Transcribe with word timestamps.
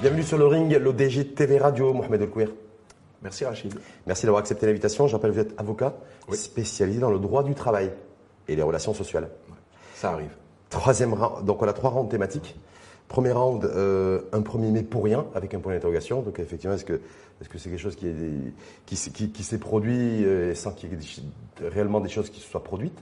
Bienvenue 0.00 0.22
sur 0.22 0.38
le 0.38 0.46
ring, 0.46 0.72
l'ODG 0.72 1.34
TV 1.34 1.58
Radio, 1.58 1.92
Mohamed 1.92 2.22
El 2.22 2.48
Merci 3.22 3.44
Rachid. 3.44 3.74
Merci 4.06 4.24
d'avoir 4.24 4.40
accepté 4.40 4.66
l'invitation. 4.66 5.08
J'appelle 5.08 5.32
vous 5.32 5.40
êtes 5.40 5.54
avocat 5.58 5.94
spécialisé 6.32 7.00
dans 7.00 7.10
le 7.10 7.18
droit 7.18 7.42
du 7.42 7.54
travail 7.54 7.90
et 8.46 8.54
les 8.54 8.62
relations 8.62 8.94
sociales. 8.94 9.28
Ça 9.94 10.12
arrive. 10.12 10.30
Troisième 10.70 11.14
round, 11.14 11.44
donc 11.44 11.62
on 11.62 11.66
a 11.66 11.72
trois 11.72 11.90
rounds 11.90 12.10
thématiques. 12.10 12.54
Premier 13.08 13.32
round, 13.32 13.64
euh, 13.64 14.22
un 14.32 14.42
premier 14.42 14.70
mai 14.70 14.82
pour 14.82 15.04
rien, 15.04 15.26
avec 15.34 15.54
un 15.54 15.60
point 15.60 15.72
d'interrogation. 15.72 16.22
Donc 16.22 16.40
effectivement, 16.40 16.74
est-ce 16.74 16.84
que 16.84 17.00
est-ce 17.40 17.48
que 17.50 17.58
c'est 17.58 17.68
quelque 17.68 17.80
chose 17.80 17.96
qui, 17.96 18.08
est, 18.08 18.14
qui, 18.86 18.96
qui, 19.12 19.30
qui 19.30 19.42
s'est 19.42 19.58
produit 19.58 20.24
euh, 20.24 20.54
sans 20.54 20.72
qu'il 20.72 20.90
y 20.90 20.94
ait 20.94 21.68
réellement 21.68 22.00
des 22.00 22.08
choses 22.08 22.30
qui 22.30 22.40
se 22.40 22.48
soient 22.48 22.64
produites, 22.64 22.98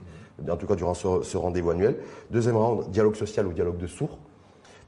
en 0.49 0.57
tout 0.57 0.67
cas 0.67 0.75
durant 0.75 0.93
ce, 0.93 1.21
ce 1.23 1.37
rendez-vous 1.37 1.71
annuel. 1.71 1.97
Deuxième 2.31 2.57
round, 2.57 2.89
dialogue 2.89 3.15
social 3.15 3.47
ou 3.47 3.53
dialogue 3.53 3.77
de 3.77 3.87
sourds, 3.87 4.17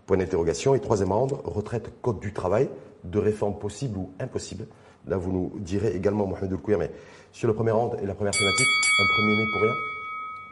point 0.05 0.17
d'interrogation. 0.17 0.75
Et 0.75 0.81
troisième 0.81 1.13
round, 1.13 1.31
retraite, 1.45 1.93
code 2.01 2.19
du 2.19 2.33
travail, 2.33 2.69
de 3.05 3.19
réforme 3.19 3.57
possible 3.57 3.97
ou 3.97 4.11
impossible. 4.19 4.67
Là, 5.07 5.15
vous 5.15 5.31
nous 5.31 5.53
direz 5.59 5.95
également, 5.95 6.27
Mohamed 6.27 6.51
El 6.51 6.77
mais 6.77 6.91
sur 7.31 7.47
le 7.47 7.53
premier 7.53 7.71
round 7.71 7.97
et 8.01 8.05
la 8.05 8.15
première 8.15 8.33
thématique, 8.33 8.67
un 8.99 9.15
premier 9.15 9.37
mai 9.37 9.45
pour 9.53 9.61
rien 9.61 9.73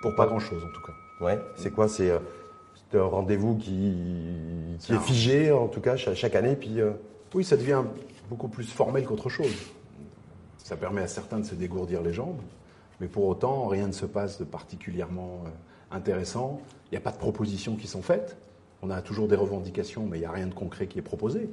Pour 0.01 0.15
pas 0.15 0.25
grand-chose 0.25 0.63
en 0.63 0.73
tout 0.73 0.81
cas. 0.81 0.93
Ouais, 1.25 1.39
c'est 1.57 1.71
quoi? 1.71 1.89
C'est 1.89 2.11
euh, 2.11 2.19
un 2.97 3.05
rendez-vous 3.05 3.55
qui, 3.55 3.95
qui 4.79 4.93
est 4.93 4.99
figé, 4.99 5.51
en 5.51 5.67
tout 5.67 5.81
cas, 5.81 5.95
chaque, 5.95 6.15
chaque 6.15 6.35
année. 6.35 6.55
Puis, 6.55 6.81
euh, 6.81 6.91
Oui, 7.33 7.43
ça 7.43 7.57
devient 7.57 7.83
beaucoup 8.29 8.47
plus 8.47 8.65
formel 8.65 9.05
qu'autre 9.05 9.29
chose. 9.29 9.53
Ça 10.57 10.75
permet 10.75 11.01
à 11.01 11.07
certains 11.07 11.39
de 11.39 11.45
se 11.45 11.55
dégourdir 11.55 12.01
les 12.01 12.13
jambes, 12.13 12.39
mais 12.99 13.07
pour 13.07 13.25
autant, 13.25 13.67
rien 13.67 13.87
ne 13.87 13.91
se 13.91 14.05
passe 14.05 14.39
de 14.39 14.45
particulièrement 14.45 15.43
euh, 15.45 15.95
intéressant. 15.95 16.61
Il 16.91 16.95
n'y 16.95 16.97
a 16.97 17.01
pas 17.01 17.11
de 17.11 17.17
propositions 17.17 17.75
qui 17.75 17.87
sont 17.87 18.01
faites. 18.01 18.37
On 18.81 18.89
a 18.89 19.01
toujours 19.01 19.27
des 19.27 19.35
revendications, 19.35 20.05
mais 20.09 20.17
il 20.17 20.21
n'y 20.21 20.25
a 20.25 20.31
rien 20.31 20.47
de 20.47 20.53
concret 20.53 20.87
qui 20.87 20.99
est 20.99 21.03
proposé. 21.03 21.49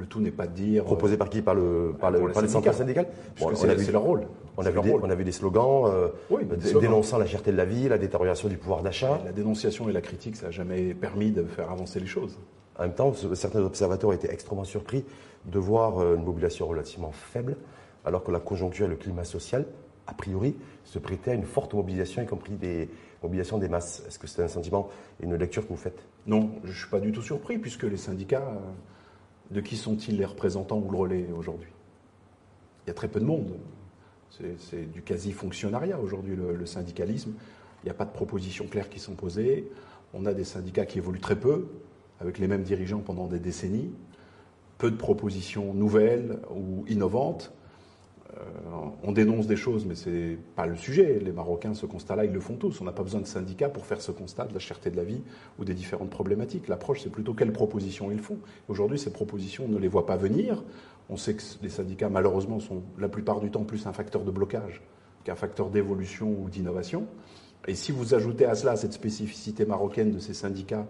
Le 0.00 0.06
tout 0.06 0.18
n'est 0.20 0.30
pas 0.30 0.46
de 0.46 0.54
dire. 0.54 0.82
proposé 0.84 1.18
par 1.18 1.28
qui? 1.28 1.42
Par, 1.42 1.54
le, 1.54 1.94
par, 2.00 2.10
le, 2.10 2.18
Pour 2.20 2.28
les 2.28 2.32
par 2.34 2.42
les 2.42 2.48
syndicats. 2.48 2.72
syndicales? 2.72 3.06
Puisque 3.34 3.50
Bon, 3.50 3.54
c'est 3.54 3.92
leur 3.92 4.00
rôle. 4.02 4.22
on, 4.56 4.64
a 4.64 4.70
vu 4.70 4.80
des, 4.80 4.90
rôle. 4.92 5.00
on 5.04 5.10
a 5.10 5.14
vu 5.14 5.24
des 5.24 5.32
slogans, 5.32 5.84
euh, 5.86 6.08
Oui, 6.30 6.46
des 6.46 6.56
dé- 6.56 6.68
slogans. 6.68 6.88
dénonçant 6.88 7.18
la 7.18 7.26
cherté 7.26 7.52
de 7.52 7.56
la 7.58 7.66
vie, 7.66 7.86
la 7.86 7.98
détérioration 7.98 8.48
du 8.48 8.56
pouvoir 8.56 8.82
d'achat. 8.82 9.20
La 9.26 9.32
dénonciation 9.32 9.90
et 9.90 9.92
la 9.92 10.00
critique, 10.00 10.36
ça 10.36 10.46
n'a 10.46 10.52
jamais 10.52 10.94
permis 10.94 11.32
de 11.32 11.44
faire 11.44 11.70
avancer 11.70 12.00
les 12.00 12.06
choses. 12.06 12.38
En 12.78 12.84
même 12.84 12.94
temps, 12.94 13.12
ce- 13.12 13.34
certains 13.34 13.60
observateurs 13.60 14.14
étaient 14.14 14.32
extrêmement 14.32 14.64
surpris 14.64 15.04
de 15.44 15.58
voir 15.58 15.98
euh, 15.98 16.16
une 16.16 16.24
mobilisation 16.24 16.66
relativement 16.66 17.12
faible, 17.12 17.56
alors 18.06 18.24
que 18.24 18.30
la 18.32 18.40
conjoncture 18.40 18.86
et 18.86 18.90
le 18.90 18.96
climat 18.96 19.24
social, 19.24 19.66
a 20.06 20.14
priori, 20.14 20.56
se 20.84 20.98
prêtaient 20.98 21.32
à 21.32 21.34
une 21.34 21.44
forte 21.44 21.74
mobilisation, 21.74 22.22
y 22.22 22.26
compris 22.26 22.54
des 22.54 22.88
mobilisations 23.22 23.58
des 23.58 23.68
masses. 23.68 24.02
Est-ce 24.08 24.18
que 24.18 24.26
c'est 24.26 24.42
un 24.42 24.48
sentiment 24.48 24.88
et 25.20 25.24
une 25.26 25.36
lecture 25.36 25.62
que 25.64 25.68
vous 25.68 25.76
faites? 25.76 25.98
Non, 26.26 26.52
je 26.64 26.70
ne 26.70 26.74
suis 26.74 26.88
pas 26.88 27.00
du 27.00 27.12
tout 27.12 27.20
surpris, 27.20 27.58
puisque 27.58 27.82
les 27.82 27.98
syndicats, 27.98 28.38
euh, 28.48 28.58
de 29.50 29.60
qui 29.60 29.76
sont-ils 29.76 30.16
les 30.16 30.24
représentants 30.24 30.78
ou 30.78 30.90
le 30.90 30.96
relais 30.96 31.26
aujourd'hui? 31.36 31.70
Il 32.84 32.88
y 32.88 32.90
a 32.90 32.94
très 32.94 33.08
peu 33.08 33.20
de 33.20 33.24
monde. 33.24 33.52
C'est 34.58 34.90
du 34.90 35.02
quasi-fonctionnariat 35.02 35.98
aujourd'hui, 35.98 36.36
le, 36.36 36.54
le 36.54 36.66
syndicalisme. 36.66 37.32
Il 37.82 37.86
n'y 37.86 37.90
a 37.90 37.94
pas 37.94 38.04
de 38.04 38.12
propositions 38.12 38.66
claires 38.66 38.88
qui 38.88 38.98
sont 38.98 39.14
posées. 39.14 39.70
On 40.14 40.24
a 40.26 40.34
des 40.34 40.44
syndicats 40.44 40.86
qui 40.86 40.98
évoluent 40.98 41.20
très 41.20 41.38
peu, 41.38 41.68
avec 42.20 42.38
les 42.38 42.46
mêmes 42.46 42.62
dirigeants 42.62 43.00
pendant 43.00 43.26
des 43.26 43.38
décennies. 43.38 43.90
Peu 44.78 44.90
de 44.90 44.96
propositions 44.96 45.74
nouvelles 45.74 46.38
ou 46.54 46.84
innovantes. 46.88 47.52
Euh, 48.36 48.86
on 49.02 49.12
dénonce 49.12 49.46
des 49.46 49.56
choses, 49.56 49.86
mais 49.86 49.94
ce 49.94 50.08
n'est 50.08 50.36
pas 50.56 50.66
le 50.66 50.76
sujet. 50.76 51.18
Les 51.18 51.32
Marocains, 51.32 51.74
ce 51.74 51.86
constat-là, 51.86 52.24
ils 52.24 52.32
le 52.32 52.40
font 52.40 52.54
tous. 52.54 52.80
On 52.80 52.84
n'a 52.84 52.92
pas 52.92 53.02
besoin 53.02 53.20
de 53.20 53.26
syndicats 53.26 53.68
pour 53.68 53.86
faire 53.86 54.00
ce 54.00 54.12
constat 54.12 54.46
de 54.46 54.54
la 54.54 54.60
cherté 54.60 54.90
de 54.90 54.96
la 54.96 55.04
vie 55.04 55.22
ou 55.58 55.64
des 55.64 55.74
différentes 55.74 56.10
problématiques. 56.10 56.68
L'approche, 56.68 57.02
c'est 57.02 57.10
plutôt 57.10 57.34
quelles 57.34 57.52
propositions 57.52 58.10
ils 58.10 58.20
font. 58.20 58.38
Aujourd'hui, 58.68 58.98
ces 58.98 59.12
propositions, 59.12 59.64
on 59.66 59.72
ne 59.72 59.78
les 59.78 59.88
voit 59.88 60.06
pas 60.06 60.16
venir. 60.16 60.62
On 61.08 61.16
sait 61.16 61.34
que 61.34 61.42
les 61.62 61.70
syndicats, 61.70 62.08
malheureusement, 62.08 62.60
sont 62.60 62.82
la 62.98 63.08
plupart 63.08 63.40
du 63.40 63.50
temps 63.50 63.64
plus 63.64 63.86
un 63.86 63.92
facteur 63.92 64.22
de 64.22 64.30
blocage 64.30 64.82
qu'un 65.24 65.34
facteur 65.34 65.70
d'évolution 65.70 66.34
ou 66.40 66.48
d'innovation. 66.48 67.06
Et 67.66 67.74
si 67.74 67.92
vous 67.92 68.14
ajoutez 68.14 68.46
à 68.46 68.54
cela 68.54 68.76
cette 68.76 68.92
spécificité 68.92 69.66
marocaine 69.66 70.12
de 70.12 70.18
ces 70.18 70.34
syndicats, 70.34 70.86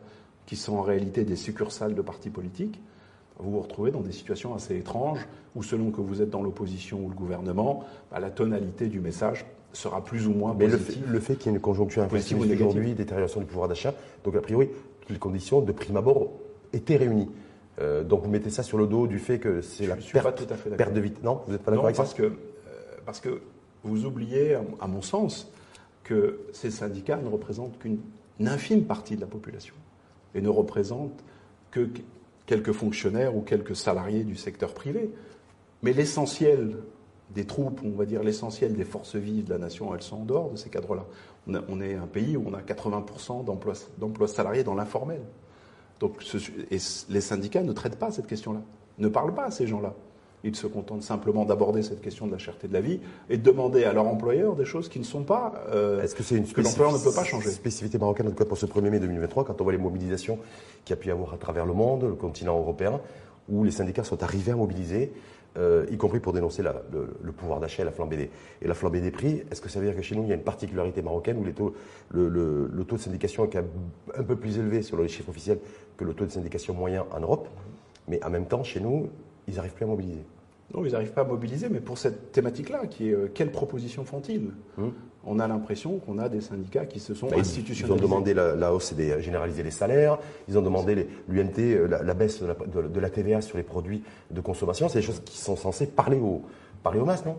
qui 0.46 0.56
sont 0.56 0.74
en 0.74 0.82
réalité 0.82 1.24
des 1.24 1.36
succursales 1.36 1.94
de 1.94 2.02
partis 2.02 2.30
politiques, 2.30 2.80
vous 3.42 3.50
vous 3.52 3.60
retrouvez 3.60 3.90
dans 3.90 4.00
des 4.00 4.12
situations 4.12 4.54
assez 4.54 4.76
étranges 4.76 5.26
où, 5.56 5.62
selon 5.62 5.90
que 5.90 6.00
vous 6.00 6.22
êtes 6.22 6.30
dans 6.30 6.42
l'opposition 6.42 7.00
ou 7.04 7.08
le 7.08 7.14
gouvernement, 7.14 7.84
bah, 8.10 8.20
la 8.20 8.30
tonalité 8.30 8.86
du 8.88 9.00
message 9.00 9.44
sera 9.72 10.02
plus 10.04 10.26
ou 10.26 10.32
moins 10.32 10.54
Mais 10.58 10.66
le 10.66 10.76
positive. 10.78 11.04
fait, 11.06 11.12
le 11.12 11.20
fait 11.20 11.36
qu'il 11.36 11.46
y 11.46 11.54
ait 11.54 11.56
une 11.56 11.60
conjoncture 11.62 12.02
inflationniste 12.02 12.54
aujourd'hui, 12.54 12.94
détérioration 12.94 13.40
du 13.40 13.46
pouvoir 13.46 13.68
d'achat, 13.68 13.94
donc 14.24 14.34
a 14.36 14.40
priori, 14.40 14.68
toutes 15.00 15.10
les 15.10 15.18
conditions 15.18 15.60
de 15.60 15.72
prime 15.72 15.96
abord 15.96 16.30
étaient 16.72 16.96
réunies. 16.96 17.28
Euh, 17.80 18.02
donc 18.04 18.22
vous 18.24 18.30
mettez 18.30 18.50
ça 18.50 18.62
sur 18.62 18.78
le 18.78 18.86
dos 18.86 19.06
du 19.06 19.18
fait 19.18 19.38
que 19.38 19.60
c'est 19.62 19.86
la 19.86 19.98
suis 20.00 20.12
perte, 20.12 20.24
pas 20.24 20.32
tout 20.32 20.52
à 20.52 20.56
fait 20.56 20.70
perte 20.70 20.92
de 20.92 21.00
vitesse. 21.00 21.22
Non, 21.22 21.40
vous 21.46 21.52
n'êtes 21.52 21.62
pas 21.62 21.70
d'accord 21.70 21.84
avec 21.86 21.96
ça 21.96 22.02
parce 22.02 22.14
que, 22.14 22.24
euh, 22.24 22.30
parce 23.06 23.20
que 23.20 23.40
vous 23.84 24.04
oubliez, 24.04 24.54
à- 24.80 24.86
mon 24.86 25.02
sens, 25.02 25.50
que 26.04 26.40
ces 26.52 26.70
syndicats 26.70 27.16
ne 27.16 27.28
représentent 27.28 27.78
qu'une 27.78 27.98
une 28.40 28.48
infime 28.48 28.84
partie 28.84 29.16
de 29.16 29.20
la 29.20 29.26
population 29.26 29.74
et 30.34 30.40
ne 30.40 30.48
représentent 30.48 31.22
que 31.70 31.80
qu- 31.84 32.02
quelques 32.50 32.72
fonctionnaires 32.72 33.36
ou 33.36 33.42
quelques 33.42 33.76
salariés 33.76 34.24
du 34.24 34.34
secteur 34.34 34.74
privé. 34.74 35.14
Mais 35.82 35.92
l'essentiel 35.92 36.78
des 37.32 37.44
troupes, 37.44 37.80
on 37.84 37.90
va 37.90 38.06
dire 38.06 38.24
l'essentiel 38.24 38.74
des 38.74 38.84
forces 38.84 39.14
vives 39.14 39.44
de 39.44 39.50
la 39.50 39.58
nation, 39.58 39.94
elles 39.94 40.02
sont 40.02 40.16
en 40.16 40.24
dehors 40.24 40.50
de 40.50 40.56
ces 40.56 40.68
cadres-là. 40.68 41.06
On, 41.46 41.80
est 41.80 41.94
un 41.94 42.08
pays 42.08 42.36
où 42.36 42.44
on 42.48 42.52
a 42.52 42.60
80% 42.60 43.44
d'emplois 43.98 44.26
salariés 44.26 44.64
dans 44.64 44.74
l'informel. 44.74 45.20
Et 46.72 46.78
les 47.08 47.20
syndicats 47.20 47.62
ne 47.62 47.72
traitent 47.72 48.00
pas 48.00 48.10
cette 48.10 48.26
question-là, 48.26 48.62
ne 48.98 49.06
parlent 49.06 49.34
pas 49.34 49.44
à 49.44 49.50
ces 49.52 49.68
gens-là. 49.68 49.94
Ils 50.42 50.56
se 50.56 50.66
contentent 50.66 51.02
simplement 51.02 51.44
d'aborder 51.44 51.82
cette 51.82 52.00
question 52.00 52.26
de 52.26 52.32
la 52.32 52.38
cherté 52.38 52.66
de 52.66 52.72
la 52.72 52.80
vie 52.80 53.00
et 53.28 53.36
de 53.36 53.42
demander 53.42 53.84
à 53.84 53.92
leur 53.92 54.06
employeur 54.06 54.56
des 54.56 54.64
choses 54.64 54.88
qui 54.88 54.98
ne 54.98 55.04
sont 55.04 55.22
pas 55.22 55.52
euh, 55.70 56.02
Est-ce 56.02 56.14
que 56.14 56.22
c'est 56.22 56.36
une 56.36 56.46
que 56.46 56.60
l'employeur 56.62 56.92
ne 56.94 56.98
peut 56.98 57.12
pas 57.12 57.22
spécifi- 57.22 57.26
changer. 57.30 57.50
spécificité 57.50 57.98
marocaine, 57.98 58.26
en 58.26 58.30
tout 58.30 58.36
cas 58.36 58.44
pour 58.46 58.56
ce 58.58 58.66
1er 58.66 58.88
mai 58.90 59.00
2023, 59.00 59.44
quand 59.44 59.60
on 59.60 59.64
voit 59.64 59.72
les 59.72 59.78
mobilisations 59.78 60.38
qu'il 60.84 60.96
y 60.96 60.98
a 60.98 61.00
pu 61.00 61.08
y 61.08 61.10
avoir 61.10 61.34
à 61.34 61.36
travers 61.36 61.66
le 61.66 61.74
monde, 61.74 62.04
le 62.04 62.14
continent 62.14 62.58
européen, 62.58 63.00
où 63.50 63.64
les 63.64 63.70
syndicats 63.70 64.04
sont 64.04 64.22
arrivés 64.22 64.52
à 64.52 64.56
mobiliser, 64.56 65.12
euh, 65.58 65.84
y 65.90 65.96
compris 65.96 66.20
pour 66.20 66.32
dénoncer 66.32 66.62
la- 66.62 66.80
le, 66.92 67.08
le 67.22 67.32
pouvoir 67.32 67.58
d'achat 67.60 67.82
et 67.82 67.84
la 67.84 67.90
flambée 67.92 68.16
des, 68.16 68.30
et 68.62 68.68
la 68.68 68.74
flambée 68.74 69.00
des 69.00 69.10
prix. 69.10 69.42
Est-ce 69.50 69.60
que 69.60 69.68
ça 69.68 69.80
veut 69.80 69.86
dire 69.86 69.96
que 69.96 70.00
chez 70.02 70.14
nous, 70.14 70.22
il 70.22 70.28
y 70.28 70.32
a 70.32 70.36
une 70.36 70.42
particularité 70.42 71.02
marocaine 71.02 71.36
où 71.38 71.44
les 71.44 71.52
taux, 71.52 71.74
le, 72.12 72.28
le- 72.28 72.70
le 72.72 72.84
taux 72.84 72.96
de 72.96 73.00
syndication 73.02 73.44
est 73.50 73.56
un 74.16 74.22
peu 74.22 74.36
plus 74.36 74.58
élevé 74.58 74.80
selon 74.82 75.02
les 75.02 75.08
chiffres 75.08 75.28
officiels 75.28 75.58
que 75.96 76.04
le 76.04 76.14
taux 76.14 76.24
de 76.24 76.30
syndication 76.30 76.72
moyen 76.72 77.04
en 77.12 77.20
Europe, 77.20 77.48
mais 78.08 78.24
en 78.24 78.30
même 78.30 78.46
temps, 78.46 78.62
chez 78.62 78.80
nous, 78.80 79.08
ils 79.50 79.56
n'arrivent 79.56 79.74
plus 79.74 79.84
à 79.84 79.88
mobiliser. 79.88 80.24
Non, 80.74 80.84
ils 80.84 80.92
n'arrivent 80.92 81.12
pas 81.12 81.22
à 81.22 81.24
mobiliser, 81.24 81.68
mais 81.68 81.80
pour 81.80 81.98
cette 81.98 82.30
thématique-là, 82.32 82.86
qui 82.86 83.08
est 83.10 83.12
euh, 83.12 83.28
quelles 83.34 83.50
propositions 83.50 84.04
font-ils? 84.04 84.50
Hum. 84.78 84.92
On 85.26 85.38
a 85.38 85.46
l'impression 85.46 85.98
qu'on 85.98 86.18
a 86.18 86.30
des 86.30 86.40
syndicats 86.40 86.86
qui 86.86 86.98
se 86.98 87.12
sont 87.12 87.26
Bah, 87.26 87.32
ils- 87.36 87.40
Ils 87.40 87.40
ont 87.40 87.42
institutionnalisés. 87.42 88.02
demandé 88.02 88.32
la, 88.34 88.54
la 88.56 88.72
hausse 88.72 88.94
des 88.94 89.20
généraliser 89.20 89.62
les 89.62 89.70
salaires, 89.72 90.18
ils 90.48 90.56
ont 90.56 90.62
demandé 90.62 91.08
l'UMT, 91.28 91.58
euh, 91.58 91.86
la, 91.88 92.02
la 92.02 92.14
baisse 92.14 92.40
de 92.40 92.46
la, 92.46 92.54
de- 92.54 92.88
de 92.88 93.00
la 93.00 93.10
TVA 93.10 93.40
sur 93.42 93.58
les 93.58 93.64
produits 93.64 94.02
de 94.30 94.40
consommation. 94.40 94.88
C'est 94.88 95.00
des 95.00 95.04
choses 95.04 95.20
qui 95.24 95.36
sont 95.38 95.56
censées 95.56 95.86
parler 95.88 96.18
aux, 96.18 96.42
parler 96.82 97.00
aux 97.00 97.04
masses, 97.04 97.26
non? 97.26 97.36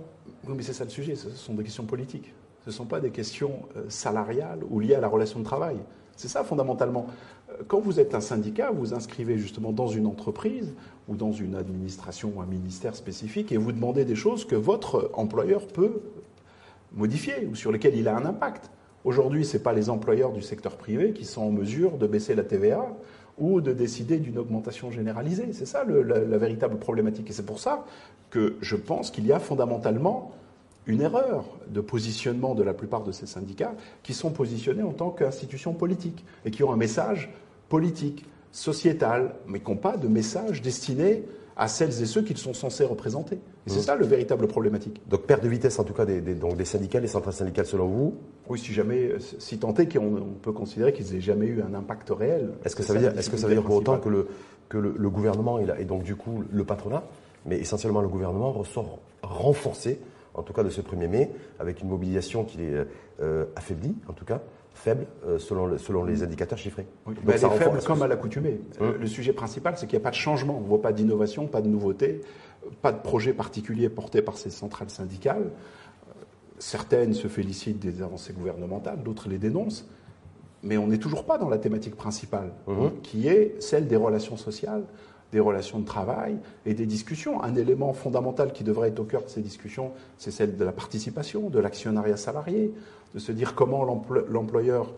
Oui, 0.48 0.54
mais 0.58 0.62
c'est 0.64 0.74
ça 0.74 0.84
le 0.84 0.90
sujet, 0.92 1.16
ce 1.16 1.30
sont 1.32 1.54
des 1.56 1.64
questions 1.64 1.86
politiques. 1.86 2.34
Ce 2.66 2.70
ne 2.70 2.74
sont 2.76 2.86
pas 2.86 3.00
des 3.00 3.10
questions 3.10 3.54
euh, 3.76 3.86
salariales 3.88 4.60
ou 4.70 4.80
liées 4.80 4.94
à 4.96 5.02
la 5.02 5.08
relation 5.08 5.40
de 5.40 5.46
travail. 5.46 5.78
C'est 6.16 6.28
ça 6.28 6.44
fondamentalement. 6.44 7.08
Quand 7.68 7.80
vous 7.80 8.00
êtes 8.00 8.16
un 8.16 8.22
syndicat, 8.22 8.72
vous 8.72 8.94
inscrivez 8.94 9.38
justement 9.38 9.72
dans 9.72 9.88
une 9.88 10.06
entreprise 10.06 10.74
ou 11.08 11.16
dans 11.16 11.32
une 11.32 11.56
administration 11.56 12.34
ou 12.36 12.42
un 12.42 12.46
ministère 12.46 12.96
spécifique 12.96 13.52
et 13.52 13.58
vous 13.58 13.72
demandez 13.72 14.06
des 14.06 14.16
choses 14.16 14.46
que 14.46 14.56
votre 14.56 15.12
employeur 15.14 15.68
peut 15.68 16.02
modifier 16.94 17.46
ou 17.46 17.56
sur 17.56 17.72
lesquelles 17.72 17.96
il 17.96 18.08
a 18.08 18.16
un 18.16 18.26
impact. 18.26 18.72
Aujourd'hui, 19.04 19.46
ce 19.46 19.58
n'est 19.58 19.64
pas 19.64 19.74
les 19.74 19.90
employeurs 19.90 20.32
du 20.32 20.42
secteur 20.42 20.78
privé 20.78 21.12
qui 21.12 21.26
sont 21.26 21.42
en 21.42 21.52
mesure 21.52 21.98
de 21.98 22.08
baisser 22.08 22.36
la 22.36 22.44
TVA 22.44 22.86
ou 23.38 23.62
de 23.62 23.74
décider 23.74 24.20
d'une 24.20 24.38
augmentation 24.38 24.92
généralisée. 24.92 25.54
C'est 25.54 25.66
ça 25.66 25.84
la 25.84 26.38
véritable 26.38 26.78
problématique. 26.78 27.30
Et 27.30 27.34
c'est 27.34 27.46
pour 27.46 27.60
ça 27.60 27.86
que 28.30 28.56
je 28.62 28.76
pense 28.76 29.10
qu'il 29.10 29.26
y 29.26 29.32
a 29.32 29.40
fondamentalement 29.40 30.32
une 30.88 31.02
erreur 31.02 31.46
de 31.70 31.82
positionnement 31.82 32.56
de 32.56 32.64
la 32.64 32.74
plupart 32.74 33.04
de 33.04 33.12
ces 33.12 33.26
syndicats 33.28 33.74
qui 34.04 34.14
sont 34.14 34.32
positionnés 34.32 34.84
en 34.84 34.94
tant 34.94 35.10
qu'institutions 35.12 35.74
politiques 35.74 36.26
et 36.46 36.52
qui 36.52 36.64
ont 36.64 36.72
un 36.74 36.78
message 36.78 37.32
politique, 37.70 38.26
sociétal, 38.52 39.36
mais 39.48 39.60
qui 39.60 39.70
n'ont 39.72 39.78
pas 39.78 39.98
de 39.98 40.08
message 40.08 40.62
destiné 40.62 41.24
à 41.58 41.68
celles 41.68 42.02
et 42.02 42.06
ceux 42.06 42.22
qu'ils 42.22 42.38
sont 42.38 42.54
censés 42.54 42.84
représenter. 42.86 43.36
Et 43.36 43.70
c'est 43.70 43.82
ça 43.82 43.96
le 43.96 44.06
véritable 44.06 44.48
problématique. 44.48 45.02
Donc 45.08 45.22
perte 45.24 45.44
de 45.44 45.50
vitesse 45.50 45.78
en 45.80 45.84
tout 45.84 45.94
cas 45.94 46.06
des, 46.06 46.20
des- 46.22 46.34
donc 46.34 46.58
des 46.58 46.66
syndicats, 46.66 47.00
des 47.00 47.08
centrales 47.08 47.34
syndicales 47.34 47.66
selon 47.68 47.88
vous? 47.88 48.16
Oui, 48.50 48.58
si 48.58 48.74
jamais, 48.74 49.12
si 49.38 49.60
tant 49.60 49.74
est 49.76 49.86
qu'on 49.92 50.16
on 50.18 50.34
peut 50.42 50.52
considérer 50.54 50.92
qu'ils 50.94 51.14
n'aient 51.14 51.22
jamais 51.22 51.46
eu 51.46 51.62
un 51.62 51.74
impact 51.76 52.10
réel. 52.10 52.52
Est-ce 52.66 52.76
que 52.76 52.84
ça 52.84 52.94
veut 52.94 53.00
dire, 53.00 53.18
est-ce 53.18 53.30
que 53.30 53.38
ça 53.38 53.48
veut 53.48 53.54
dire 53.54 53.64
pour 53.64 53.76
autant 53.76 54.00
que 54.00 54.10
le, 54.10 54.28
que 54.70 54.78
le, 54.78 54.96
le 54.98 55.10
gouvernement 55.10 55.60
et 55.60 55.86
donc 55.86 56.04
du 56.04 56.16
coup 56.16 56.44
le 56.52 56.64
patronat, 56.64 57.04
mais 57.46 57.60
essentiellement 57.60 58.02
le 58.02 58.08
gouvernement 58.08 58.52
ressort 58.52 58.98
renforcé 59.22 60.00
en 60.34 60.44
tout 60.44 60.54
cas 60.54 60.64
de 60.64 60.70
ce 60.70 60.82
1er 60.82 61.08
mai, 61.08 61.32
avec 61.60 61.82
une 61.82 61.90
mobilisation 61.90 62.44
qui 62.44 62.64
est 62.64 62.88
euh, 63.22 63.46
affaiblie, 63.56 63.96
en 64.08 64.14
tout 64.14 64.26
cas, 64.26 64.42
faible, 64.74 65.06
euh, 65.26 65.38
selon, 65.38 65.78
selon 65.78 66.04
les 66.04 66.24
indicateurs 66.24 66.58
chiffrés. 66.58 66.88
Oui. 67.06 67.16
elle 67.28 67.34
est 67.34 67.38
faible 67.38 67.80
comme 67.86 68.02
à 68.02 68.08
l'accoutumée. 68.08 68.60
Hum. 68.80 68.96
Le 69.00 69.08
sujet 69.08 69.34
principal, 69.34 69.78
c'est 69.78 69.88
qu'il 69.88 69.98
n'y 69.98 70.04
a 70.04 70.06
pas 70.06 70.12
de 70.12 70.16
changement. 70.16 70.58
On 70.58 70.62
ne 70.62 70.68
voit 70.68 70.82
pas 70.82 70.94
d'innovation, 70.94 71.48
pas 71.48 71.62
de 71.62 71.68
nouveauté, 71.68 72.22
pas 72.82 72.92
de 72.92 73.00
projet 73.00 73.34
particulier 73.34 73.90
porté 73.90 74.22
par 74.22 74.38
ces 74.38 74.50
centrales 74.50 74.90
syndicales. 74.90 75.52
Certaines 76.60 77.14
se 77.14 77.28
félicitent 77.28 77.80
des 77.80 78.02
avancées 78.02 78.34
gouvernementales, 78.34 79.02
d'autres 79.04 79.30
les 79.30 79.38
dénoncent. 79.38 79.88
Mais 80.64 80.78
on 80.78 80.88
n'est 80.88 81.00
toujours 81.00 81.26
pas 81.26 81.40
dans 81.40 81.50
la 81.50 81.58
thématique 81.58 81.96
principale, 81.96 82.54
hum. 82.68 82.92
qui 83.02 83.28
est 83.28 83.60
celle 83.62 83.88
des 83.88 83.96
relations 83.96 84.38
sociales, 84.38 84.84
des 85.32 85.40
relations 85.40 85.80
de 85.80 85.86
travail 85.86 86.38
et 86.66 86.74
des 86.74 86.86
discussions. 86.86 87.42
Un 87.44 87.56
élément 87.56 87.94
fondamental 87.94 88.52
qui 88.52 88.64
devrait 88.64 88.90
être 88.90 89.00
au 89.00 89.04
cœur 89.06 89.24
de 89.24 89.30
ces 89.30 89.42
discussions, 89.42 89.92
c'est 90.18 90.32
celle 90.32 90.58
de 90.58 90.66
la 90.66 90.72
participation, 90.72 91.50
de 91.50 91.60
l'actionnariat 91.60 92.18
salarié, 92.18 92.74
de 93.14 93.20
se 93.20 93.32
dire 93.32 93.56
comment 93.56 93.84
l'employeur 94.30 94.94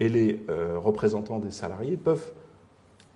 et 0.00 0.08
les 0.08 0.40
euh, 0.48 0.78
représentants 0.78 1.38
des 1.38 1.50
salariés 1.50 1.96
peuvent 1.96 2.32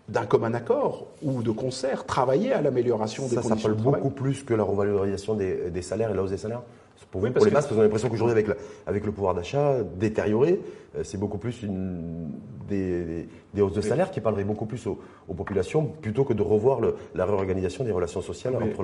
d'un 0.08 0.24
commun 0.24 0.54
accord 0.54 1.08
ou 1.22 1.42
de 1.42 1.50
concert 1.50 2.06
travailler 2.06 2.52
à 2.52 2.62
l'amélioration 2.62 3.24
des 3.26 3.36
conditions 3.36 3.54
de 3.56 3.58
travail. 3.58 3.74
Ça 3.74 3.82
s'appelle 3.82 3.92
beaucoup 4.02 4.10
plus 4.10 4.44
que 4.44 4.54
la 4.54 4.62
revalorisation 4.62 5.34
des, 5.34 5.70
des 5.70 5.82
salaires 5.82 6.10
et 6.10 6.14
la 6.14 6.22
hausse 6.22 6.30
des 6.30 6.36
salaires 6.36 6.62
pour, 7.10 7.20
vous, 7.20 7.31
pour 7.31 7.44
les 7.44 7.50
masses, 7.50 7.64
parce 7.64 7.75
qu'on 7.75 7.81
a 7.81 7.84
l'impression 7.84 8.08
qu'aujourd'hui, 8.08 8.32
avec, 8.32 8.46
avec 8.87 9.04
le 9.04 9.12
pouvoir 9.12 9.34
d'achat 9.34 9.82
détérioré, 9.82 10.60
euh, 10.96 11.02
c'est 11.04 11.19
beaucoup 11.19 11.38
plus 11.38 11.62
une, 11.62 12.31
des, 12.69 13.28
des, 13.54 13.62
hausses 13.62 13.75
de 13.75 13.81
salaire 13.81 14.10
qui 14.10 14.20
parleraient 14.20 14.44
beaucoup 14.44 14.66
plus 14.66 14.87
aux, 14.87 14.98
populations 15.34 15.84
plutôt 15.84 16.25
que 16.25 16.32
de 16.32 16.43
revoir 16.43 16.81
le, 16.81 16.94
la 17.14 17.26
réorganisation 17.26 17.84
des 17.84 17.93
relations 17.93 18.22
sociales 18.22 18.56
entre 18.56 18.81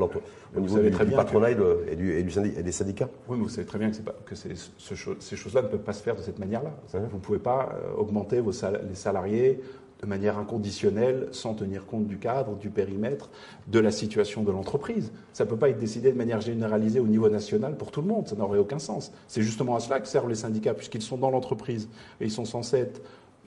au 0.54 0.60
niveau 0.60 0.78
du, 0.78 0.90
très 0.90 1.06
patronat 1.06 1.50
et, 1.52 1.56
et, 1.90 1.96
du, 1.96 2.12
et, 2.12 2.62
des 2.62 2.72
syndicats. 2.72 3.08
Oui, 3.28 3.36
mais 3.38 3.44
vous 3.44 3.48
savez 3.48 3.66
très 3.66 3.78
bien 3.78 3.90
que, 3.90 3.96
pas, 3.98 4.14
que 4.26 4.34
ces, 4.34 4.50
ces 4.56 5.36
choses-là 5.36 5.62
ne 5.62 5.68
peuvent 5.68 5.80
pas 5.80 5.92
se 5.92 6.02
faire 6.02 6.16
de 6.16 6.20
cette 6.20 6.38
manière-là. 6.38 6.72
Vous 6.92 7.16
ne 7.16 7.22
pouvez 7.22 7.38
pas 7.38 7.70
euh, 7.74 7.94
augmenter 7.96 8.40
vos 8.40 8.52
les 8.52 8.94
salariés 8.94 9.60
de 10.02 10.06
manière 10.08 10.36
inconditionnelle, 10.36 11.28
sans 11.30 11.54
tenir 11.54 11.86
compte 11.86 12.08
du 12.08 12.18
cadre, 12.18 12.56
du 12.56 12.70
périmètre, 12.70 13.30
de 13.68 13.78
la 13.78 13.92
situation 13.92 14.42
de 14.42 14.50
l'entreprise. 14.50 15.12
Ça 15.32 15.44
ne 15.44 15.50
peut 15.50 15.56
pas 15.56 15.68
être 15.68 15.78
décidé 15.78 16.10
de 16.10 16.16
manière 16.16 16.40
généralisée 16.40 16.98
au 16.98 17.06
niveau 17.06 17.28
national 17.28 17.76
pour 17.76 17.92
tout 17.92 18.02
le 18.02 18.08
monde, 18.08 18.26
ça 18.26 18.34
n'aurait 18.34 18.58
aucun 18.58 18.80
sens. 18.80 19.12
C'est 19.28 19.42
justement 19.42 19.76
à 19.76 19.80
cela 19.80 20.00
que 20.00 20.08
servent 20.08 20.28
les 20.28 20.34
syndicats, 20.34 20.74
puisqu'ils 20.74 21.02
sont 21.02 21.18
dans 21.18 21.30
l'entreprise 21.30 21.88
et 22.20 22.24
ils 22.24 22.32
sont 22.32 22.44
censés 22.44 22.88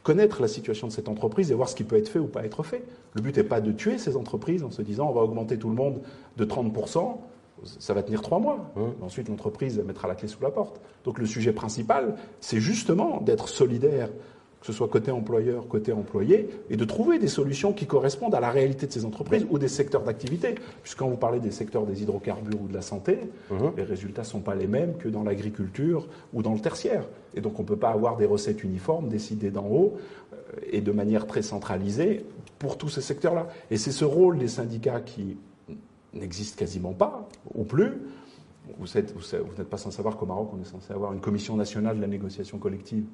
connaître 0.03 0.41
la 0.41 0.47
situation 0.47 0.87
de 0.87 0.93
cette 0.93 1.09
entreprise 1.09 1.51
et 1.51 1.55
voir 1.55 1.67
ce 1.67 1.75
qui 1.75 1.83
peut 1.83 1.97
être 1.97 2.07
fait 2.07 2.19
ou 2.19 2.27
pas 2.27 2.45
être 2.45 2.63
fait. 2.63 2.83
Le 3.13 3.21
but 3.21 3.35
n'est 3.35 3.43
pas 3.43 3.59
de 3.59 3.73
tuer 3.73 3.97
ces 3.97 4.15
entreprises 4.15 4.63
en 4.63 4.71
se 4.71 4.81
disant 4.81 5.09
on 5.09 5.13
va 5.13 5.21
augmenter 5.21 5.57
tout 5.57 5.67
le 5.67 5.75
monde 5.75 5.99
de 6.37 6.45
30%, 6.45 7.17
ça 7.79 7.93
va 7.93 8.03
tenir 8.03 8.21
trois 8.21 8.39
mois. 8.39 8.71
Mmh. 8.75 9.03
Ensuite, 9.03 9.27
l'entreprise 9.27 9.79
mettra 9.85 10.07
la 10.07 10.15
clé 10.15 10.27
sous 10.27 10.41
la 10.41 10.51
porte. 10.51 10.79
Donc 11.03 11.19
le 11.19 11.25
sujet 11.25 11.51
principal, 11.51 12.15
c'est 12.39 12.59
justement 12.59 13.19
d'être 13.21 13.49
solidaire 13.49 14.09
que 14.65 14.71
ce 14.71 14.77
soit 14.77 14.87
côté 14.87 15.11
employeur, 15.11 15.67
côté 15.67 15.93
employé, 15.93 16.49
et 16.71 16.75
de 16.75 16.85
trouver 16.85 17.19
des 17.19 17.27
solutions 17.27 17.71
qui 17.71 17.85
correspondent 17.85 18.33
à 18.33 18.39
la 18.39 18.49
réalité 18.49 18.87
de 18.87 18.91
ces 18.91 19.05
entreprises 19.05 19.45
ou 19.51 19.59
des 19.59 19.67
secteurs 19.67 20.01
d'activité. 20.01 20.55
Puisque 20.81 20.97
quand 20.97 21.07
vous 21.07 21.17
parlez 21.17 21.39
des 21.39 21.51
secteurs 21.51 21.85
des 21.85 22.01
hydrocarbures 22.01 22.59
ou 22.59 22.67
de 22.67 22.73
la 22.73 22.81
santé, 22.81 23.19
mhm. 23.51 23.73
les 23.77 23.83
résultats 23.83 24.23
ne 24.23 24.27
sont 24.27 24.39
pas 24.39 24.55
les 24.55 24.65
mêmes 24.65 24.97
que 24.97 25.07
dans 25.07 25.21
l'agriculture 25.21 26.07
ou 26.33 26.41
dans 26.41 26.53
le 26.53 26.59
tertiaire. 26.59 27.03
Et 27.35 27.41
donc 27.41 27.59
on 27.59 27.61
ne 27.61 27.67
peut 27.67 27.77
pas 27.77 27.91
avoir 27.91 28.17
des 28.17 28.25
recettes 28.25 28.63
uniformes 28.63 29.07
décidées 29.07 29.51
d'en 29.51 29.67
haut 29.67 29.97
euh, 30.33 30.59
et 30.71 30.81
de 30.81 30.91
manière 30.91 31.27
très 31.27 31.43
centralisée 31.43 32.25
pour 32.57 32.79
tous 32.79 32.89
ces 32.89 33.01
secteurs-là. 33.01 33.47
Et 33.69 33.77
c'est 33.77 33.91
ce 33.91 34.05
rôle 34.05 34.39
des 34.39 34.47
syndicats 34.47 35.01
qui 35.01 35.37
n'existe 36.11 36.57
quasiment 36.57 36.93
pas, 36.93 37.29
ou 37.53 37.65
plus. 37.65 37.91
Vous 38.79 38.87
n'êtes 38.95 39.69
pas 39.69 39.77
sans 39.77 39.91
savoir 39.91 40.17
qu'au 40.17 40.25
Maroc, 40.25 40.49
on 40.57 40.59
est 40.59 40.65
censé 40.65 40.91
avoir 40.91 41.13
une 41.13 41.19
commission 41.19 41.55
nationale 41.55 41.97
de 41.97 42.01
la 42.01 42.07
négociation 42.07 42.57
collective 42.57 43.05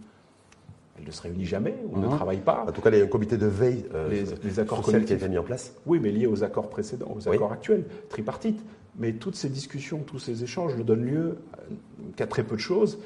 elle 1.02 1.08
ne 1.08 1.12
se 1.12 1.22
réunit 1.22 1.46
jamais 1.46 1.76
ou 1.90 2.00
ne 2.00 2.06
mhm. 2.06 2.16
travaille 2.16 2.42
pas. 2.42 2.66
En 2.68 2.72
tout 2.72 2.82
cas, 2.82 2.92
il 2.92 2.98
y 2.98 3.02
a 3.02 3.04
un 3.04 3.08
comité 3.08 3.38
de 3.38 3.48
veille 3.48 3.86
euh, 3.94 4.10
les, 4.44 4.60
accords 4.60 4.84
qui 4.84 4.96
a 4.96 5.00
été 5.00 5.28
mis 5.28 5.38
en 5.38 5.44
place. 5.44 5.74
Oui, 5.86 6.00
mais 6.00 6.12
lié 6.12 6.28
aux 6.28 6.44
accords 6.44 6.70
précédents, 6.70 7.16
aux 7.16 7.28
accords 7.28 7.52
actuels, 7.52 7.86
tripartites. 8.10 8.64
Mais 9.00 9.14
toutes 9.14 9.36
ces 9.36 9.50
discussions, 9.50 10.00
tous 10.00 10.20
ces 10.20 10.44
échanges 10.44 10.76
ne 10.76 10.84
donnent 10.84 11.06
lieu 11.06 11.38
qu'à 12.16 12.28
très 12.28 12.44
peu 12.44 12.56
de 12.56 12.62
choses. 12.62 13.00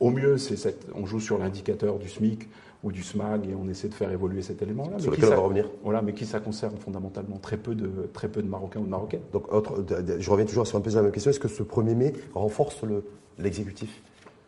Au 0.00 0.10
mieux, 0.10 0.36
c'est 0.36 0.76
on 0.94 1.06
joue 1.06 1.20
sur 1.20 1.38
l'indicateur 1.38 1.98
du 1.98 2.08
SMIC 2.08 2.48
ou 2.84 2.92
du 2.92 3.02
SMAG 3.02 3.48
et 3.48 3.54
on 3.54 3.68
essaie 3.68 3.88
de 3.88 3.94
faire 3.94 4.10
évoluer 4.10 4.42
cet 4.42 4.60
élément-là. 4.60 4.98
Sur 4.98 5.12
lequel 5.12 5.26
on 5.26 5.30
va 5.30 5.36
revenir. 5.38 5.70
Voilà, 5.82 6.02
mais 6.02 6.12
qui 6.12 6.26
ça 6.26 6.40
concerne 6.40 6.76
fondamentalement? 6.76 7.38
Très 7.38 7.56
peu 7.56 7.74
de, 7.74 8.08
très 8.12 8.28
peu 8.28 8.42
de 8.42 8.48
Marocains 8.48 8.80
ou 8.80 8.84
de 8.84 8.90
Marocaines. 8.90 9.22
Donc, 9.32 9.44
je 10.18 10.30
reviens 10.30 10.44
toujours 10.44 10.66
sur 10.66 10.78
un 10.78 10.80
peu 10.80 10.90
la 10.90 11.02
même 11.02 11.12
question. 11.12 11.30
Est-ce 11.30 11.40
que 11.40 11.48
ce 11.48 11.62
1er 11.62 11.94
mai 11.94 12.12
renforce 12.34 12.82
l'exécutif? 13.38 14.02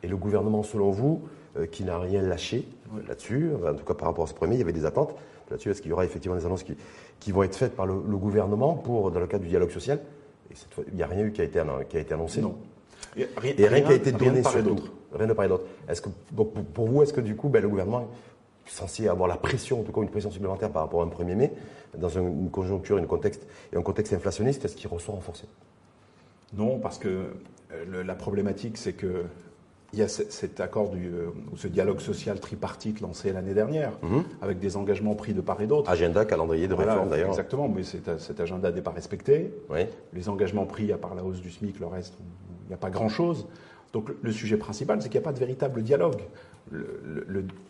Et 0.04 0.08
le 0.08 0.16
gouvernement, 0.16 0.62
selon 0.62 0.90
vous 0.90 1.22
euh, 1.56 1.66
qui 1.66 1.82
n'a 1.82 1.98
rien 1.98 2.22
lâché 2.22 2.68
là-dessus. 3.08 3.50
En 3.66 3.74
tout 3.74 3.84
cas, 3.84 3.94
par 3.94 4.08
rapport 4.08 4.24
à 4.24 4.26
ce 4.26 4.34
premier, 4.34 4.54
il 4.54 4.58
y 4.58 4.62
avait 4.62 4.72
des 4.72 4.84
attentes 4.84 5.14
là-dessus. 5.50 5.70
Est-ce 5.70 5.80
qu'il 5.80 5.90
y 5.90 5.94
aura 5.94 6.04
effectivement 6.04 6.36
des 6.36 6.44
annonces 6.44 6.62
qui, 6.62 6.76
qui 7.18 7.32
vont 7.32 7.42
être 7.42 7.56
faites 7.56 7.74
par 7.74 7.86
le, 7.86 7.94
gouvernement 7.94 8.74
pour, 8.74 9.10
dans 9.10 9.20
le 9.20 9.26
cadre 9.26 9.42
du 9.42 9.48
dialogue 9.48 9.70
social? 9.70 9.98
Et 10.50 10.54
cette 10.54 10.72
fois, 10.72 10.84
il 10.86 10.94
n'y 10.94 11.02
a 11.02 11.06
rien 11.06 11.24
eu 11.24 11.32
qui 11.32 11.40
a 11.40 11.44
été, 11.44 11.62
qui 11.88 11.96
a 11.96 12.00
été 12.00 12.14
annoncé. 12.14 12.42
Non. 12.42 12.54
Et 13.16 13.26
rien, 13.36 13.54
rien, 13.56 13.80
qui 13.80 13.92
a 13.92 13.94
été 13.94 14.12
donné 14.12 14.42
sur 14.42 14.62
d'autres. 14.62 14.92
Rien 15.12 15.26
de 15.26 15.32
part 15.32 15.46
et 15.46 15.48
d'autre. 15.48 15.64
Est-ce 15.88 16.02
que, 16.02 16.10
pour 16.34 16.86
vous, 16.86 17.02
est-ce 17.02 17.12
que 17.12 17.20
du 17.20 17.34
coup, 17.34 17.48
ben, 17.48 17.62
le 17.62 17.68
gouvernement 17.68 18.08
est 18.66 18.70
censé 18.70 19.08
avoir 19.08 19.28
la 19.28 19.36
pression, 19.36 19.80
en 19.80 19.82
tout 19.84 19.92
cas 19.92 20.02
une 20.02 20.10
pression 20.10 20.30
supplémentaire 20.30 20.70
par 20.70 20.82
rapport 20.82 21.02
à 21.02 21.04
un 21.04 21.08
1er 21.08 21.34
mai, 21.34 21.52
dans 21.96 22.08
une 22.08 22.50
conjoncture 22.50 22.98
une 22.98 23.06
contexte, 23.06 23.46
et 23.72 23.76
un 23.76 23.82
contexte 23.82 24.12
inflationniste, 24.12 24.64
est-ce 24.64 24.76
qu'il 24.76 24.88
ressort 24.88 25.14
renforcé? 25.14 25.46
Non, 26.52 26.78
parce 26.78 26.98
que 26.98 27.26
euh, 27.72 28.04
la 28.04 28.14
problématique, 28.14 28.76
c'est 28.76 28.92
que 28.92 29.24
il 29.94 30.00
y 30.00 30.02
a 30.02 30.08
cet 30.08 30.60
accord, 30.60 30.90
du, 30.90 31.06
euh, 31.06 31.28
ou 31.52 31.56
ce 31.56 31.68
dialogue 31.68 32.00
social 32.00 32.40
tripartite 32.40 33.00
lancé 33.00 33.32
l'année 33.32 33.54
dernière, 33.54 33.92
mhm. 34.02 34.24
avec 34.42 34.58
des 34.58 34.76
engagements 34.76 35.14
pris 35.14 35.34
de 35.34 35.40
part 35.40 35.60
et 35.62 35.68
d'autre. 35.68 35.88
Agenda, 35.88 36.24
calendrier 36.24 36.66
de 36.66 36.74
réforme 36.74 37.10
d'ailleurs. 37.10 37.28
Exactement, 37.28 37.68
mais 37.68 37.84
cet, 37.84 38.40
agenda 38.40 38.72
n'est 38.72 38.82
pas 38.82 38.90
respecté. 38.90 39.52
Les 40.12 40.28
engagements 40.28 40.66
pris, 40.66 40.90
à 40.92 40.98
part 40.98 41.14
la 41.14 41.22
hausse 41.22 41.40
du 41.40 41.50
SMIC, 41.50 41.78
le 41.78 41.86
reste, 41.86 42.14
il 42.64 42.68
n'y 42.68 42.74
a 42.74 42.78
pas 42.78 42.90
grand-chose. 42.90 43.46
Donc 43.92 44.10
le, 44.20 44.32
sujet 44.32 44.56
principal, 44.56 45.00
c'est 45.00 45.08
qu'il 45.08 45.20
n'y 45.20 45.24
a 45.24 45.28
pas 45.28 45.32
de 45.32 45.38
véritable 45.38 45.82
dialogue. 45.82 46.22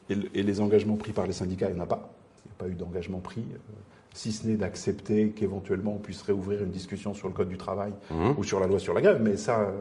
et, 0.09 0.43
les 0.43 0.61
engagements 0.63 0.97
pris 0.97 1.13
par 1.13 1.27
les 1.27 1.35
syndicats, 1.35 1.69
il 1.69 1.75
n'y 1.75 1.81
en 1.81 1.85
a 1.85 1.87
pas. 1.87 2.11
Il 2.47 2.49
n'y 2.49 2.53
a 2.53 2.57
pas 2.57 2.69
eu 2.69 2.75
d'engagement 2.75 3.19
pris. 3.19 3.45
Euh, 3.53 3.73
si 4.15 4.33
ce 4.33 4.47
n'est 4.47 4.57
d'accepter 4.57 5.31
qu'éventuellement 5.31 5.95
on 5.97 5.99
puisse 5.99 6.23
réouvrir 6.23 6.63
une 6.63 6.71
discussion 6.71 7.13
sur 7.13 7.27
le 7.29 7.35
code 7.35 7.49
du 7.49 7.59
travail 7.59 7.93
mhm. 8.11 8.35
ou 8.39 8.45
sur 8.45 8.61
la 8.61 8.69
loi 8.69 8.79
sur 8.79 8.95
la 8.95 9.01
grève, 9.01 9.21
mais 9.21 9.37
ça, 9.37 9.61
euh, 9.63 9.73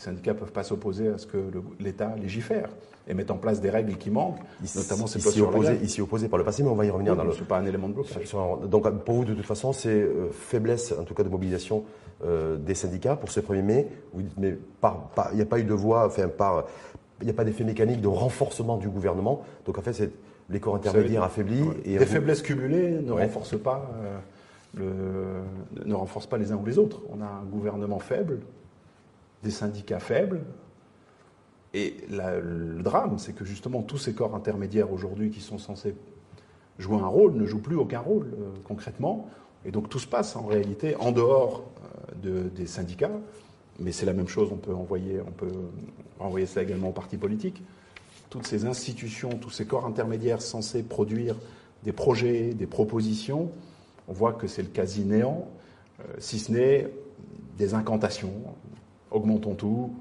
les 0.00 0.04
syndicats 0.04 0.32
ne 0.32 0.38
peuvent 0.38 0.52
pas 0.52 0.62
s'opposer 0.62 1.08
à 1.08 1.18
ce 1.18 1.26
que 1.26 1.36
l'État 1.78 2.14
légifère 2.16 2.70
et 3.06 3.12
mette 3.12 3.30
en 3.30 3.36
place 3.36 3.60
des 3.60 3.68
règles 3.68 3.96
qui 3.96 4.10
manquent, 4.10 4.38
notamment 4.74 5.06
ces 5.06 5.18
ici 5.18 5.42
opposé, 5.42 5.78
ici 5.82 6.00
opposé 6.00 6.28
par 6.28 6.38
le 6.38 6.44
passé, 6.44 6.62
mais 6.62 6.70
on 6.70 6.74
va 6.74 6.86
y 6.86 6.90
revenir. 6.90 7.16
dans 7.16 7.24
le... 7.24 7.32
Ce 7.32 7.40
n'est 7.40 7.46
pas 7.46 7.58
un 7.58 7.66
élément 7.66 7.88
de 7.88 7.94
blocage. 7.94 8.34
Donc 8.66 8.88
pour 9.04 9.14
vous, 9.14 9.24
de 9.24 9.34
toute 9.34 9.44
façon, 9.44 9.72
c'est 9.72 9.90
euh, 9.90 10.30
faiblesse, 10.32 10.94
en 10.98 11.04
tout 11.04 11.14
cas 11.14 11.22
de 11.22 11.28
mobilisation 11.28 11.84
euh, 12.24 12.56
des 12.56 12.74
syndicats 12.74 13.16
pour 13.16 13.30
ce 13.30 13.40
1er 13.40 13.62
mai. 13.62 13.88
Vous 14.14 14.22
dites, 14.22 14.38
mais 14.38 14.56
il 15.32 15.36
n'y 15.36 15.42
a 15.42 15.46
pas 15.46 15.58
eu 15.58 15.64
de 15.64 15.74
voix, 15.74 16.06
enfin, 16.06 16.28
par, 16.28 16.64
il 17.20 17.24
n'y 17.24 17.30
a 17.30 17.34
pas 17.34 17.44
d'effet 17.44 17.64
mécanique 17.64 18.00
de 18.00 18.08
renforcement 18.08 18.78
du 18.78 18.88
gouvernement. 18.88 19.42
Donc 19.66 19.76
en 19.76 19.82
fait, 19.82 19.92
c'est 19.92 20.10
les 20.48 20.60
corps 20.60 20.76
intermédiaires 20.76 21.24
affaiblis. 21.24 21.64
Et 21.84 21.98
les 21.98 22.06
faiblesses 22.06 22.42
cumulées 22.42 23.00
ne 23.02 23.12
renforcent 23.12 23.60
pas. 23.60 23.90
Euh, 24.02 24.18
le, 24.76 25.84
ne 25.84 25.94
renforcent 25.94 26.28
pas 26.28 26.38
les 26.38 26.52
uns 26.52 26.56
ou 26.56 26.64
les 26.64 26.78
autres. 26.78 27.00
On 27.10 27.20
a 27.20 27.26
un 27.26 27.44
gouvernement 27.50 27.98
faible, 27.98 28.38
des 29.42 29.50
syndicats 29.50 30.00
faibles. 30.00 30.42
Et 31.72 31.96
le 32.10 32.82
drame, 32.82 33.18
c'est 33.18 33.32
que 33.32 33.44
justement 33.44 33.82
tous 33.82 33.98
ces 33.98 34.14
corps 34.14 34.34
intermédiaires 34.34 34.92
aujourd'hui 34.92 35.30
qui 35.30 35.40
sont 35.40 35.58
censés 35.58 35.94
jouer 36.78 36.98
un 36.98 37.06
rôle 37.06 37.34
ne 37.34 37.46
jouent 37.46 37.60
plus 37.60 37.76
aucun 37.76 38.00
rôle 38.00 38.26
euh, 38.32 38.50
concrètement. 38.64 39.28
Et 39.64 39.70
donc 39.70 39.88
tout 39.88 39.98
se 39.98 40.06
passe 40.06 40.34
en 40.34 40.46
réalité 40.46 40.96
en 40.96 41.12
dehors 41.12 41.62
euh, 41.62 42.42
de, 42.44 42.48
des 42.48 42.66
syndicats. 42.66 43.10
Mais 43.78 43.92
c'est 43.92 44.06
la 44.06 44.12
même 44.12 44.28
chose, 44.28 44.50
on 44.52 44.56
peut 44.56 44.74
envoyer, 44.74 45.20
on 45.20 45.30
peut 45.30 45.52
envoyer 46.18 46.46
ça 46.46 46.62
également 46.62 46.88
aux 46.88 46.92
partis 46.92 47.16
politiques. 47.16 47.62
Toutes 48.30 48.46
ces 48.46 48.66
institutions, 48.66 49.30
tous 49.30 49.50
ces 49.50 49.64
corps 49.64 49.86
intermédiaires 49.86 50.42
censés 50.42 50.82
produire 50.82 51.36
des 51.84 51.92
projets, 51.92 52.52
des 52.52 52.66
propositions, 52.66 53.50
on 54.08 54.12
voit 54.12 54.32
que 54.32 54.46
c'est 54.46 54.62
le 54.62 54.68
quasi 54.68 55.04
néant, 55.04 55.48
euh, 56.00 56.04
si 56.18 56.38
ce 56.38 56.52
n'est 56.52 56.88
des 57.56 57.74
incantations, 57.74 58.32
augmentons 59.10 59.54
tout, 59.54 59.92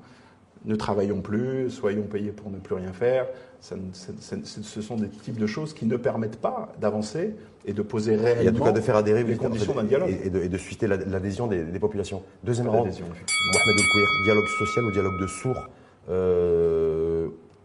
ne 0.66 0.76
travaillons 0.76 1.22
plus, 1.22 1.70
soyons 1.70 2.04
payés 2.04 2.32
pour 2.32 2.52
ne 2.52 2.58
plus 2.58 2.76
rien 2.76 2.92
faire. 2.92 3.28
ce 3.62 4.82
sont 4.82 4.96
des 4.98 5.10
types 5.10 5.40
de 5.40 5.48
choses 5.48 5.74
qui 5.74 5.86
ne 5.86 5.98
permettent 5.98 6.40
pas 6.40 6.74
d'avancer 6.80 7.36
et 7.66 7.74
de 7.74 7.82
poser 7.82 8.16
réellement 8.16 8.44
et 8.44 8.50
en 8.50 8.54
tout 8.54 8.64
cas 8.64 8.72
de 8.72 8.82
faire 8.82 8.96
adhérer 8.96 9.24
les 9.24 9.36
conditions 9.36 9.74
d'un 9.74 9.84
dialogue. 9.84 10.10
Et, 10.24 10.30
de, 10.30 10.58
susciter 10.58 10.88
l'adhésion 10.88 11.48
des, 11.48 11.80
populations. 11.80 12.24
Deuxième 12.44 12.68
rang, 12.68 12.84
Mohamed 12.84 13.78
dialogue 14.26 14.48
social 14.48 14.86
ou 14.86 14.92
dialogue 14.92 15.20
de 15.20 15.28
sourds 15.28 15.70
euh, 16.10 16.79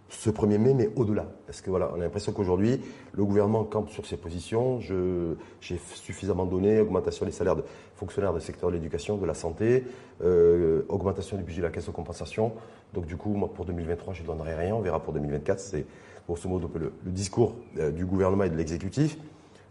ce 0.08 0.30
1er 0.30 0.58
mai, 0.58 0.75
mais 0.75 0.90
au-delà. 0.96 1.26
Parce 1.46 1.61
que 1.61 1.70
voilà, 1.70 1.90
on 1.92 2.00
a 2.00 2.04
l'impression 2.04 2.32
qu'aujourd'hui, 2.32 2.80
le 3.12 3.25
gouvernement 3.25 3.64
campe 3.64 3.90
sur 3.90 4.06
ses 4.06 4.16
positions. 4.16 4.80
J'ai 4.80 5.78
suffisamment 5.94 6.46
donné 6.46 6.80
augmentation 6.80 7.26
des 7.26 7.32
salaires 7.32 7.56
de 7.56 7.64
fonctionnaires 7.96 8.32
du 8.32 8.40
secteur 8.40 8.70
de 8.70 8.75
l'éducation, 8.76 9.16
de 9.16 9.26
la 9.26 9.34
santé, 9.34 9.84
euh, 10.23 10.82
augmentation 10.88 11.37
du 11.37 11.42
budget 11.42 11.61
de 11.61 11.66
la 11.66 11.73
caisse 11.73 11.87
de 11.87 11.90
compensation. 11.90 12.52
Donc 12.92 13.06
du 13.06 13.16
coup, 13.16 13.34
moi, 13.34 13.52
pour 13.52 13.64
2023, 13.64 14.14
je 14.14 14.23
ne 14.23 14.26
donnerai 14.26 14.54
rien. 14.54 14.75
On 14.75 14.80
verra 14.80 15.00
pour 15.00 15.12
2024. 15.12 15.58
C'est 15.58 15.87
grosso 16.26 16.49
modo 16.49 16.70
le, 16.75 16.92
le 17.04 17.11
discours 17.11 17.54
euh, 17.78 17.90
du 17.90 18.06
gouvernement 18.06 18.44
et 18.44 18.50
de 18.50 18.56
l'exécutif. 18.56 19.18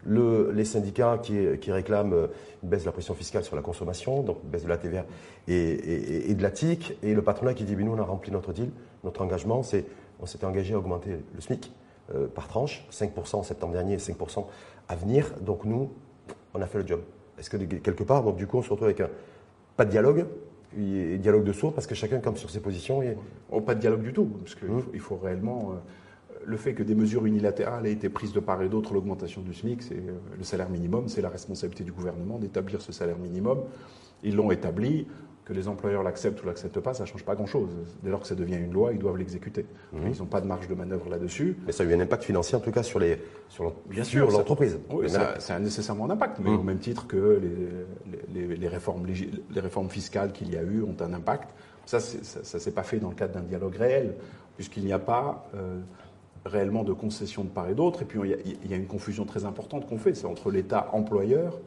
Le, 0.06 0.52
les 0.52 0.66
syndicats 0.66 1.18
qui, 1.18 1.72
réclament 1.72 2.12
euh, 2.12 2.26
une 2.62 2.68
baisse 2.68 2.82
de 2.82 2.86
la 2.86 2.92
pression 2.92 3.14
fiscale 3.14 3.42
sur 3.42 3.56
la 3.56 3.62
consommation, 3.62 4.22
donc 4.22 4.38
une 4.44 4.50
baisse 4.50 4.64
de 4.64 4.68
la 4.68 4.76
TVA 4.76 5.06
et, 5.48 6.30
et, 6.30 6.34
de 6.34 6.42
la 6.42 6.50
TIC, 6.50 6.98
et 7.02 7.14
le 7.14 7.22
patronat 7.22 7.54
qui 7.54 7.64
dit, 7.64 7.74
nous, 7.74 7.92
on 7.92 7.98
a 7.98 8.02
rempli 8.02 8.30
notre 8.30 8.52
deal, 8.52 8.70
notre 9.02 9.22
engagement, 9.22 9.62
c'est 9.62 9.86
on 10.20 10.26
s'était 10.26 10.46
engagé 10.46 10.74
à 10.74 10.78
augmenter 10.78 11.18
le 11.34 11.40
SMIC 11.40 11.72
euh, 12.14 12.26
par 12.26 12.48
tranche, 12.48 12.86
5% 12.90 13.36
en 13.36 13.42
septembre 13.42 13.72
dernier 13.72 13.94
et 13.94 13.98
5% 13.98 14.46
à 14.88 14.96
venir. 14.96 15.32
Donc 15.40 15.64
nous, 15.64 15.90
on 16.54 16.62
a 16.62 16.66
fait 16.66 16.78
le 16.78 16.86
job. 16.86 17.00
Est-ce 17.38 17.50
que 17.50 17.56
quelque 17.56 18.04
part, 18.04 18.22
donc 18.22 18.36
du 18.36 18.46
coup, 18.46 18.58
on 18.58 18.62
se 18.62 18.70
retrouve 18.70 18.86
avec 18.86 19.00
un, 19.00 19.08
pas 19.76 19.84
de 19.84 19.90
dialogue, 19.90 20.26
et 20.76 21.18
dialogue 21.18 21.44
de 21.44 21.52
sourds 21.52 21.72
parce 21.72 21.86
que 21.86 21.94
chacun 21.94 22.18
campe 22.18 22.38
sur 22.38 22.50
ses 22.50 22.60
positions 22.60 23.02
et... 23.02 23.16
Oh, 23.50 23.60
pas 23.60 23.74
de 23.74 23.80
dialogue 23.80 24.02
du 24.02 24.12
tout, 24.12 24.24
parce 24.24 24.54
qu'il 24.54 24.68
mmh. 24.68 24.80
faut, 24.80 24.90
il 24.94 25.00
faut 25.00 25.16
réellement... 25.16 25.72
Euh, 25.72 25.74
le 26.46 26.56
fait 26.58 26.74
que 26.74 26.82
des 26.82 26.94
mesures 26.94 27.24
unilatérales 27.24 27.86
aient 27.86 27.92
été 27.92 28.08
prises 28.10 28.32
de 28.32 28.40
part 28.40 28.60
et 28.62 28.68
d'autre, 28.68 28.92
l'augmentation 28.92 29.40
du 29.40 29.54
SMIC, 29.54 29.82
c'est 29.82 29.94
euh, 29.94 30.18
le 30.36 30.44
salaire 30.44 30.68
minimum, 30.68 31.08
c'est 31.08 31.22
la 31.22 31.28
responsabilité 31.28 31.84
du 31.84 31.92
gouvernement 31.92 32.38
d'établir 32.38 32.82
ce 32.82 32.92
salaire 32.92 33.18
minimum. 33.18 33.62
Ils 34.22 34.36
l'ont 34.36 34.50
établi 34.50 35.06
que 35.44 35.52
les 35.52 35.68
employeurs 35.68 36.02
l'acceptent 36.02 36.42
ou 36.42 36.46
l'acceptent 36.46 36.80
pas, 36.80 36.94
ça 36.94 37.02
ne 37.02 37.08
change 37.08 37.24
pas 37.24 37.34
grand-chose. 37.34 37.68
Dès 38.02 38.10
lors 38.10 38.20
que 38.20 38.26
ça 38.26 38.34
devient 38.34 38.56
une 38.56 38.72
loi, 38.72 38.92
ils 38.92 38.98
doivent 38.98 39.18
l'exécuter. 39.18 39.66
Mhm. 39.92 40.12
Ils 40.14 40.18
n'ont 40.18 40.26
pas 40.26 40.40
de 40.40 40.46
marge 40.46 40.68
de 40.68 40.74
manœuvre 40.74 41.08
là-dessus. 41.10 41.58
Mais 41.66 41.72
ça 41.72 41.82
a 41.82 41.86
eu 41.86 41.94
un 41.94 42.00
impact 42.00 42.24
financier, 42.24 42.56
en 42.56 42.60
tout 42.60 42.70
cas, 42.70 42.82
sur 42.82 42.98
les 42.98 43.18
sur 43.50 43.74
Bien 43.86 44.04
sûr, 44.04 44.30
l'entreprise. 44.30 44.78
Oui, 44.90 45.08
ça, 45.10 45.38
ça, 45.40 45.56
a 45.56 45.58
nécessairement 45.58 46.06
un 46.06 46.10
impact, 46.10 46.38
mais 46.42 46.50
mhm. 46.50 46.60
au 46.60 46.62
même 46.62 46.78
titre 46.78 47.06
que 47.06 47.40
les, 48.32 48.46
les, 48.46 48.56
les 48.56 48.68
réformes, 48.68 49.06
les 49.06 49.60
réformes 49.60 49.90
fiscales 49.90 50.32
qu'il 50.32 50.50
y 50.52 50.56
a 50.56 50.62
eu 50.62 50.82
ont 50.82 50.96
un 51.00 51.12
impact. 51.12 51.50
Ça, 51.84 52.00
ça 52.00 52.40
ne 52.54 52.62
s'est 52.62 52.72
pas 52.72 52.82
fait 52.82 52.98
dans 52.98 53.10
le 53.10 53.14
cadre 53.14 53.34
d'un 53.34 53.42
dialogue 53.42 53.76
réel, 53.76 54.14
puisqu'il 54.56 54.84
n'y 54.84 54.94
a 54.94 54.98
pas 54.98 55.46
euh, 55.54 55.80
réellement 56.46 56.84
de 56.84 56.94
concession 56.94 57.44
de 57.44 57.50
part 57.50 57.68
et 57.68 57.74
d'autre. 57.74 58.00
Et 58.00 58.04
puis, 58.06 58.18
il 58.24 58.30
y, 58.30 58.34
a, 58.34 58.36
il 58.64 58.70
y, 58.70 58.72
a, 58.72 58.76
une 58.76 58.86
confusion 58.86 59.26
très 59.26 59.44
importante 59.44 59.86
qu'on 59.86 59.98
fait, 59.98 60.14
c'est 60.14 60.26
entre 60.26 60.50
l'État 60.50 60.88
employeur 60.92 61.58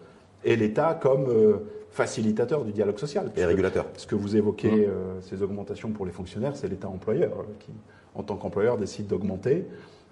et 0.44 0.56
l'État 0.56 0.98
comme 1.00 1.28
euh, 1.30 1.58
facilitateur 1.98 2.64
du 2.64 2.72
dialogue 2.72 3.00
social. 3.00 3.32
Et 3.36 3.44
régulateur. 3.44 3.88
Ce 3.98 4.06
que 4.06 4.14
vous 4.14 4.36
évoquez, 4.36 4.70
mmh. 4.70 4.90
euh, 4.90 5.22
ces 5.22 5.42
augmentations 5.42 5.90
pour 5.90 6.06
les 6.06 6.12
fonctionnaires, 6.12 6.56
c'est 6.56 6.68
l'État 6.68 6.88
employeur 6.88 7.40
euh, 7.40 7.44
qui, 7.60 7.72
en 8.14 8.22
tant 8.22 8.36
qu'employeur, 8.36 8.78
décide 8.78 9.08
d'augmenter. 9.08 9.66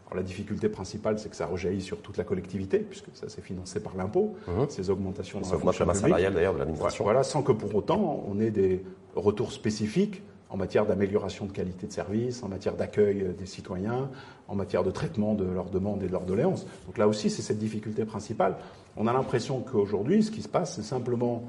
Alors, 0.08 0.18
la 0.18 0.24
difficulté 0.24 0.68
principale, 0.68 1.20
c'est 1.20 1.30
que 1.30 1.36
ça 1.36 1.46
rejaillit 1.46 1.82
sur 1.82 2.00
toute 2.00 2.18
la 2.18 2.24
collectivité, 2.24 2.80
puisque 2.80 3.10
ça 3.14 3.28
c'est 3.28 3.44
financé 3.44 3.80
par 3.80 3.96
l'impôt, 3.96 4.34
mmh. 4.48 4.52
ces 4.70 4.90
augmentations 4.90 5.44
ça 5.44 5.56
augmente 5.56 5.78
la 5.78 5.86
masse 5.86 6.02
salariale 6.02 6.34
d'ailleurs 6.34 6.54
de 6.56 6.60
l'administration. 6.60 7.04
Voilà, 7.04 7.24
sans 7.24 7.44
que 7.44 7.52
pour 7.52 7.74
autant 7.76 8.24
on 8.28 8.40
ait 8.40 8.52
des 8.52 8.84
retours 9.16 9.52
spécifiques 9.52 10.24
en 10.50 10.58
matière 10.58 10.86
d'amélioration 10.86 11.46
de 11.46 11.52
qualité 11.52 11.86
de 11.88 11.92
service, 11.92 12.44
en 12.44 12.50
matière 12.50 12.76
d'accueil 12.76 13.34
des 13.38 13.46
citoyens, 13.46 14.10
en 14.48 14.56
matière 14.56 14.84
de 14.84 14.92
traitement 14.92 15.34
de 15.34 15.44
leurs 15.44 15.70
demandes 15.70 16.02
et 16.04 16.08
de 16.08 16.12
leurs 16.12 16.26
doléances. 16.26 16.66
Donc 16.86 16.98
là 16.98 17.08
aussi, 17.08 17.30
c'est 17.30 17.42
cette 17.42 17.58
difficulté 17.58 18.06
principale. 18.06 18.58
On 18.96 19.08
a 19.08 19.14
l'impression 19.14 19.62
qu'aujourd'hui, 19.62 20.24
ce 20.24 20.32
qui 20.32 20.42
se 20.42 20.48
passe, 20.48 20.76
c'est 20.76 20.84
simplement 20.84 21.44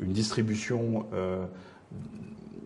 une 0.00 0.12
distribution 0.12 1.06
euh, 1.14 1.44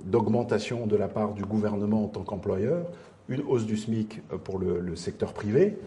d'augmentation 0.05 0.87
de 0.87 0.97
la 0.97 1.09
part 1.09 1.33
du 1.35 1.45
gouvernement 1.45 2.05
en 2.05 2.09
tant 2.09 2.23
qu'employeur, 2.23 2.87
une 3.29 3.43
hausse 3.43 3.67
du 3.67 3.77
SMIC 3.77 4.21
pour 4.45 4.59
le, 4.59 4.97
secteur 4.97 5.33
privé, 5.33 5.79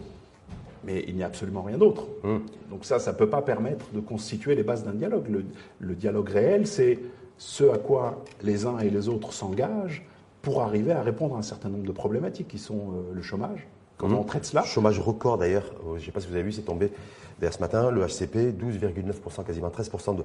mais 0.84 1.04
il 1.06 1.14
n'y 1.14 1.22
a 1.22 1.26
absolument 1.26 1.62
rien 1.62 1.78
d'autre. 1.78 2.06
Hum. 2.22 2.42
Donc 2.70 2.84
ça, 2.84 2.98
ça 2.98 3.12
ne 3.12 3.16
peut 3.16 3.28
pas 3.28 3.42
permettre 3.42 3.86
de 3.92 4.00
constituer 4.00 4.54
les 4.54 4.62
bases 4.62 4.84
d'un 4.84 4.94
dialogue. 4.94 5.26
Le, 5.80 5.94
dialogue 5.94 6.28
réel, 6.28 6.66
c'est 6.66 6.98
ce 7.36 7.64
à 7.64 7.78
quoi 7.78 8.24
les 8.42 8.66
uns 8.66 8.78
et 8.78 8.90
les 8.90 9.08
autres 9.08 9.32
s'engagent 9.32 10.06
pour 10.40 10.62
arriver 10.62 10.92
à 10.92 11.02
répondre 11.02 11.36
à 11.36 11.38
un 11.38 11.42
certain 11.42 11.68
nombre 11.68 11.86
de 11.86 11.92
problématiques 11.92 12.48
qui 12.48 12.58
sont 12.58 12.74
euh, 12.92 13.14
le 13.14 13.22
chômage. 13.22 13.66
Comment 13.98 14.16
hum. 14.16 14.22
on 14.22 14.24
traite 14.24 14.44
cela 14.44 14.62
Chômage 14.62 14.98
record 14.98 15.38
d'ailleurs, 15.38 15.70
je 15.94 16.00
ne 16.00 16.04
sais 16.04 16.12
pas 16.12 16.20
si 16.20 16.28
vous 16.28 16.34
avez 16.34 16.42
vu, 16.42 16.52
c'est 16.52 16.62
tombé 16.62 16.90
D'ailleurs, 17.38 17.54
ce 17.54 17.60
matin, 17.60 17.90
le 17.90 18.02
HCP, 18.06 18.52
12,9%, 18.52 19.44
quasiment 19.44 19.68
13% 19.68 20.16
de, 20.16 20.24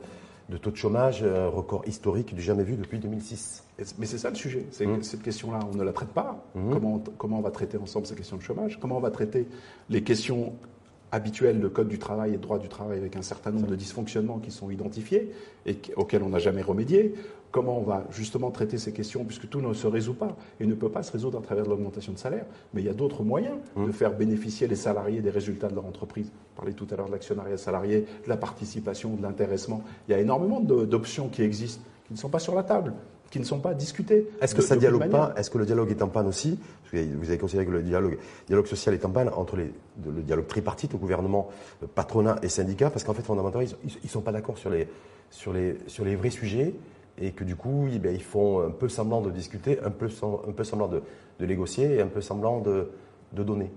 taux 0.57 0.71
de 0.71 0.75
chômage, 0.75 1.23
un 1.23 1.47
record 1.47 1.83
historique 1.87 2.33
du 2.33 2.41
jamais 2.41 2.63
vu 2.63 2.75
depuis 2.75 2.99
2006. 2.99 3.63
Mais 3.97 4.05
c'est 4.05 4.17
ça 4.17 4.29
le 4.29 4.35
sujet. 4.35 4.65
C'est 4.71 4.85
mmh. 4.85 5.03
Cette 5.03 5.21
question-là, 5.21 5.59
on 5.71 5.75
ne 5.75 5.83
la 5.83 5.93
traite 5.93 6.09
pas. 6.09 6.43
Mmh. 6.55 6.73
Comment, 6.73 7.03
comment 7.17 7.39
on 7.39 7.41
va 7.41 7.51
traiter 7.51 7.77
ensemble 7.77 8.07
ces 8.07 8.15
questions 8.15 8.37
de 8.37 8.41
chômage? 8.41 8.79
Comment 8.79 8.97
on 8.97 9.01
va 9.01 9.11
traiter 9.11 9.47
les 9.89 10.03
questions 10.03 10.53
habituelles 11.11 11.59
de 11.59 11.67
code 11.67 11.87
du 11.87 11.99
travail 11.99 12.33
et 12.33 12.37
de 12.37 12.41
droit 12.41 12.59
du 12.59 12.67
travail 12.67 12.99
avec 12.99 13.15
un 13.15 13.21
certain 13.21 13.51
nombre 13.51 13.67
de 13.67 13.75
dysfonctionnements 13.75 14.39
qui 14.39 14.51
sont 14.51 14.69
identifiés 14.69 15.31
et 15.65 15.77
auxquels 15.95 16.23
on 16.23 16.29
n'a 16.29 16.39
jamais 16.39 16.61
remédié 16.61 17.15
comment 17.51 17.79
on 17.79 17.83
va 17.83 18.05
justement 18.11 18.51
traiter 18.51 18.77
ces 18.77 18.93
questions, 18.93 19.25
puisque 19.25 19.49
tout 19.49 19.61
ne 19.61 19.73
se 19.73 19.87
résout 19.87 20.13
pas 20.13 20.35
et 20.59 20.65
ne 20.65 20.75
peut 20.75 20.89
pas 20.89 21.03
se 21.03 21.11
résoudre 21.11 21.39
à 21.39 21.41
travers 21.41 21.63
de 21.63 21.69
l'augmentation 21.69 22.13
de 22.13 22.17
salaire. 22.17 22.45
Mais 22.73 22.81
il 22.81 22.85
y 22.85 22.89
a 22.89 22.93
d'autres 22.93 23.23
moyens 23.23 23.57
mmh. 23.75 23.87
de 23.87 23.91
faire 23.91 24.15
bénéficier 24.15 24.67
les 24.67 24.75
salariés 24.75 25.21
des 25.21 25.29
résultats 25.29 25.67
de 25.67 25.75
leur 25.75 25.85
entreprise. 25.85 26.31
On 26.55 26.57
parlait 26.57 26.73
tout 26.73 26.87
à 26.91 26.95
l'heure 26.95 27.07
de 27.07 27.11
l'actionnariat 27.11 27.57
salarié, 27.57 28.01
de 28.23 28.29
la 28.29 28.37
participation, 28.37 29.15
de 29.15 29.21
l'intéressement. 29.21 29.83
Il 30.07 30.11
y 30.11 30.13
a 30.13 30.19
énormément 30.19 30.59
d'options 30.59 31.29
qui 31.29 31.41
existent, 31.41 31.83
qui 32.05 32.13
ne 32.13 32.17
sont 32.17 32.29
pas 32.29 32.39
sur 32.39 32.55
la 32.55 32.63
table 32.63 32.93
qui 33.29 33.39
ne 33.39 33.45
sont 33.45 33.59
pas 33.59 33.73
discutées. 33.73 34.27
Est-ce 34.41 34.55
que 34.55 34.61
ça 34.61 34.75
dialogue 34.75 35.09
pas 35.09 35.33
Est-ce 35.37 35.49
que 35.49 35.57
le 35.57 35.65
dialogue 35.65 35.91
est 35.91 36.01
en 36.01 36.07
panne 36.07 36.27
aussi 36.27 36.59
Vous 36.91 37.29
avez 37.29 37.37
considéré 37.37 37.65
que 37.65 37.71
le 37.71 37.83
dialogue, 37.83 38.17
dialogue 38.47 38.67
social 38.67 38.95
est 38.95 39.05
en 39.05 39.11
panne 39.11 39.29
entre 39.29 39.55
les, 39.55 39.71
le 40.05 40.21
dialogue 40.21 40.47
tripartite 40.47 40.93
au 40.95 40.97
gouvernement, 40.97 41.49
patronat 41.95 42.37
et 42.41 42.49
syndicats, 42.49 42.89
parce 42.89 43.03
qu'en 43.03 43.13
fait, 43.13 43.21
fondamentalement, 43.21 43.67
ils 43.83 43.97
ne 44.03 44.09
sont 44.09 44.21
pas 44.21 44.31
d'accord 44.31 44.57
sur 44.57 44.69
les, 44.69 44.87
sur, 45.29 45.53
les, 45.53 45.77
sur 45.87 46.05
les 46.05 46.15
vrais 46.15 46.29
sujets 46.29 46.73
et 47.21 47.31
que 47.31 47.43
du 47.43 47.55
coup, 47.55 47.87
eh 47.87 48.13
ils 48.13 48.23
font 48.23 48.65
un 48.65 48.71
peu 48.71 48.89
semblant 48.89 49.21
de 49.21 49.29
discuter, 49.29 49.79
un 49.83 49.91
peu, 49.91 50.07
un 50.47 50.51
peu 50.51 50.63
semblant 50.63 50.87
de, 50.87 51.01
négocier 51.45 51.95
et 51.95 52.01
un 52.01 52.07
peu 52.07 52.21
semblant 52.21 52.61
de, 52.61 52.89
donner. 53.33 53.71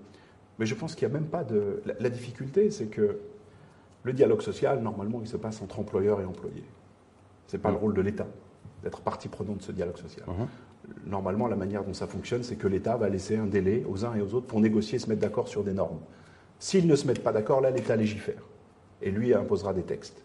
Mais 0.58 0.66
je 0.66 0.74
pense 0.74 0.94
qu'il 0.94 1.08
n'y 1.08 1.14
a 1.14 1.18
même 1.18 1.28
pas 1.28 1.44
de... 1.44 1.82
La, 1.98 2.08
difficulté, 2.08 2.70
c'est 2.70 2.86
que 2.86 3.18
le 4.04 4.12
dialogue 4.12 4.42
social, 4.42 4.80
normalement, 4.80 5.20
il 5.20 5.28
se 5.28 5.36
passe 5.36 5.60
entre 5.60 5.80
employeurs 5.80 6.20
et 6.20 6.24
employés. 6.24 6.64
Ce 7.48 7.56
n'est 7.56 7.62
pas 7.62 7.70
le 7.70 7.76
mmh. 7.76 7.80
rôle 7.80 7.94
de 7.94 8.00
l'État 8.00 8.26
d'être 8.82 9.00
partie 9.00 9.28
prenante 9.28 9.58
de 9.58 9.62
ce 9.62 9.72
dialogue 9.72 9.98
social. 9.98 10.26
Mmh. 10.26 10.44
Normalement, 11.06 11.46
la 11.46 11.56
manière 11.56 11.84
dont 11.84 11.94
ça 11.94 12.06
fonctionne, 12.06 12.42
c'est 12.42 12.56
que 12.56 12.66
l'État 12.68 12.96
va 12.96 13.08
laisser 13.08 13.36
un 13.36 13.46
délai 13.46 13.84
aux 13.88 14.04
uns 14.04 14.14
et 14.14 14.20
aux 14.20 14.34
autres 14.34 14.46
pour 14.46 14.60
négocier 14.60 14.96
et 14.96 14.98
se 14.98 15.08
mettre 15.08 15.20
d'accord 15.20 15.48
sur 15.48 15.62
des 15.62 15.72
normes. 15.72 16.00
S'ils 16.58 16.86
ne 16.86 16.96
se 16.96 17.06
mettent 17.06 17.22
pas 17.22 17.32
d'accord, 17.32 17.60
là, 17.60 17.70
l'État 17.70 17.96
légifère. 17.96 18.42
Et 19.00 19.10
lui 19.10 19.34
imposera 19.34 19.72
des 19.72 19.82
textes. 19.82 20.22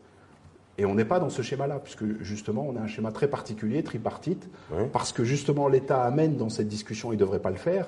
Et 0.77 0.85
on 0.85 0.93
n'est 0.93 1.05
pas 1.05 1.19
dans 1.19 1.29
ce 1.29 1.41
schéma-là, 1.41 1.79
puisque 1.79 2.21
justement, 2.21 2.65
on 2.67 2.75
a 2.75 2.81
un 2.81 2.87
schéma 2.87 3.11
très 3.11 3.27
particulier, 3.27 3.83
tripartite, 3.83 4.47
parce 4.93 5.11
que 5.11 5.23
justement, 5.23 5.67
l'État 5.67 6.03
amène 6.03 6.37
dans 6.37 6.49
cette 6.49 6.67
discussion, 6.67 7.11
il 7.11 7.15
ne 7.15 7.19
devrait 7.19 7.39
pas 7.39 7.49
le 7.49 7.55
faire, 7.57 7.87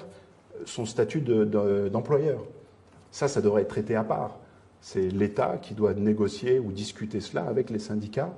son 0.66 0.86
statut 0.86 1.22
d'employeur. 1.22 2.40
ça, 3.12 3.28
ça 3.28 3.42
devrait 3.42 3.62
être 3.62 3.70
traité 3.70 3.96
à 3.96 4.04
part. 4.04 4.40
C'est 4.82 5.10
l'État 5.10 5.58
qui 5.62 5.74
doit 5.76 5.94
négocier 5.94 6.58
ou 6.58 6.72
discuter 6.72 7.20
cela 7.20 7.44
avec 7.44 7.70
les 7.70 7.80
syndicats 7.80 8.34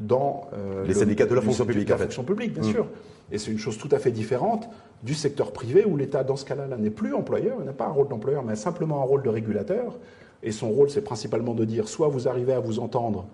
dans 0.00 0.48
euh, 0.52 0.84
les 0.84 0.94
syndicats 0.94 1.26
de 1.26 1.34
la 1.34 1.40
fonction 1.40 1.66
publique. 1.66 1.88
La 1.88 1.98
fonction 1.98 2.22
publique, 2.22 2.52
bien 2.54 2.68
mmh. 2.68 2.72
sûr. 2.72 2.86
Et 3.30 3.38
c'est 3.38 3.50
une 3.50 3.58
chose 3.58 3.76
tout 3.78 3.88
à 3.92 3.98
fait 3.98 4.10
différente 4.10 4.68
du 5.02 5.14
secteur 5.14 5.52
privé 5.52 5.84
où 5.84 5.96
l'État, 5.96 6.24
dans 6.24 6.36
ce 6.36 6.44
cas-là, 6.44 6.66
n'est 6.76 6.90
plus 6.90 7.14
employeur, 7.14 7.58
n'a 7.64 7.72
pas 7.72 7.86
un 7.86 7.92
rôle 7.92 8.08
d'employeur, 8.08 8.42
mais 8.42 8.56
simplement 8.56 9.02
un 9.02 9.04
rôle 9.04 9.22
de 9.22 9.28
régulateur. 9.28 9.98
Et 10.42 10.52
son 10.52 10.70
rôle, 10.70 10.88
c'est 10.88 11.02
principalement 11.02 11.54
de 11.54 11.64
dire 11.64 11.88
soit 11.88 12.08
vous 12.08 12.28
arrivez 12.28 12.52
à 12.52 12.60
vous 12.60 12.78
entendre 12.78 13.26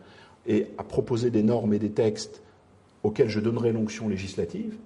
et 0.46 0.68
à 0.78 0.84
proposer 0.84 1.30
des 1.30 1.42
normes 1.42 1.74
et 1.74 1.78
des 1.78 1.90
textes 1.90 2.42
auxquels 3.02 3.28
je 3.28 3.40
donnerai 3.40 3.72
l'onction 3.72 4.08
législative. 4.08 4.76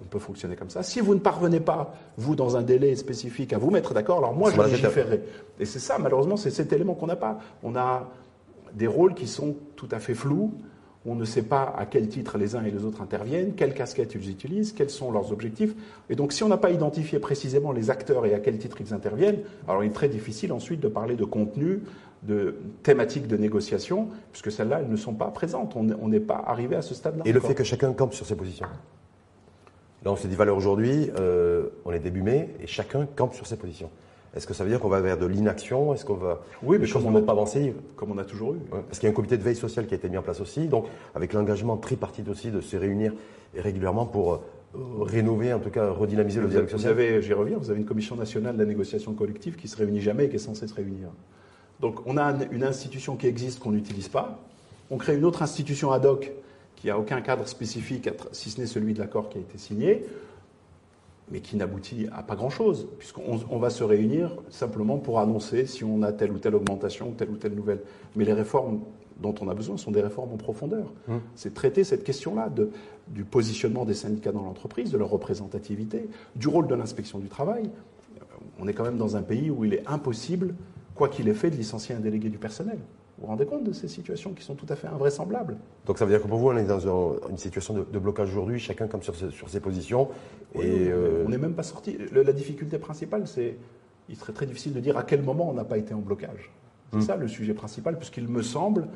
on 0.00 0.04
peut 0.04 0.18
fonctionner 0.18 0.56
comme 0.56 0.70
ça. 0.70 0.82
Si 0.82 1.00
vous 1.00 1.14
ne 1.14 1.20
parvenez 1.20 1.60
pas, 1.60 1.94
vous, 2.16 2.36
dans 2.36 2.56
un 2.56 2.62
délai 2.62 2.94
spécifique, 2.96 3.52
à 3.52 3.58
vous 3.58 3.70
mettre 3.70 3.94
d'accord, 3.94 4.18
alors 4.18 4.34
moi, 4.34 4.50
je 4.50 4.60
légiférerai. 4.60 5.22
Et 5.58 5.64
c'est 5.64 5.78
ça, 5.78 5.98
malheureusement, 5.98 6.36
c'est 6.36 6.50
cet 6.50 6.72
élément 6.72 6.94
qu'on 6.94 7.06
n'a 7.06 7.16
pas. 7.16 7.38
On 7.62 7.74
a 7.74 8.10
des 8.74 8.86
rôles 8.86 9.14
qui 9.14 9.26
sont 9.26 9.56
tout 9.76 9.88
à 9.90 9.98
fait 9.98 10.14
flous. 10.14 10.52
On 11.06 11.14
ne 11.14 11.24
sait 11.24 11.42
pas 11.42 11.74
à 11.76 11.84
quel 11.84 12.08
titre 12.08 12.38
les 12.38 12.56
uns 12.56 12.64
et 12.64 12.70
les 12.70 12.84
autres 12.84 13.02
interviennent, 13.02 13.54
quelles 13.54 13.74
casquettes 13.74 14.14
ils 14.14 14.30
utilisent, 14.30 14.72
quels 14.72 14.88
sont 14.88 15.12
leurs 15.12 15.32
objectifs. 15.32 15.74
Et 16.08 16.16
donc, 16.16 16.32
si 16.32 16.42
on 16.42 16.48
n'a 16.48 16.56
pas 16.56 16.70
identifié 16.70 17.18
précisément 17.18 17.72
les 17.72 17.90
acteurs 17.90 18.24
et 18.24 18.34
à 18.34 18.38
quel 18.38 18.56
titre 18.56 18.78
ils 18.80 18.94
interviennent, 18.94 19.40
alors 19.68 19.84
il 19.84 19.88
est 19.88 19.94
très 19.94 20.08
difficile 20.08 20.52
ensuite 20.52 20.80
de 20.80 20.88
parler 20.88 21.16
de 21.16 21.24
contenu, 21.24 21.80
de 22.22 22.56
thématiques 22.82 23.26
de 23.26 23.36
négociation, 23.36 24.08
puisque 24.32 24.50
celles-là, 24.50 24.80
elles 24.80 24.90
ne 24.90 24.96
sont 24.96 25.12
pas 25.12 25.26
présentes. 25.26 25.76
On 25.76 26.08
n'est 26.08 26.20
pas 26.20 26.42
arrivé 26.46 26.74
à 26.74 26.82
ce 26.82 26.94
stade-là. 26.94 27.24
Et 27.26 27.32
le 27.32 27.40
fait 27.40 27.54
que 27.54 27.64
chacun 27.64 27.92
campe 27.92 28.14
sur 28.14 28.24
ses 28.24 28.36
positions 28.36 28.66
Là, 30.04 30.12
on 30.12 30.16
s'est 30.16 30.28
dit, 30.28 30.36
valeur 30.36 30.56
aujourd'hui, 30.56 31.10
euh, 31.18 31.68
on 31.86 31.92
est 31.92 31.98
début 31.98 32.22
mai, 32.22 32.50
et 32.60 32.66
chacun 32.66 33.06
campe 33.16 33.34
sur 33.34 33.46
ses 33.46 33.56
positions. 33.56 33.90
Est-ce 34.34 34.46
que 34.46 34.54
ça 34.54 34.64
veut 34.64 34.70
dire 34.70 34.80
qu'on 34.80 34.88
va 34.88 35.00
vers 35.00 35.16
de 35.16 35.26
l'inaction? 35.26 35.94
Est-ce 35.94 36.04
qu'on 36.04 36.14
va 36.14 36.42
Oui, 36.62 36.78
mais 36.80 36.86
choses 36.86 37.04
ne 37.06 37.10
vont 37.10 37.22
pas 37.22 37.32
avancer 37.32 37.74
Comme 37.96 38.10
on 38.10 38.18
a 38.18 38.24
toujours 38.24 38.54
eu. 38.54 38.58
parce 38.70 38.98
qu'il 38.98 39.06
y 39.06 39.10
a 39.10 39.10
un 39.10 39.14
comité 39.14 39.36
de 39.36 39.42
veille 39.42 39.54
sociale 39.56 39.86
qui 39.86 39.94
a 39.94 39.96
été 39.96 40.08
mis 40.08 40.18
en 40.18 40.22
place 40.22 40.40
aussi, 40.40 40.66
donc 40.66 40.86
avec 41.14 41.32
l'engagement 41.32 41.76
tripartite 41.76 42.28
aussi 42.28 42.50
de 42.50 42.60
se 42.60 42.76
réunir 42.76 43.12
régulièrement 43.56 44.06
pour 44.06 44.40
rénover, 45.00 45.52
en 45.52 45.60
tout 45.60 45.70
cas 45.70 45.88
redynamiser 45.90 46.40
le 46.40 46.48
dialogue 46.48 46.68
social 46.68 46.94
Vous 46.94 47.00
avez, 47.00 47.22
j'y 47.22 47.32
reviens, 47.32 47.56
vous 47.58 47.70
avez 47.70 47.78
une 47.78 47.86
commission 47.86 48.16
nationale 48.16 48.56
de 48.56 48.60
la 48.60 48.66
négociation 48.66 49.12
collective 49.14 49.54
qui 49.56 49.68
se 49.68 49.76
réunit 49.76 50.00
jamais 50.00 50.24
et 50.24 50.28
qui 50.28 50.36
est 50.36 50.40
censée 50.40 50.66
se 50.66 50.74
réunir. 50.74 51.08
Donc 51.80 52.00
on 52.06 52.16
a 52.16 52.34
une 52.50 52.64
institution 52.64 53.16
qui 53.16 53.26
existe 53.26 53.60
qu'on 53.60 53.70
n'utilise 53.70 54.08
pas. 54.08 54.40
On 54.90 54.96
crée 54.96 55.16
une 55.16 55.24
autre 55.24 55.42
institution 55.42 55.92
ad 55.92 56.04
hoc 56.06 56.32
qui 56.76 56.88
n'a 56.88 56.98
aucun 56.98 57.20
cadre 57.20 57.46
spécifique, 57.46 58.10
si 58.32 58.50
ce 58.50 58.60
n'est 58.60 58.66
celui 58.66 58.94
de 58.94 58.98
l'accord 58.98 59.28
qui 59.28 59.38
a 59.38 59.40
été 59.40 59.58
signé, 59.58 60.04
mais 61.30 61.40
qui 61.40 61.56
n'aboutit 61.56 62.06
à 62.12 62.22
pas 62.22 62.36
grand-chose, 62.36 62.88
puisqu'on 62.98 63.58
va 63.58 63.70
se 63.70 63.82
réunir 63.82 64.36
simplement 64.50 64.98
pour 64.98 65.20
annoncer 65.20 65.66
si 65.66 65.84
on 65.84 66.02
a 66.02 66.12
telle 66.12 66.32
ou 66.32 66.38
telle 66.38 66.54
augmentation 66.54 67.08
ou 67.08 67.12
telle 67.12 67.30
ou 67.30 67.36
telle 67.36 67.54
nouvelle. 67.54 67.80
Mais 68.14 68.24
les 68.24 68.32
réformes 68.32 68.80
dont 69.20 69.34
on 69.40 69.48
a 69.48 69.54
besoin 69.54 69.76
sont 69.76 69.90
des 69.90 70.02
réformes 70.02 70.32
en 70.32 70.36
profondeur. 70.36 70.92
Hum. 71.08 71.20
C'est 71.34 71.54
traiter 71.54 71.84
cette 71.84 72.04
question-là 72.04 72.50
du 73.08 73.24
positionnement 73.24 73.84
des 73.84 73.94
syndicats 73.94 74.32
dans 74.32 74.42
l'entreprise, 74.42 74.90
de 74.90 74.98
leur 74.98 75.10
représentativité, 75.10 76.08
du 76.36 76.48
rôle 76.48 76.66
de 76.66 76.74
l'inspection 76.74 77.18
du 77.18 77.28
travail. 77.28 77.70
On 78.58 78.68
est 78.68 78.72
quand 78.72 78.84
même 78.84 78.98
dans 78.98 79.16
un 79.16 79.22
pays 79.22 79.50
où 79.50 79.64
il 79.64 79.74
est 79.74 79.86
impossible, 79.86 80.54
quoi 80.94 81.08
qu'il 81.08 81.28
ait 81.28 81.34
fait, 81.34 81.50
de 81.50 81.56
licencier 81.56 81.94
un 81.94 82.00
délégué 82.00 82.28
du 82.28 82.38
personnel. 82.38 82.78
Vous 83.24 83.28
vous 83.28 83.38
rendez 83.38 83.46
compte 83.46 83.64
de 83.64 83.72
ces 83.72 83.88
situations 83.88 84.34
qui 84.34 84.44
sont 84.44 84.54
tout 84.54 84.66
à 84.68 84.76
fait 84.76 84.86
invraisemblables 84.86 85.56
Donc 85.86 85.96
ça 85.96 86.04
veut 86.04 86.10
dire 86.10 86.22
que 86.22 86.28
pour 86.28 86.36
vous, 86.36 86.50
on 86.50 86.56
est 86.58 86.64
dans 86.64 87.18
une 87.30 87.38
situation 87.38 87.72
de, 87.72 87.98
blocage 87.98 88.28
aujourd'hui, 88.28 88.58
chacun 88.58 88.86
comme 88.86 89.02
sur, 89.02 89.14
ses 89.16 89.60
positions. 89.60 90.08
et 90.54 90.88
euh, 90.90 91.24
On 91.24 91.30
n'est 91.30 91.38
même 91.38 91.54
pas 91.54 91.62
sorti. 91.62 91.96
La 92.12 92.34
difficulté 92.34 92.76
principale, 92.76 93.26
c'est 93.26 93.56
il 94.10 94.16
serait 94.16 94.34
très 94.34 94.44
difficile 94.44 94.74
de 94.74 94.80
dire 94.80 94.98
à 94.98 95.04
quel 95.04 95.22
moment 95.22 95.48
on 95.48 95.54
n'a 95.54 95.64
pas 95.64 95.78
été 95.78 95.94
en 95.94 96.00
blocage. 96.00 96.50
C'est 96.92 96.98
hmm. 96.98 97.00
ça 97.00 97.16
le 97.16 97.26
sujet 97.26 97.54
principal, 97.54 97.96
puisqu'il 97.96 98.28
me 98.28 98.42
semble 98.42 98.88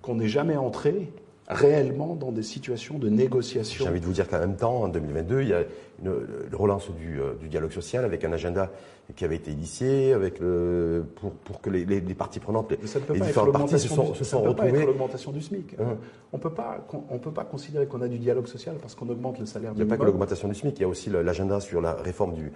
qu'on 0.00 0.14
n'est 0.14 0.28
jamais 0.28 0.56
entré 0.56 1.12
réellement 1.48 2.14
dans 2.14 2.30
des 2.30 2.44
situations 2.44 3.00
de 3.00 3.08
négociation. 3.08 3.84
J'ai 3.84 3.90
envie 3.90 4.00
de 4.00 4.06
vous 4.06 4.12
dire 4.12 4.28
qu'en 4.28 4.38
même 4.38 4.54
temps, 4.54 4.82
en 4.82 4.88
2022, 4.88 5.42
il 5.42 5.48
y 5.48 5.54
a 5.54 5.64
une, 6.02 6.56
relance 6.56 6.90
du, 6.90 7.20
euh, 7.20 7.34
du, 7.34 7.48
dialogue 7.48 7.70
social 7.70 8.04
avec 8.04 8.24
un 8.24 8.32
agenda 8.32 8.70
qui 9.16 9.24
avait 9.24 9.36
été 9.36 9.50
initié 9.50 10.12
avec 10.12 10.38
le, 10.40 11.04
pour, 11.16 11.32
pour 11.32 11.60
que 11.60 11.70
les, 11.70 11.84
les, 11.84 12.14
parties 12.14 12.40
prenantes, 12.40 12.70
les, 12.70 12.86
ça 12.86 12.98
ne 12.98 13.04
peut 13.04 13.14
pas 13.14 13.26
différentes 13.26 13.52
parties 13.52 13.78
se 13.78 13.88
sont, 13.88 14.14
se 14.14 14.24
sont 14.24 14.42
retrouvées. 14.42 14.86
l'augmentation 14.86 15.32
du 15.32 15.40
SMIC. 15.40 15.76
Hein. 15.78 15.96
On 16.32 16.38
peut 16.38 16.52
pas, 16.52 16.86
on 17.10 17.18
peut 17.18 17.32
pas 17.32 17.44
considérer 17.44 17.86
qu'on 17.86 18.00
a 18.00 18.08
du 18.08 18.18
dialogue 18.18 18.46
social 18.46 18.76
parce 18.80 18.94
qu'on 18.94 19.08
augmente 19.08 19.38
le 19.38 19.46
salaire. 19.46 19.72
Il 19.74 19.82
n'y 19.82 19.82
a 19.82 19.86
pas 19.86 19.96
que 19.96 20.06
l'augmentation 20.06 20.48
du 20.48 20.54
SMIC, 20.54 20.78
il 20.78 20.82
y 20.82 20.84
a 20.84 20.88
aussi 20.88 21.10
l'agenda 21.10 21.60
sur 21.60 21.80
la 21.80 21.94
réforme 21.94 22.34
du, 22.34 22.52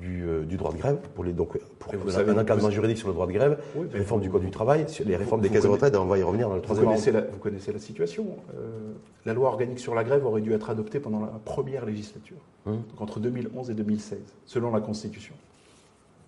du, 0.00 0.24
euh, 0.26 0.44
du, 0.44 0.56
droit 0.56 0.72
de 0.72 0.78
grève, 0.78 0.98
pour, 1.14 1.24
les, 1.24 1.32
donc, 1.32 1.58
pour 1.78 1.92
un, 1.92 2.38
encadrement 2.38 2.70
juridique 2.70 2.98
sur 2.98 3.08
le 3.08 3.14
droit 3.14 3.26
de 3.26 3.32
grève, 3.32 3.58
réforme 3.92 4.20
du 4.20 4.30
Code 4.30 4.42
du 4.42 4.50
travail, 4.50 4.86
les 5.04 5.16
réformes 5.16 5.40
des 5.40 5.48
caisses 5.48 5.64
de 5.64 5.68
retraite, 5.68 5.96
on 5.96 6.04
va 6.04 6.18
y 6.18 6.22
revenir 6.22 6.48
dans 6.48 6.56
le 6.56 6.60
troisième 6.60 6.86
vous 6.86 6.90
connaissez, 6.92 7.12
la, 7.12 7.22
vous 7.22 7.38
connaissez 7.38 7.72
la 7.72 7.78
situation. 7.78 8.26
Euh, 8.54 8.92
la 9.24 9.34
loi 9.34 9.48
organique 9.48 9.78
sur 9.78 9.94
la 9.94 10.04
grève 10.04 10.24
aurait 10.24 10.40
dû 10.40 10.52
être 10.52 10.70
adoptée 10.70 11.00
pendant 11.00 11.20
la 11.20 11.32
première 11.44 11.84
législature. 11.84 12.38
Donc 12.66 13.00
entre 13.00 13.20
2011 13.20 13.70
et 13.70 13.74
2016, 13.74 14.18
selon 14.44 14.72
la 14.72 14.80
Constitution. 14.80 15.34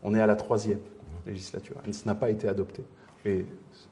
On 0.03 0.15
est 0.15 0.21
à 0.21 0.27
la 0.27 0.37
troisième 0.37 0.79
législature. 1.27 1.77
Elle 1.85 1.93
n'a 2.07 2.15
pas 2.15 2.31
été 2.31 2.49
adoptée. 2.49 2.85
Et, 3.25 3.45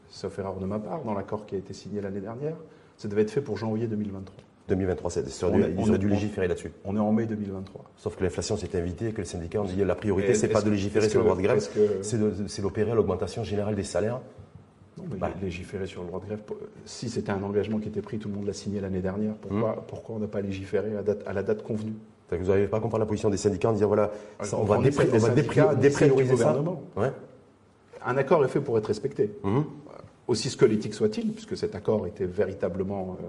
sauf 0.08 0.38
erreur 0.38 0.56
de 0.56 0.66
ma 0.66 0.78
part, 0.78 1.02
dans 1.02 1.14
l'accord 1.14 1.46
qui 1.46 1.56
a 1.56 1.58
été 1.58 1.74
signé 1.74 2.00
l'année 2.00 2.20
dernière, 2.20 2.56
ça 2.96 3.08
devait 3.08 3.22
être 3.22 3.30
fait 3.30 3.40
pour 3.40 3.56
janvier 3.56 3.86
2023. 3.86 4.44
2023, 4.68 5.10
c'est 5.10 5.24
ils 5.26 5.92
ont 5.92 5.96
dû 5.96 6.08
légiférer 6.08 6.48
là-dessus. 6.48 6.72
On 6.84 6.96
est 6.96 7.00
en 7.00 7.12
mai 7.12 7.26
2023. 7.26 7.84
Sauf 7.96 8.16
que 8.16 8.24
l'inflation 8.24 8.56
s'est 8.56 8.76
invitée, 8.76 9.12
que 9.12 9.18
les 9.18 9.26
syndicats 9.26 9.60
ont 9.60 9.64
dit 9.64 9.84
la 9.84 9.94
priorité, 9.94 10.34
c'est 10.34 10.48
pas 10.48 10.62
de 10.62 10.70
légiférer 10.70 11.08
sur 11.08 11.20
le 11.20 11.24
droit 11.24 11.36
de 11.36 11.42
grève, 11.42 11.68
c'est 12.02 12.62
d'opérer 12.62 12.94
l'augmentation 12.94 13.44
générale 13.44 13.76
des 13.76 13.84
salaires. 13.84 14.20
Non, 14.98 15.04
mais 15.10 15.18
bah. 15.18 15.30
légiférer 15.42 15.86
sur 15.86 16.00
le 16.00 16.08
droit 16.08 16.20
de 16.20 16.24
grève, 16.24 16.40
si 16.86 17.10
c'était 17.10 17.30
un 17.30 17.42
engagement 17.42 17.78
qui 17.78 17.88
était 17.88 18.00
pris, 18.00 18.18
tout 18.18 18.28
le 18.28 18.34
monde 18.34 18.46
l'a 18.46 18.54
signé 18.54 18.80
l'année 18.80 19.02
dernière, 19.02 19.34
pourquoi, 19.34 19.84
pourquoi 19.86 20.16
on 20.16 20.18
n'a 20.20 20.26
pas 20.26 20.40
légiféré 20.40 20.92
à, 21.26 21.32
la 21.34 21.42
date 21.42 21.62
convenue? 21.62 21.92
Vous 22.30 22.46
n'arrivez 22.46 22.68
pas 22.68 22.78
à 22.78 22.80
comprendre 22.80 23.02
la 23.02 23.06
position 23.06 23.30
des 23.30 23.36
syndicats 23.36 23.70
en 23.70 23.72
disant 23.72 23.86
voilà, 23.86 24.10
on, 24.52 24.64
va, 24.64 24.78
déprioriser 24.78 26.36
ça. 26.36 26.56
Un 28.04 28.16
accord 28.16 28.44
est 28.44 28.48
fait 28.48 28.60
pour 28.60 28.78
être 28.78 28.86
respecté. 28.86 29.30
Hum. 29.44 29.64
Aussi 30.28 30.50
squelettique 30.50 30.94
soit-il, 30.94 31.32
puisque 31.32 31.56
cet 31.56 31.76
accord 31.76 32.06
était 32.06 32.26
véritablement 32.26 33.16
euh, 33.20 33.26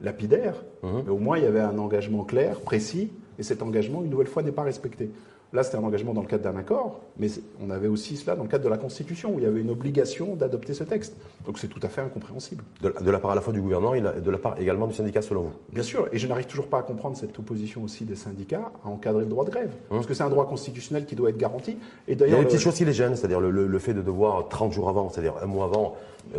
lapidaire, 0.00 0.54
hum. 0.82 1.02
mais 1.04 1.10
au 1.10 1.18
moins 1.18 1.38
il 1.38 1.44
y 1.44 1.46
avait 1.46 1.60
un 1.60 1.78
engagement 1.78 2.24
clair, 2.24 2.60
précis, 2.60 3.12
et 3.38 3.42
cet 3.42 3.62
engagement, 3.62 4.02
une 4.02 4.10
nouvelle 4.10 4.26
fois, 4.26 4.42
n'est 4.42 4.52
pas 4.52 4.62
respecté. 4.62 5.10
Là, 5.52 5.62
c'était 5.62 5.76
un 5.76 5.84
engagement 5.84 6.14
dans 6.14 6.22
le 6.22 6.26
cadre 6.26 6.44
d'un 6.44 6.56
accord, 6.56 7.00
mais 7.18 7.28
on 7.62 7.68
avait 7.68 7.88
aussi 7.88 8.16
cela 8.16 8.36
dans 8.36 8.44
le 8.44 8.48
cadre 8.48 8.64
de 8.64 8.70
la 8.70 8.78
Constitution, 8.78 9.34
où 9.34 9.38
il 9.38 9.44
y 9.44 9.46
avait 9.46 9.60
une 9.60 9.68
obligation 9.68 10.34
d'adopter 10.34 10.72
ce 10.72 10.82
texte. 10.82 11.14
Donc 11.44 11.58
c'est 11.58 11.68
tout 11.68 11.80
à 11.82 11.88
fait 11.88 12.00
incompréhensible. 12.00 12.64
De, 12.80 13.10
la 13.10 13.18
part 13.18 13.32
à 13.32 13.34
la 13.34 13.42
fois 13.42 13.52
du 13.52 13.60
gouvernement 13.60 13.94
et 13.94 14.00
de 14.00 14.30
la 14.30 14.38
part 14.38 14.58
également 14.58 14.86
du 14.86 14.94
syndicat, 14.94 15.20
selon 15.20 15.42
vous? 15.42 15.52
Bien 15.70 15.82
sûr, 15.82 16.08
et 16.10 16.18
je 16.18 16.26
n'arrive 16.26 16.46
toujours 16.46 16.68
pas 16.68 16.78
à 16.78 16.82
comprendre 16.82 17.18
cette 17.18 17.38
opposition 17.38 17.82
aussi 17.84 18.06
des 18.06 18.16
syndicats 18.16 18.72
à 18.82 18.88
encadrer 18.88 19.24
le 19.24 19.28
droit 19.28 19.44
de 19.44 19.50
grève. 19.50 19.70
Hum. 19.90 19.98
Parce 19.98 20.06
que 20.06 20.14
c'est 20.14 20.22
un 20.22 20.30
droit 20.30 20.46
constitutionnel 20.46 21.04
qui 21.04 21.16
doit 21.16 21.28
être 21.28 21.36
garanti. 21.36 21.76
Et 22.08 22.14
il 22.14 22.18
y 22.18 22.34
a 22.34 22.38
une 22.38 22.44
petite 22.46 22.60
chose 22.60 22.74
qui 22.74 22.86
les 22.86 22.94
gêne, 22.94 23.14
c'est-à-dire 23.14 23.40
le, 23.40 23.78
fait 23.78 23.92
de 23.92 24.00
devoir 24.00 24.48
30 24.48 24.72
jours 24.72 24.88
avant, 24.88 25.10
c'est-à-dire 25.10 25.34
un 25.42 25.46
mois 25.46 25.66
avant. 25.66 25.96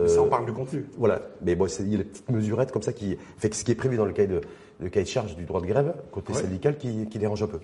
ça 0.08 0.22
en 0.24 0.28
parle 0.28 0.46
du 0.46 0.54
contenu. 0.54 0.88
Voilà, 0.98 1.22
mais 1.44 1.56
bon, 1.56 1.68
il 1.68 1.92
y 1.92 1.96
a 1.96 1.98
des 2.00 2.04
petites 2.04 2.32
mesurettes 2.32 2.72
comme 2.72 2.82
ça 2.82 2.94
qui 2.94 3.16
fait 3.38 3.54
ce 3.54 3.64
qui 3.64 3.72
est 3.72 3.76
prévu 3.76 3.96
dans 3.96 4.06
le 4.06 4.14
cahier 4.14 4.28
de, 4.28 4.42
le 4.80 4.90
cahier 4.90 5.04
de 5.04 5.10
charge 5.10 5.36
du 5.36 5.46
droit 5.46 5.62
de 5.62 5.68
grève, 5.68 5.94
côté 6.12 6.34
syndical, 6.34 6.78
qui, 6.78 7.08
qui 7.08 7.20
dérange 7.20 7.44
un 7.44 7.48
peu. 7.48 7.60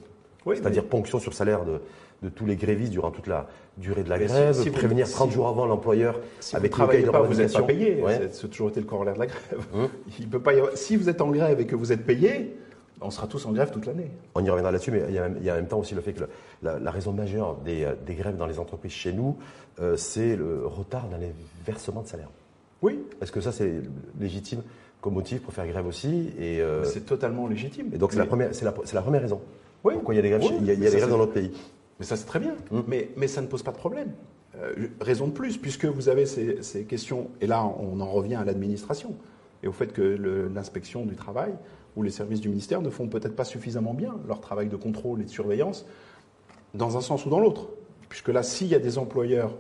C'est-à-dire 0.45 0.86
ponction 0.86 1.19
sur 1.19 1.34
salaire 1.34 1.65
de, 1.65 1.82
de, 2.23 2.30
tous 2.30 2.45
les 2.45 2.56
grévistes 2.56 2.91
durant 2.91 3.12
toute 3.12 3.28
la 3.28 3.47
durée 3.78 4.04
de 4.04 4.10
la 4.10 4.19
grève, 4.19 4.71
prévenir 4.71 5.10
30 5.10 5.32
jours 5.32 5.47
avant 5.47 5.65
l'employeur 5.65 6.19
avec 6.54 6.75
vous 6.75 6.82
ne 6.82 7.10
pas, 7.10 7.21
vous 7.21 7.36
n'êtes 7.36 7.54
pas 7.54 7.62
payé. 7.63 8.04
C'est 8.32 8.49
toujours 8.49 8.69
été 8.69 8.80
le 8.80 8.86
corollaire 8.86 9.15
de 9.15 9.19
la 9.19 9.28
grève. 9.28 9.65
Hum. 9.73 9.89
Il 10.19 10.28
peut 10.28 10.41
pas 10.41 10.52
Si 10.75 10.95
vous 10.95 11.10
êtes 11.10 11.21
en 11.21 11.30
grève 11.32 11.60
et 11.60 11.65
que 11.65 11.75
vous 11.75 11.91
êtes 11.91 12.06
payé, 12.06 12.56
on 13.02 13.12
sera 13.12 13.28
tous 13.28 13.45
en 13.45 13.52
grève 13.52 13.71
toute 13.71 13.86
l'année. 13.86 14.12
On 14.36 14.43
y 14.43 14.49
reviendra 14.49 14.71
là-dessus, 14.71 14.91
mais 14.91 15.04
il 15.08 15.15
y, 15.15 15.19
a, 15.19 15.54
en 15.54 15.56
même 15.56 15.67
temps 15.67 15.80
aussi 15.80 15.95
le 15.95 16.02
fait 16.02 16.13
que 16.13 16.23
la, 16.62 16.91
raison 16.91 17.13
majeure 17.13 17.56
des, 17.63 17.88
des, 18.06 18.15
grèves 18.15 18.36
dans 18.36 18.47
les 18.47 18.60
entreprises 18.60 18.91
chez 18.91 19.13
nous, 19.13 19.38
euh, 19.80 19.95
c'est 19.95 20.36
le 20.36 20.65
retard 20.65 21.08
dans 21.08 21.17
les 21.17 21.32
versements 21.65 22.02
de 22.02 22.08
salaire. 22.08 22.30
Oui. 22.82 22.99
Est-ce 23.21 23.32
que 23.32 23.41
ça, 23.41 23.52
c'est 23.52 23.82
légitime 24.19 24.62
comme 25.02 25.13
motif 25.13 25.41
pour 25.41 25.54
faire 25.54 25.65
grève 25.67 25.88
aussi 25.88 26.34
et 26.38 26.60
euh, 26.60 26.84
C'est 26.84 27.06
totalement 27.06 27.47
légitime. 27.47 27.89
Et 27.93 27.97
donc, 27.97 28.12
c'est 28.12 28.19
la, 28.19 28.25
première, 28.25 28.49
la, 28.62 28.73
la 28.93 29.02
première 29.02 29.21
raison. 29.21 29.41
Oui. 29.84 29.94
Pourquoi 29.96 30.13
il 30.13 30.18
y 30.18 30.20
a 30.20 30.24
des 30.24 30.30
grèves, 30.30 30.44
il 30.60 30.65
y 30.68 30.72
a, 30.72 30.76
des 30.76 30.98
grèves 30.98 31.10
dans 31.10 31.18
notre 31.18 31.34
pays. 31.34 31.52
Mais 32.00 32.06
ça, 32.06 32.15
c'est 32.15 32.26
très 32.26 32.39
bien. 32.39 32.56
Hum. 32.72 32.84
Mais, 32.88 33.10
mais 33.18 33.28
ça 33.28 33.42
ne 33.42 33.48
pose 33.48 33.63
pas 33.63 33.72
de 33.72 33.78
problème. 33.78 34.12
Euh, 34.56 34.88
raison 35.00 35.28
de 35.28 35.32
plus, 35.32 35.58
puisque 35.58 35.86
vous 35.86 36.10
avez 36.10 36.26
ces, 36.26 36.62
ces, 36.63 36.84
questions, 36.84 37.30
et 37.39 37.48
là, 37.48 37.63
on 37.63 38.00
en 38.00 38.10
revient 38.10 38.36
à 38.36 38.44
l'administration 38.44 39.15
et 39.63 39.68
au 39.68 39.72
fait 39.72 39.94
que 39.94 40.02
l'inspection 40.54 41.06
du 41.06 41.15
travail 41.15 41.54
ou 41.96 42.04
les 42.04 42.12
services 42.12 42.39
du 42.39 42.50
ministère 42.50 42.82
ne 42.82 42.89
font 42.89 43.08
peut-être 43.08 43.36
pas 43.36 43.44
suffisamment 43.44 43.94
bien 43.94 44.15
leur 44.28 44.39
travail 44.39 44.70
de 44.70 44.76
contrôle 44.76 45.22
et 45.22 45.26
de 45.26 45.30
surveillance, 45.30 45.86
dans 46.74 46.98
un 46.98 47.02
sens 47.02 47.26
ou 47.26 47.30
dans 47.30 47.39
l'autre. 47.39 47.68
Puisque 48.08 48.30
là, 48.30 48.42
s'il 48.42 48.68
y 48.68 48.76
a 48.76 48.80
des 48.80 48.98
employeurs 48.98 49.56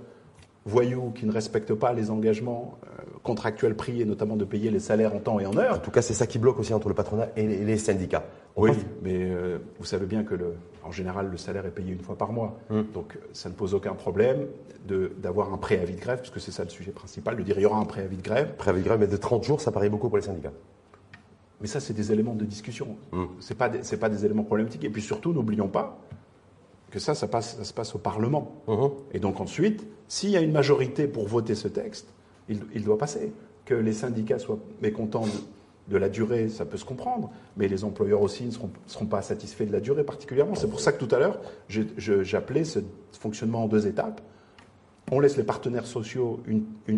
voyous 0.65 1.11
qui 1.11 1.25
ne 1.25 1.31
respectent 1.31 1.73
pas 1.73 1.93
les 1.93 2.11
engagements 2.11 2.77
euh, 2.83 3.03
contractuels 3.23 3.75
pris, 3.75 4.01
et 4.01 4.05
notamment 4.05 4.35
de 4.35 4.45
payer 4.45 4.71
les 4.71 4.79
salaires 4.79 5.15
en 5.15 5.19
temps 5.19 5.39
et 5.39 5.45
en 5.45 5.57
heure. 5.57 5.75
En 5.75 5.79
tout 5.79 5.91
cas, 5.91 6.01
c'est 6.01 6.13
ça 6.13 6.27
qui 6.27 6.37
bloque 6.37 6.59
aussi 6.59 6.73
entre 6.73 6.89
le 6.89 6.95
patronat 6.95 7.29
et 7.35 7.47
les, 7.47 7.77
syndicats. 7.77 8.25
Oui, 8.59 8.71
mais 9.01 9.17
euh, 9.17 9.57
vous 9.79 9.85
savez 9.85 10.05
bien 10.05 10.23
que, 10.23 10.35
le, 10.35 10.53
en 10.83 10.91
général, 10.91 11.29
le 11.29 11.37
salaire 11.37 11.65
est 11.65 11.71
payé 11.71 11.93
une 11.93 12.01
fois 12.01 12.17
par 12.17 12.31
mois. 12.31 12.59
Hum. 12.69 12.85
Donc, 12.93 13.17
ça 13.33 13.49
ne 13.49 13.53
pose 13.53 13.73
aucun 13.73 13.93
problème 13.93 14.47
d'avoir 15.17 15.53
un 15.53 15.57
préavis 15.57 15.95
de 15.95 15.99
grève, 15.99 16.19
puisque 16.19 16.39
c'est 16.39 16.51
ça 16.51 16.63
le 16.63 16.69
sujet 16.69 16.91
principal, 16.91 17.35
de 17.35 17.43
dire 17.43 17.57
il 17.57 17.61
y 17.61 17.65
aura 17.65 17.79
un 17.79 17.85
préavis 17.85 18.17
de 18.17 18.21
grève. 18.21 18.55
Préavis 18.55 18.81
de 18.81 18.85
grève, 18.85 18.99
mais 18.99 19.07
de 19.07 19.17
30 19.17 19.43
jours, 19.43 19.61
ça 19.61 19.71
paraît 19.71 19.89
beaucoup 19.89 20.07
pour 20.07 20.17
les 20.17 20.23
syndicats. 20.23 20.53
Mais 21.61 21.67
ça, 21.67 21.79
c'est 21.79 21.93
des 21.93 22.11
éléments 22.11 22.35
de 22.35 22.45
discussion. 22.45 22.97
Hum. 23.11 23.29
Ce 23.39 23.53
pas, 23.53 23.69
pas 23.69 24.09
des 24.09 24.25
éléments 24.25 24.43
problématiques. 24.43 24.83
Et 24.83 24.89
puis 24.89 25.01
surtout, 25.01 25.33
n'oublions 25.33 25.67
pas 25.67 25.99
que 26.89 26.99
ça, 26.99 27.13
ça, 27.13 27.27
passe, 27.27 27.57
ça 27.57 27.63
se 27.63 27.73
passe 27.73 27.93
au 27.95 27.99
Parlement. 27.99 28.63
Hum. 28.67 28.91
Et 29.13 29.19
donc 29.19 29.39
ensuite, 29.41 29.85
s'il 30.07 30.31
y 30.31 30.37
a 30.37 30.41
une 30.41 30.51
majorité 30.51 31.07
pour 31.07 31.27
voter 31.27 31.55
ce 31.55 31.67
texte, 31.67 32.13
il, 32.49 32.83
doit 32.83 32.97
passer. 32.97 33.31
Que 33.65 33.75
les 33.75 33.93
syndicats 33.93 34.39
soient 34.39 34.57
mécontents 34.81 35.25
de, 35.25 35.31
la 35.97 36.09
durée, 36.09 36.49
ça 36.49 36.65
peut 36.65 36.77
se 36.77 36.85
comprendre, 36.85 37.29
mais 37.57 37.67
les 37.67 37.83
employeurs 37.83 38.21
aussi 38.21 38.45
ne 38.45 38.51
seront, 38.51 38.69
seront 38.87 39.05
pas 39.05 39.21
satisfaits 39.21 39.65
de 39.65 39.71
la 39.71 39.79
durée 39.79 40.03
particulièrement. 40.03 40.55
C'est 40.55 40.69
pour 40.69 40.79
ça 40.79 40.91
que 40.91 41.03
tout 41.03 41.13
à 41.13 41.19
l'heure, 41.19 41.39
j'appelais 41.67 42.63
ce 42.63 42.79
fonctionnement 43.11 43.63
en 43.63 43.67
deux 43.67 43.87
étapes. 43.87 44.21
On 45.11 45.19
laisse 45.19 45.37
les 45.37 45.43
partenaires 45.43 45.87
sociaux, 45.87 46.39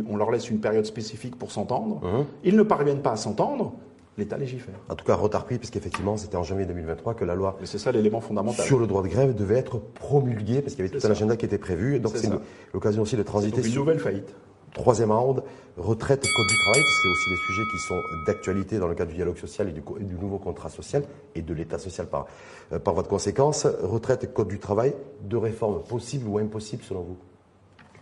on 0.09 0.17
leur 0.17 0.31
laisse 0.31 0.49
une 0.49 0.59
période 0.59 0.85
spécifique 0.85 1.37
pour 1.37 1.51
s'entendre. 1.51 2.01
Mmh. 2.01 2.25
Ils 2.43 2.57
ne 2.57 2.63
parviennent 2.63 3.01
pas 3.01 3.13
à 3.13 3.15
s'entendre, 3.15 3.73
l'État 4.17 4.37
légifère. 4.37 4.75
En 4.89 4.95
tout 4.95 5.05
cas, 5.05 5.15
retard 5.15 5.45
pris, 5.45 5.57
puisqu'effectivement, 5.57 6.17
c'était 6.17 6.35
en 6.35 6.43
janvier 6.43 6.65
2023 6.65 7.13
que 7.13 7.25
la 7.25 7.35
loi 7.35 7.57
c'est 7.63 7.77
ça 7.77 7.91
l'élément 7.91 8.21
fondamental. 8.21 8.65
sur 8.65 8.79
le 8.79 8.87
droit 8.87 9.01
de 9.03 9.07
grève 9.07 9.33
devait 9.33 9.57
être 9.57 9.79
promulguée, 9.79 10.61
parce 10.61 10.75
qu'il 10.75 10.85
y 10.85 10.87
avait 10.87 10.99
tout 10.99 11.05
un 11.07 11.11
agenda 11.11 11.37
qui 11.37 11.45
était 11.45 11.57
prévu. 11.57 11.99
Donc 11.99 12.13
c'est 12.15 12.29
l'occasion 12.73 13.03
aussi 13.03 13.15
de 13.15 13.23
transiter 13.23 13.65
une 13.65 13.75
nouvelle 13.75 13.99
faillite. 13.99 14.35
Troisième 14.73 15.11
round, 15.11 15.43
retraite, 15.77 16.21
code 16.21 16.47
du 16.47 16.57
travail, 16.63 16.81
c'est 16.81 17.09
aussi 17.09 17.29
des 17.29 17.35
sujets 17.47 17.63
qui 17.71 17.77
sont 17.79 18.01
d'actualité 18.25 18.79
dans 18.79 18.87
le 18.87 18.95
cadre 18.95 19.09
du 19.09 19.17
dialogue 19.17 19.37
social 19.37 19.67
et 19.67 19.71
du, 19.73 20.15
nouveau 20.15 20.37
contrat 20.37 20.69
social 20.69 21.03
et 21.35 21.41
de 21.41 21.53
l'État 21.53 21.77
social 21.77 22.07
par, 22.07 22.25
euh, 22.71 22.79
par 22.79 22.93
votre 22.93 23.09
conséquence. 23.09 23.65
Retraite, 23.65 24.33
code 24.33 24.47
du 24.47 24.59
travail, 24.59 24.93
deux 25.21 25.37
réformes 25.37 25.81
possibles 25.83 26.27
ou 26.27 26.37
impossibles 26.37 26.83
selon 26.83 27.01
vous? 27.01 27.17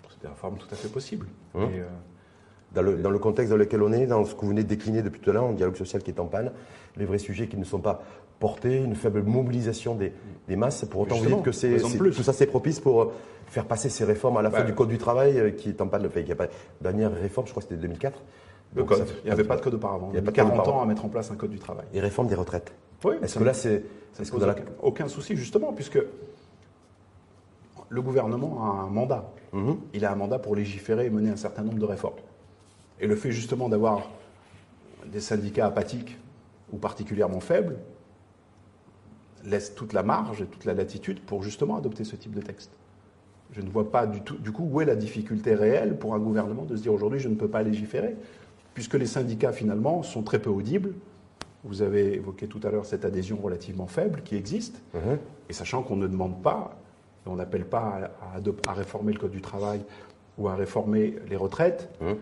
C'est 0.10 0.22
des 0.22 0.28
réformes 0.28 0.58
tout 0.58 0.68
à 0.72 0.76
fait 0.76 0.90
possibles. 0.90 1.26
Hum. 1.56 1.64
Euh, 1.64 1.88
dans, 2.74 2.84
le, 2.84 2.98
dans 2.98 3.10
le, 3.10 3.18
contexte 3.18 3.50
dans 3.50 3.58
lequel 3.58 3.82
on 3.82 3.92
est, 3.92 4.06
dans 4.06 4.24
ce 4.26 4.36
que 4.36 4.42
vous 4.42 4.50
venez 4.50 4.64
de 4.64 4.68
décliner 4.68 5.02
depuis 5.02 5.20
tout 5.20 5.32
à 5.32 5.34
l'heure, 5.34 5.46
un 5.46 5.54
dialogue 5.54 5.76
social 5.76 6.04
qui 6.04 6.12
est 6.12 6.20
en 6.20 6.28
panne, 6.28 6.52
les 6.98 7.06
vrais 7.06 7.18
sujets 7.18 7.48
qui 7.48 7.58
ne 7.58 7.66
sont 7.66 7.80
pas 7.80 8.04
portée, 8.40 8.78
une 8.78 8.96
faible 8.96 9.24
mobilisation 9.24 9.96
des, 9.96 10.14
des 10.48 10.56
masses. 10.56 10.86
Pour 10.86 11.02
autant, 11.02 11.16
vous 11.16 11.22
Justement, 11.22 11.38
dites 11.38 11.46
que 11.46 11.52
c'est, 11.52 11.78
tout 11.78 12.24
ça 12.24 12.34
c'est 12.34 12.46
propice 12.46 12.80
pour 12.80 13.02
euh, 13.02 13.12
faire 13.50 13.66
passer 13.66 13.90
ces 13.90 14.06
réformes 14.06 14.38
à 14.38 14.42
la 14.42 14.50
fois 14.52 14.62
du 14.64 14.74
Code 14.74 14.90
du 14.90 14.98
travail, 14.98 15.38
euh, 15.40 15.52
qui 15.52 15.70
est 15.70 15.82
en 15.82 15.88
panne. 15.88 16.06
Enfin, 16.06 16.20
il 16.22 16.28
y 16.28 16.32
a 16.32 16.36
pas, 16.36 16.48
dernière 16.82 17.12
réforme, 17.14 17.48
je 17.48 17.52
crois 17.52 17.62
que 17.64 17.70
c'était 17.70 17.82
2004. 17.82 18.20
Le 18.76 18.82
Donc, 18.82 18.90
code. 18.90 18.98
ça 19.00 19.06
fait- 19.06 19.16
Il 19.24 19.26
n'y 19.26 19.32
avait 19.32 19.44
pas 19.44 19.56
de 19.58 19.62
code 19.62 19.74
auparavant. 19.74 20.10
Il 20.12 20.16
y 20.16 20.20
a 20.20 20.22
pas 20.22 20.28
a 20.30 20.32
de 20.32 20.36
code 20.38 20.48
40 20.56 20.68
ans 20.68 20.82
à 20.82 20.86
mettre 20.86 21.04
en 21.06 21.10
place 21.10 21.32
un 21.32 21.36
code 21.36 21.50
du 21.50 21.58
travail. 21.60 21.86
Et 21.94 22.00
réforme 22.00 22.28
des 22.28 22.36
retraites. 22.36 22.72
Oui, 23.04 23.16
Est-ce 23.24 23.40
que 23.40 23.44
là, 23.44 23.54
c'est. 23.54 23.80
ça 24.14 24.20
ne 24.20 24.22
est-ce 24.22 24.32
que 24.32 24.38
pose 24.38 24.42
dans 24.42 24.48
la- 24.48 24.54
aucun, 24.54 24.66
aucun 24.84 25.08
souci, 25.08 25.36
justement, 25.36 25.74
puisque 25.74 26.00
le 27.90 28.02
gouvernement 28.02 28.64
a 28.64 28.82
un 28.84 28.88
mandat. 28.90 29.32
Mhm. 29.54 29.78
Il 29.94 30.06
a 30.06 30.12
un 30.12 30.16
mandat 30.16 30.38
pour 30.38 30.56
légiférer 30.56 31.08
et 31.08 31.10
mener 31.10 31.32
un 31.32 31.36
certain 31.38 31.64
nombre 31.64 31.80
de 31.80 31.86
réformes. 31.86 32.18
Et 33.00 33.08
le 33.08 33.16
fait 33.16 33.32
justement 33.32 33.70
d'avoir 33.70 34.10
des 35.08 35.22
syndicats 35.22 35.66
apathiques 35.66 36.20
ou 36.72 36.78
particulièrement 36.78 37.40
faibles 37.40 37.78
laisse 39.46 39.74
toute 39.74 39.94
la 39.94 40.04
marge 40.04 40.42
et 40.42 40.46
toute 40.46 40.66
la 40.66 40.74
latitude 40.76 41.22
pour 41.22 41.42
justement 41.42 41.78
adopter 41.78 42.04
ce 42.04 42.16
type 42.16 42.36
de 42.36 42.42
texte. 42.42 42.72
Je 43.52 43.62
ne 43.62 43.70
vois 43.70 43.92
pas 43.92 44.06
du 44.06 44.22
tout, 44.22 44.38
du 44.38 44.52
coup, 44.52 44.68
où 44.72 44.80
est 44.82 44.86
la 44.86 44.96
difficulté 44.96 45.56
réelle 45.56 45.98
pour 45.98 46.14
un 46.14 46.20
gouvernement 46.20 46.64
de 46.66 46.76
se 46.76 46.82
dire 46.84 46.94
aujourd'hui 46.94 47.20
je 47.20 47.30
ne 47.30 47.36
peux 47.36 47.48
pas 47.48 47.64
légiférer, 47.64 48.16
puisque 48.74 48.94
les 48.94 49.08
syndicats 49.08 49.52
finalement 49.52 50.04
sont 50.04 50.22
très 50.22 50.40
peu 50.40 50.50
audibles. 50.52 50.94
Vous 51.64 51.82
avez 51.82 52.14
évoqué 52.14 52.48
tout 52.48 52.60
à 52.64 52.70
l'heure 52.70 52.86
cette 52.86 53.06
adhésion 53.06 53.38
relativement 53.38 53.88
faible 53.88 54.22
qui 54.24 54.36
existe, 54.36 54.82
Mhm. 54.94 55.18
et 55.50 55.54
sachant 55.54 55.82
qu'on 55.82 55.96
ne 55.98 56.08
demande 56.08 56.42
pas, 56.42 56.76
on 57.26 57.36
n'appelle 57.36 57.66
pas 57.66 58.10
à, 58.22 58.36
à 58.36 58.40
adop- 58.40 58.66
à 58.68 58.74
réformer 58.74 59.14
le 59.14 59.20
Code 59.20 59.32
du 59.32 59.42
travail 59.42 59.82
ou 60.38 60.48
à 60.48 60.56
réformer 60.56 61.16
les 61.30 61.36
retraites 61.36 61.90
Mhm. 62.02 62.16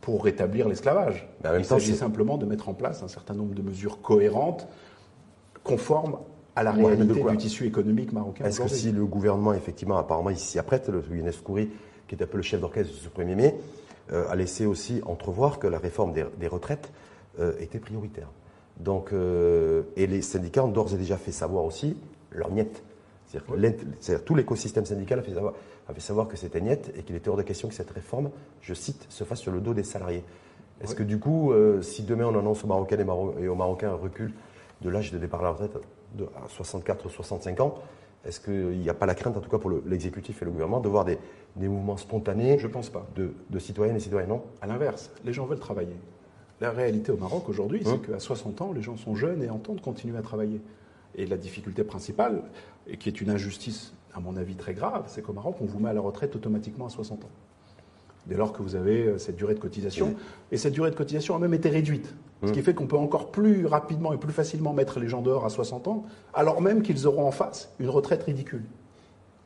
pour 0.00 0.24
rétablir 0.24 0.68
l'esclavage. 0.68 1.28
Mais 1.42 1.50
en 1.50 1.52
même 1.52 1.60
Il 1.60 1.64
s'agit 1.66 1.94
simplement 1.94 2.38
de 2.38 2.46
mettre 2.46 2.68
en 2.70 2.74
place 2.74 3.02
un 3.02 3.08
certain 3.08 3.34
nombre 3.34 3.54
de 3.54 3.62
mesures 3.62 4.00
cohérentes, 4.00 4.66
conformes 5.62 6.16
à 6.56 6.62
la 6.62 6.72
Ouais, 6.72 6.84
réalité 6.86 7.22
du 7.22 7.36
tissu 7.36 7.66
économique 7.66 8.12
marocain. 8.12 8.44
Est-ce 8.44 8.60
que 8.60 8.68
si 8.68 8.92
le 8.92 9.04
gouvernement, 9.06 9.52
effectivement, 9.54 9.96
apparemment, 9.98 10.30
il 10.30 10.38
s'y 10.38 10.58
apprête, 10.58 10.88
le 10.88 11.02
Younes 11.10 11.32
Kouri, 11.44 11.68
qui 12.06 12.14
est 12.14 12.22
un 12.22 12.26
peu 12.26 12.36
le 12.36 12.42
chef 12.42 12.60
d'orchestre 12.60 12.92
de 12.92 12.98
ce 12.98 13.08
1er 13.08 13.34
mai, 13.34 13.54
euh, 14.12 14.28
a 14.28 14.36
laissé 14.36 14.66
aussi 14.66 15.00
entrevoir 15.06 15.58
que 15.58 15.66
la 15.66 15.78
réforme 15.78 16.12
des, 16.12 16.24
des 16.38 16.46
retraites 16.48 16.92
euh, 17.40 17.52
était 17.58 17.78
prioritaire. 17.78 18.28
Donc, 18.78 19.12
euh, 19.12 19.82
et 19.96 20.06
les 20.06 20.20
syndicats 20.22 20.64
ont 20.64 20.68
d'ores 20.68 20.92
et 20.94 20.96
déjà 20.96 21.16
fait 21.16 21.32
savoir 21.32 21.64
aussi 21.64 21.96
leur 22.30 22.50
niette. 22.50 22.82
C'est-à-dire 23.26 24.20
que 24.20 24.24
tout 24.24 24.34
l'écosystème 24.34 24.84
syndical 24.84 25.18
a 25.18 25.22
fait 25.22 25.34
savoir, 25.34 25.54
a 25.88 25.94
fait 25.94 26.00
savoir 26.00 26.28
que 26.28 26.36
c'était 26.36 26.60
niette 26.60 26.92
et 26.96 27.02
qu'il 27.02 27.16
était 27.16 27.28
hors 27.30 27.36
de 27.36 27.42
question 27.42 27.68
que 27.68 27.74
cette 27.74 27.90
réforme, 27.90 28.30
je 28.60 28.74
cite, 28.74 29.06
se 29.08 29.24
fasse 29.24 29.40
sur 29.40 29.50
le 29.52 29.60
dos 29.60 29.74
des 29.74 29.82
salariés. 29.82 30.22
Est-ce 30.80 30.90
Ouais. 30.90 30.98
que 30.98 31.02
du 31.02 31.18
coup, 31.18 31.52
si 31.82 32.02
demain 32.02 32.26
on 32.26 32.38
annonce 32.38 32.62
aux 32.64 32.66
Marocains 32.68 32.98
et, 32.98 33.04
Maro- 33.04 33.34
et 33.40 33.48
aux 33.48 33.54
Marocains 33.54 33.90
un 33.90 33.94
recul 33.96 34.32
de 34.82 34.90
l'âge 34.90 35.12
de 35.12 35.18
départ 35.18 35.40
à 35.40 35.44
la 35.44 35.50
retraite 35.52 35.76
de, 36.14 36.24
à 36.44 36.48
64 36.48 37.06
ou 37.06 37.08
65 37.08 37.60
ans, 37.60 37.74
est-ce 38.24 38.40
qu'il 38.40 38.78
n'y 38.78 38.88
a 38.88 38.94
pas 38.94 39.06
la 39.06 39.14
crainte, 39.14 39.36
en 39.36 39.40
tout 39.40 39.50
cas 39.50 39.58
pour 39.58 39.70
le- 39.70 39.82
l'exécutif 39.86 40.40
et 40.40 40.44
le 40.44 40.50
gouvernement, 40.50 40.80
de 40.80 40.88
voir 40.88 41.04
des, 41.04 41.18
des 41.56 41.68
mouvements 41.68 41.96
spontanés 41.96 42.58
Je 42.58 42.66
pense 42.66 42.88
pas. 42.90 43.06
de, 43.16 43.32
de 43.50 43.58
citoyennes 43.58 43.96
et 43.96 44.00
citoyens? 44.00 44.26
Non 44.28 44.42
À 44.62 44.66
l'inverse, 44.66 45.10
les 45.24 45.32
gens 45.32 45.44
veulent 45.46 45.58
travailler. 45.58 45.96
La 46.60 46.70
réalité 46.70 47.12
au 47.12 47.16
Maroc 47.16 47.48
aujourd'hui, 47.48 47.82
Hein? 47.84 47.98
c'est 48.02 48.10
qu'à 48.12 48.18
60 48.18 48.62
ans, 48.62 48.72
les 48.72 48.80
gens 48.82 48.96
sont 48.96 49.14
jeunes 49.14 49.42
et 49.42 49.50
entendent 49.50 49.80
continuer 49.82 50.16
à 50.16 50.22
travailler. 50.22 50.60
Et 51.16 51.26
la 51.26 51.36
difficulté 51.36 51.84
principale, 51.84 52.42
et 52.86 52.96
qui 52.96 53.08
est 53.08 53.20
une 53.20 53.30
injustice, 53.30 53.92
à 54.14 54.20
mon 54.20 54.36
avis, 54.36 54.54
très 54.54 54.72
grave, 54.74 55.04
c'est 55.08 55.20
qu'au 55.22 55.32
Maroc, 55.32 55.56
on 55.60 55.64
vous 55.66 55.78
met 55.80 55.90
à 55.90 55.92
la 55.92 56.00
retraite 56.00 56.34
automatiquement 56.36 56.86
à 56.86 56.90
60 56.90 57.24
ans. 57.24 57.30
Dès 58.26 58.36
lors 58.36 58.52
que 58.54 58.62
vous 58.62 58.74
avez 58.74 59.02
euh, 59.06 59.18
cette 59.18 59.36
durée 59.36 59.54
de 59.54 59.58
cotisation. 59.60 60.14
Et 60.50 60.56
cette 60.56 60.72
durée 60.72 60.90
de 60.90 60.96
cotisation 60.96 61.36
a 61.36 61.38
même 61.38 61.52
été 61.52 61.68
réduite. 61.68 62.14
Ce 62.46 62.52
qui 62.52 62.62
fait 62.62 62.74
qu'on 62.74 62.86
peut 62.86 62.96
encore 62.96 63.30
plus 63.30 63.66
rapidement 63.66 64.12
et 64.12 64.16
plus 64.16 64.32
facilement 64.32 64.72
mettre 64.72 65.00
les 65.00 65.08
gens 65.08 65.22
dehors 65.22 65.44
à 65.44 65.50
60 65.50 65.88
ans, 65.88 66.04
alors 66.32 66.60
même 66.60 66.82
qu'ils 66.82 67.06
auront 67.06 67.26
en 67.26 67.30
face 67.30 67.72
une 67.78 67.88
retraite 67.88 68.22
ridicule. 68.22 68.64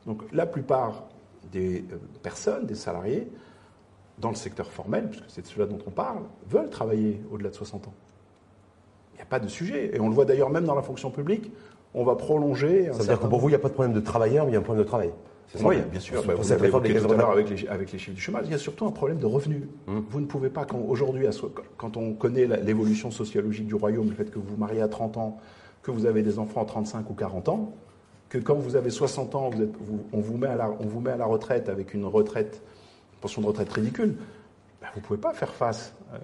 Donc 0.05 0.23
la 0.31 0.45
plupart 0.45 1.03
des 1.51 1.85
euh, 1.91 1.97
personnes, 2.21 2.65
des 2.65 2.75
salariés, 2.75 3.27
dans 4.19 4.29
le 4.29 4.35
secteur 4.35 4.71
formel, 4.71 5.07
puisque 5.09 5.29
c'est 5.29 5.41
de 5.41 5.47
cela 5.47 5.65
dont 5.65 5.79
on 5.87 5.91
parle, 5.91 6.23
veulent 6.49 6.69
travailler 6.69 7.21
au-delà 7.31 7.49
de 7.49 7.55
60 7.55 7.87
ans. 7.87 7.93
Il 9.13 9.17
n'y 9.17 9.21
a 9.21 9.25
pas 9.25 9.39
de 9.39 9.47
sujet. 9.47 9.95
Et 9.95 9.99
on 9.99 10.09
le 10.09 10.13
voit 10.13 10.25
d'ailleurs 10.25 10.49
même 10.49 10.65
dans 10.65 10.75
la 10.75 10.81
fonction 10.81 11.09
publique, 11.09 11.51
on 11.93 12.03
va 12.03 12.15
prolonger. 12.15 12.89
un 12.89 12.93
Ça 12.93 12.99
veut 12.99 13.05
dire 13.05 13.19
que 13.19 13.27
pour 13.27 13.39
vous, 13.39 13.49
il 13.49 13.51
n'y 13.51 13.55
a 13.55 13.59
pas 13.59 13.69
de 13.69 13.73
problème 13.73 13.93
de 13.93 13.99
travailleurs, 13.99 14.45
mais 14.45 14.51
il 14.51 14.53
y 14.53 14.57
a 14.57 14.59
un 14.59 14.63
problème 14.63 14.83
de 14.83 14.87
travail. 14.87 15.11
C'est 15.51 15.57
ça, 15.57 15.67
oui, 15.67 15.77
bien 15.91 15.99
sûr. 15.99 16.23
Bah, 16.25 16.33
vous 16.35 16.43
caisses 16.93 17.01
tout 17.03 17.11
à 17.13 17.17
l'heure 17.17 17.31
avec 17.31 17.49
les, 17.49 17.67
avec 17.67 17.91
les 17.91 17.97
chiffres 17.99 18.15
du 18.15 18.21
chômage. 18.21 18.43
Il 18.45 18.51
y 18.51 18.55
a 18.55 18.59
surtout 18.59 18.85
un 18.85 18.91
problème 18.91 19.17
de 19.17 19.25
revenus. 19.25 19.63
Hum. 19.87 20.05
Vous 20.09 20.21
ne 20.21 20.25
pouvez 20.27 20.49
pas, 20.49 20.65
quand 20.65 20.77
aujourd'hui, 20.79 21.25
quand 21.77 21.97
on 21.97 22.13
connaît 22.13 22.45
l'évolution 22.45 23.09
sociologique 23.11 23.65
du 23.67 23.73
royaume, 23.75 24.09
le 24.09 24.15
fait 24.15 24.29
que 24.29 24.37
vous 24.37 24.45
vous 24.47 24.57
mariez 24.57 24.81
à 24.81 24.87
30 24.87 25.17
ans, 25.17 25.37
que 25.81 25.91
vous 25.91 26.05
avez 26.05 26.21
des 26.23 26.37
enfants 26.39 26.61
à 26.61 26.65
35 26.65 27.09
ou 27.09 27.13
40 27.13 27.49
ans, 27.49 27.73
que 28.29 28.37
quand 28.37 28.55
vous 28.55 28.75
avez 28.75 28.91
60 28.91 29.33
ans, 29.33 29.49
vous 29.49 29.63
êtes- 29.63 29.75
vous- 29.79 30.03
on, 30.13 30.19
vous 30.19 30.37
met 30.37 30.47
à 30.47 30.55
la, 30.55 30.69
on 30.69 30.85
vous 30.85 30.99
met 30.99 31.11
à 31.11 31.17
la 31.17 31.25
retraite 31.25 31.67
avec 31.67 31.95
une 31.95 32.05
retraite, 32.05 32.61
une 33.13 33.19
pension 33.19 33.41
de 33.41 33.47
retraite 33.47 33.71
ridicule, 33.73 34.17
ben, 34.81 34.87
vous 34.93 34.99
ne 34.99 35.05
pouvez 35.05 35.19
pas 35.19 35.33
faire 35.33 35.51
face 35.53 35.93
euh, 36.13 36.17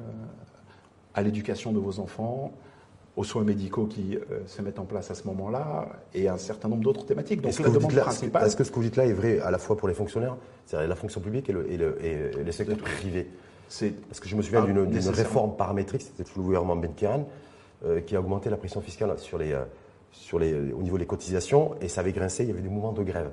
à 1.16 1.24
l'éducation 1.24 1.72
de 1.72 1.80
vos 1.80 2.00
enfants, 2.00 2.52
aux 3.18 3.24
soins 3.24 3.44
médicaux 3.44 3.86
qui 3.86 4.16
euh, 4.18 4.40
se 4.46 4.62
mettent 4.62 4.80
en 4.80 4.84
place 4.86 5.10
à 5.10 5.16
ce 5.16 5.26
moment-là, 5.28 5.88
et 6.14 6.28
à 6.28 6.34
un 6.34 6.38
certain 6.38 6.68
nombre 6.68 6.84
d'autres 6.84 7.06
thématiques. 7.06 7.42
Donc 7.42 7.52
Est-ce 7.52 7.62
la 7.62 7.70
que, 7.70 7.74
demande 7.74 7.94
là- 7.94 8.02
principale... 8.04 8.46
est-ce 8.46 8.56
que 8.56 8.64
ce 8.66 8.72
que 8.72 8.76
vous 8.76 8.84
dites 8.84 8.98
là 8.98 9.06
est 9.06 9.14
vrai 9.14 9.40
à 9.40 9.52
la 9.52 9.58
fois 9.58 9.78
pour 9.78 9.88
les 9.88 9.94
fonctionnaires, 9.94 10.36
c'est-à-dire 10.66 10.90
la 10.90 10.96
fonction 10.96 11.22
publique 11.22 11.50
et, 11.50 11.54
le, 11.54 11.72
et, 11.72 11.78
le- 11.78 11.98
et 12.04 12.44
les 12.44 12.52
secteurs 12.52 12.78
privés 12.78 13.28
c'est 13.68 13.90
Parce 14.08 14.20
que 14.20 14.28
je 14.28 14.36
me 14.36 14.42
souviens 14.44 14.64
d'une 14.64 15.10
réforme 15.10 15.56
paramétrique, 15.56 16.02
c'était 16.02 16.24
sous 16.30 16.38
le 16.40 16.46
gouvernement 16.46 16.76
Benkiran, 16.76 17.28
euh, 17.86 18.00
qui 18.02 18.16
a 18.16 18.20
augmenté 18.20 18.50
la 18.50 18.58
pression 18.58 18.80
fiscale 18.82 19.18
sur 19.18 19.38
les, 19.38 19.54
euh, 19.54 19.64
sur 20.12 20.38
les, 20.38 20.54
au 20.72 20.82
niveau 20.84 20.98
des 20.98 21.06
cotisations, 21.08 21.74
et 21.82 21.88
ça 21.88 22.02
avait 22.02 22.12
grincé, 22.14 22.44
il 22.44 22.50
y 22.50 22.52
avait 22.52 22.62
des 22.62 22.70
mouvements 22.70 22.92
de 22.94 23.02
grève. 23.04 23.32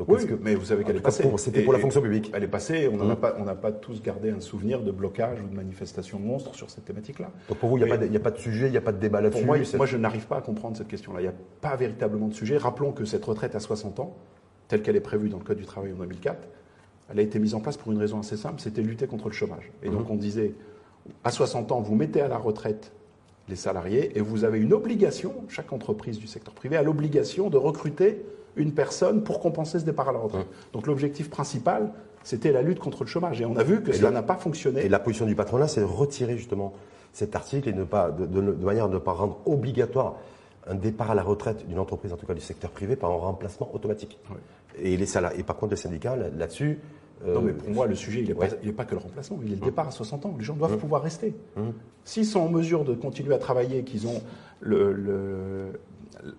Donc, 0.00 0.08
Oui, 0.08 0.16
est-ce 0.16 0.26
que- 0.28 0.34
mais 0.42 0.54
vous 0.54 0.64
savez 0.64 0.82
en 0.82 0.86
qu'elle 0.86 0.96
est 0.96 1.00
passée. 1.00 1.24
C'était 1.36 1.60
pour 1.62 1.74
la 1.74 1.78
fonction 1.78 2.00
publique. 2.00 2.30
Elle 2.34 2.42
est 2.44 2.48
passée, 2.48 2.88
on 2.90 3.14
pas- 3.16 3.36
on 3.38 3.44
n'a 3.44 3.54
pas 3.54 3.70
tous 3.70 4.00
gardé 4.00 4.30
un 4.30 4.40
souvenir 4.40 4.80
de 4.82 4.90
blocage 4.90 5.42
ou 5.42 5.46
de 5.46 5.54
manifestation 5.54 6.18
monstre 6.18 6.54
sur 6.54 6.70
cette 6.70 6.86
thématique-là. 6.86 7.30
Donc 7.50 7.58
pour 7.58 7.68
vous, 7.68 7.76
il 7.76 7.84
n'y 7.84 7.90
a, 7.90 7.94
pas 7.94 7.98
de- 7.98 8.06
il 8.06 8.12
y 8.14 8.16
a 8.16 8.20
pas 8.20 8.30
de 8.30 8.38
sujet, 8.38 8.68
il 8.68 8.70
n'y 8.70 8.78
a 8.78 8.80
pas 8.80 8.92
de 8.92 8.98
débat 8.98 9.20
là-dessus. 9.20 9.44
moi, 9.44 9.58
moi, 9.76 9.84
je 9.84 9.98
n'arrive 9.98 10.26
pas 10.26 10.38
à 10.38 10.40
comprendre 10.40 10.74
cette 10.78 10.88
question-là. 10.88 11.20
Il 11.20 11.24
n'y 11.24 11.28
a 11.28 11.34
pas 11.60 11.76
véritablement 11.76 12.28
de 12.28 12.32
sujet. 12.32 12.56
Rappelons 12.56 12.92
que 12.92 13.04
cette 13.04 13.22
retraite 13.26 13.54
à 13.54 13.60
60 13.60 14.00
ans, 14.00 14.16
telle 14.68 14.80
qu'elle 14.80 14.96
est 14.96 15.00
prévue 15.00 15.28
dans 15.28 15.36
le 15.36 15.44
Code 15.44 15.58
du 15.58 15.66
travail 15.66 15.92
en 15.92 15.96
2004, 15.96 16.48
elle 17.12 17.18
a 17.18 17.22
été 17.22 17.38
mise 17.38 17.54
en 17.54 17.60
place 17.60 17.76
pour 17.76 17.92
une 17.92 17.98
raison 17.98 18.20
assez 18.20 18.38
simple, 18.38 18.58
c'était 18.58 18.80
lutter 18.80 19.06
contre 19.06 19.26
le 19.28 19.34
chômage. 19.34 19.70
Et 19.82 19.90
donc 19.90 20.06
Mhm. 20.06 20.12
on 20.12 20.16
disait, 20.16 20.54
à 21.24 21.30
60 21.30 21.72
ans, 21.72 21.82
vous 21.82 21.94
mettez 21.94 22.22
à 22.22 22.28
la 22.28 22.38
retraite 22.38 22.92
les 23.50 23.56
salariés 23.56 24.16
et 24.16 24.22
vous 24.22 24.44
avez 24.44 24.60
une 24.60 24.72
obligation, 24.72 25.34
chaque 25.48 25.74
entreprise 25.74 26.18
du 26.18 26.26
secteur 26.26 26.54
privé 26.54 26.76
a 26.78 26.82
l'obligation 26.82 27.50
de 27.50 27.58
recruter 27.58 28.22
une 28.56 28.72
personne 28.72 29.22
pour 29.22 29.40
compenser 29.40 29.78
ce 29.78 29.84
départ 29.84 30.08
à 30.08 30.12
la 30.12 30.18
retraite. 30.18 30.46
Donc 30.72 30.86
l'objectif 30.86 31.30
principal, 31.30 31.92
c'était 32.22 32.52
la 32.52 32.62
lutte 32.62 32.78
contre 32.80 33.04
le 33.04 33.08
chômage. 33.08 33.40
Et 33.40 33.44
on 33.46 33.56
a 33.56 33.62
vu 33.62 33.82
que 33.82 33.90
Et 33.90 33.94
cela 33.94 34.08
le- 34.08 34.14
n'a 34.14 34.22
pas 34.22 34.36
fonctionné. 34.36 34.84
Et 34.84 34.88
la 34.88 34.98
position 34.98 35.26
du 35.26 35.34
patronat, 35.34 35.68
c'est 35.68 35.80
de 35.80 35.86
retirer 35.86 36.36
justement 36.36 36.72
cet 37.12 37.34
article 37.36 37.68
et 37.68 37.72
de, 37.72 37.84
pas, 37.84 38.10
de, 38.10 38.26
de- 38.26 38.40
de 38.52 38.64
manière 38.64 38.84
à 38.84 38.88
ne 38.88 38.98
pas 38.98 39.12
rendre 39.12 39.38
obligatoire 39.46 40.16
un 40.66 40.74
départ 40.74 41.10
à 41.10 41.14
la 41.14 41.22
retraite 41.22 41.66
d'une 41.66 41.78
entreprise, 41.78 42.12
en 42.12 42.16
tout 42.16 42.26
cas 42.26 42.34
du 42.34 42.40
secteur 42.42 42.70
privé, 42.70 42.94
par 42.94 43.10
un 43.10 43.16
remplacement 43.16 43.70
automatique. 43.74 44.18
Oui. 44.30 44.36
Et, 44.78 44.96
les 44.96 45.06
salariés, 45.06 45.40
et 45.40 45.42
par 45.42 45.56
contre, 45.56 45.70
les 45.72 45.76
syndicats, 45.80 46.16
là- 46.16 46.28
là-dessus. 46.36 46.78
euh, 47.26 47.34
Non, 47.34 47.40
mais 47.42 47.52
pour 47.52 47.70
moi, 47.70 47.86
le 47.86 47.94
sujet, 47.94 48.20
il 48.20 48.28
n'est 48.28 48.34
ouais. 48.34 48.48
pas, 48.48 48.72
pas 48.76 48.84
que 48.84 48.94
le 48.94 49.00
remplacement, 49.00 49.38
il 49.44 49.52
est 49.52 49.56
le 49.56 49.60
départ 49.62 49.88
à 49.88 49.90
60 49.90 50.26
ans. 50.26 50.34
Les 50.38 50.44
gens 50.44 50.54
doivent 50.54 50.74
Mmh. 50.76 50.78
pouvoir 50.78 51.02
rester. 51.02 51.34
Mmh. 51.56 51.60
S'ils 52.04 52.24
sont 52.26 52.40
en 52.40 52.48
mesure 52.48 52.84
de 52.84 52.94
continuer 52.94 53.34
à 53.34 53.38
travailler, 53.38 53.82
qu'ils 53.84 54.06
ont 54.06 54.22
le, 54.60 54.92
le- 54.92 55.72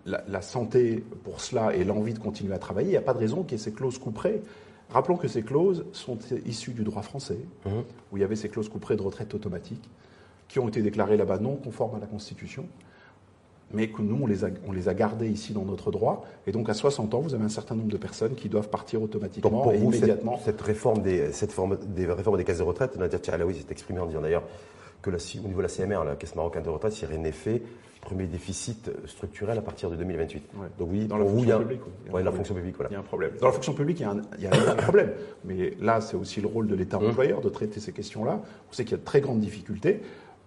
la, 0.06 0.24
la 0.28 0.42
santé 0.42 1.04
pour 1.24 1.42
cela 1.42 1.76
et 1.76 1.84
l'envie 1.84 2.14
de 2.14 2.20
continuer 2.20 2.54
à 2.54 2.60
travailler, 2.60 2.88
il 2.90 2.92
n'y 2.92 2.98
a 2.98 3.02
pas 3.02 3.14
de 3.14 3.20
raison 3.20 3.44
qu'il 3.44 3.54
y 3.58 3.62
ait 3.62 3.64
ces 3.64 3.72
clauses 3.72 3.98
couperées. 3.98 4.42
Rappelons 4.90 5.16
que 5.18 5.28
ces 5.28 5.42
clauses 5.42 5.86
sont 5.94 6.18
issues 6.46 6.72
du 6.74 6.84
droit 6.84 7.02
français, 7.02 7.38
Mhm. 7.66 7.84
où 8.12 8.18
il 8.18 8.22
y 8.22 8.24
avait 8.24 8.36
ces 8.36 8.50
clauses 8.50 8.70
couperées 8.70 8.98
de 8.98 9.02
retraite 9.02 9.34
automatique, 9.34 9.82
qui 10.50 10.60
ont 10.60 10.68
été 10.68 10.82
déclarées 10.82 11.16
là-bas 11.18 11.40
non 11.40 11.56
conformes 11.56 11.96
à 11.96 12.00
la 12.00 12.08
Constitution, 12.08 12.66
mais 13.74 13.88
que 13.88 14.02
nous, 14.02 14.20
on 14.22 14.28
les, 14.28 14.44
a, 14.44 14.50
on 14.68 14.74
les 14.74 14.90
a 14.90 14.94
gardées 14.94 15.30
ici 15.30 15.54
dans 15.54 15.64
notre 15.64 15.92
droit. 15.92 16.26
Et 16.46 16.52
donc, 16.52 16.68
à 16.68 16.74
60 16.74 17.14
ans, 17.14 17.22
vous 17.22 17.34
avez 17.34 17.46
un 17.46 17.50
certain 17.50 17.74
nombre 17.74 17.88
de 17.90 17.96
personnes 17.96 18.36
qui 18.36 18.50
doivent 18.50 18.68
partir 18.68 19.00
Donc 19.00 19.08
automatiquement 19.10 19.62
pour 19.62 19.72
et 19.72 19.78
vous, 19.78 19.94
cette, 19.94 20.00
immédiatement. 20.02 20.40
cette 20.44 20.60
réforme 20.60 21.02
des, 21.02 21.32
cette 21.32 21.54
forme, 21.54 21.78
des 21.96 22.06
réformes 22.06 22.36
des 22.38 22.44
caisses 22.44 22.58
de 22.58 22.64
retraite, 22.64 22.98
Nadia 22.98 23.18
Tchalaoui 23.18 23.56
s'est 23.56 23.72
exprimé 23.72 24.02
en 24.02 24.08
disant 24.08 24.20
d'ailleurs 24.20 24.44
que 25.02 25.10
la, 25.10 25.18
au 25.44 25.48
niveau 25.48 25.62
de 25.62 25.64
la 25.64 25.68
CMR, 25.70 26.04
la 26.06 26.16
Caisse 26.16 26.36
marocaine 26.36 26.64
de 26.64 26.70
retraite, 26.70 26.94
serait 26.94 27.18
en 27.18 27.24
effet 27.24 27.62
premier 28.02 28.26
déficit 28.26 28.90
structurel 29.06 29.58
à 29.58 29.62
partir 29.62 29.90
de 29.92 29.96
2028. 29.96 30.44
Ouais. 30.56 30.68
Donc 30.80 30.90
oui, 30.92 31.06
Dans 31.06 31.18
la 31.18 31.24
vous, 31.24 31.44
il 31.44 31.50
y 31.50 31.52
fonction 31.52 31.60
publique, 31.60 31.82
oui. 31.86 31.92
Il 32.06 32.08
y 32.08 32.10
a 32.10 32.12
un 32.12 32.16
ouais, 32.16 32.24
la 32.24 32.32
problème. 32.32 32.36
fonction 32.36 32.56
publique, 32.56 32.76
voilà. 32.76 32.90
Il 32.90 32.94
y 32.94 32.96
a 32.96 33.00
un 33.00 33.04
problème. 33.04 33.32
Dans 33.40 33.46
la 33.48 33.54
fonction 33.54 33.74
publique, 33.74 34.00
il 34.00 34.04
y 34.04 34.06
a 34.06 34.12
un, 34.12 34.22
il 34.40 34.44
y 34.44 34.48
a 34.48 34.72
un 34.72 34.76
problème. 34.76 35.12
Mais 35.46 35.74
là, 35.80 36.02
c'est 36.02 36.16
aussi 36.18 36.42
le 36.42 36.48
rôle 36.48 36.68
de 36.68 36.74
l'État 36.76 36.98
Mmh. 37.00 37.06
employeur 37.10 37.42
de 37.42 37.50
traiter 37.50 37.80
ces 37.80 37.92
questions-là. 37.92 38.42
On 38.70 38.74
sait 38.74 38.84
qu'il 38.86 38.94
y 38.94 38.96
a 38.96 38.98
de 38.98 39.04
très 39.06 39.22
grandes 39.22 39.40
difficultés. 39.40 40.02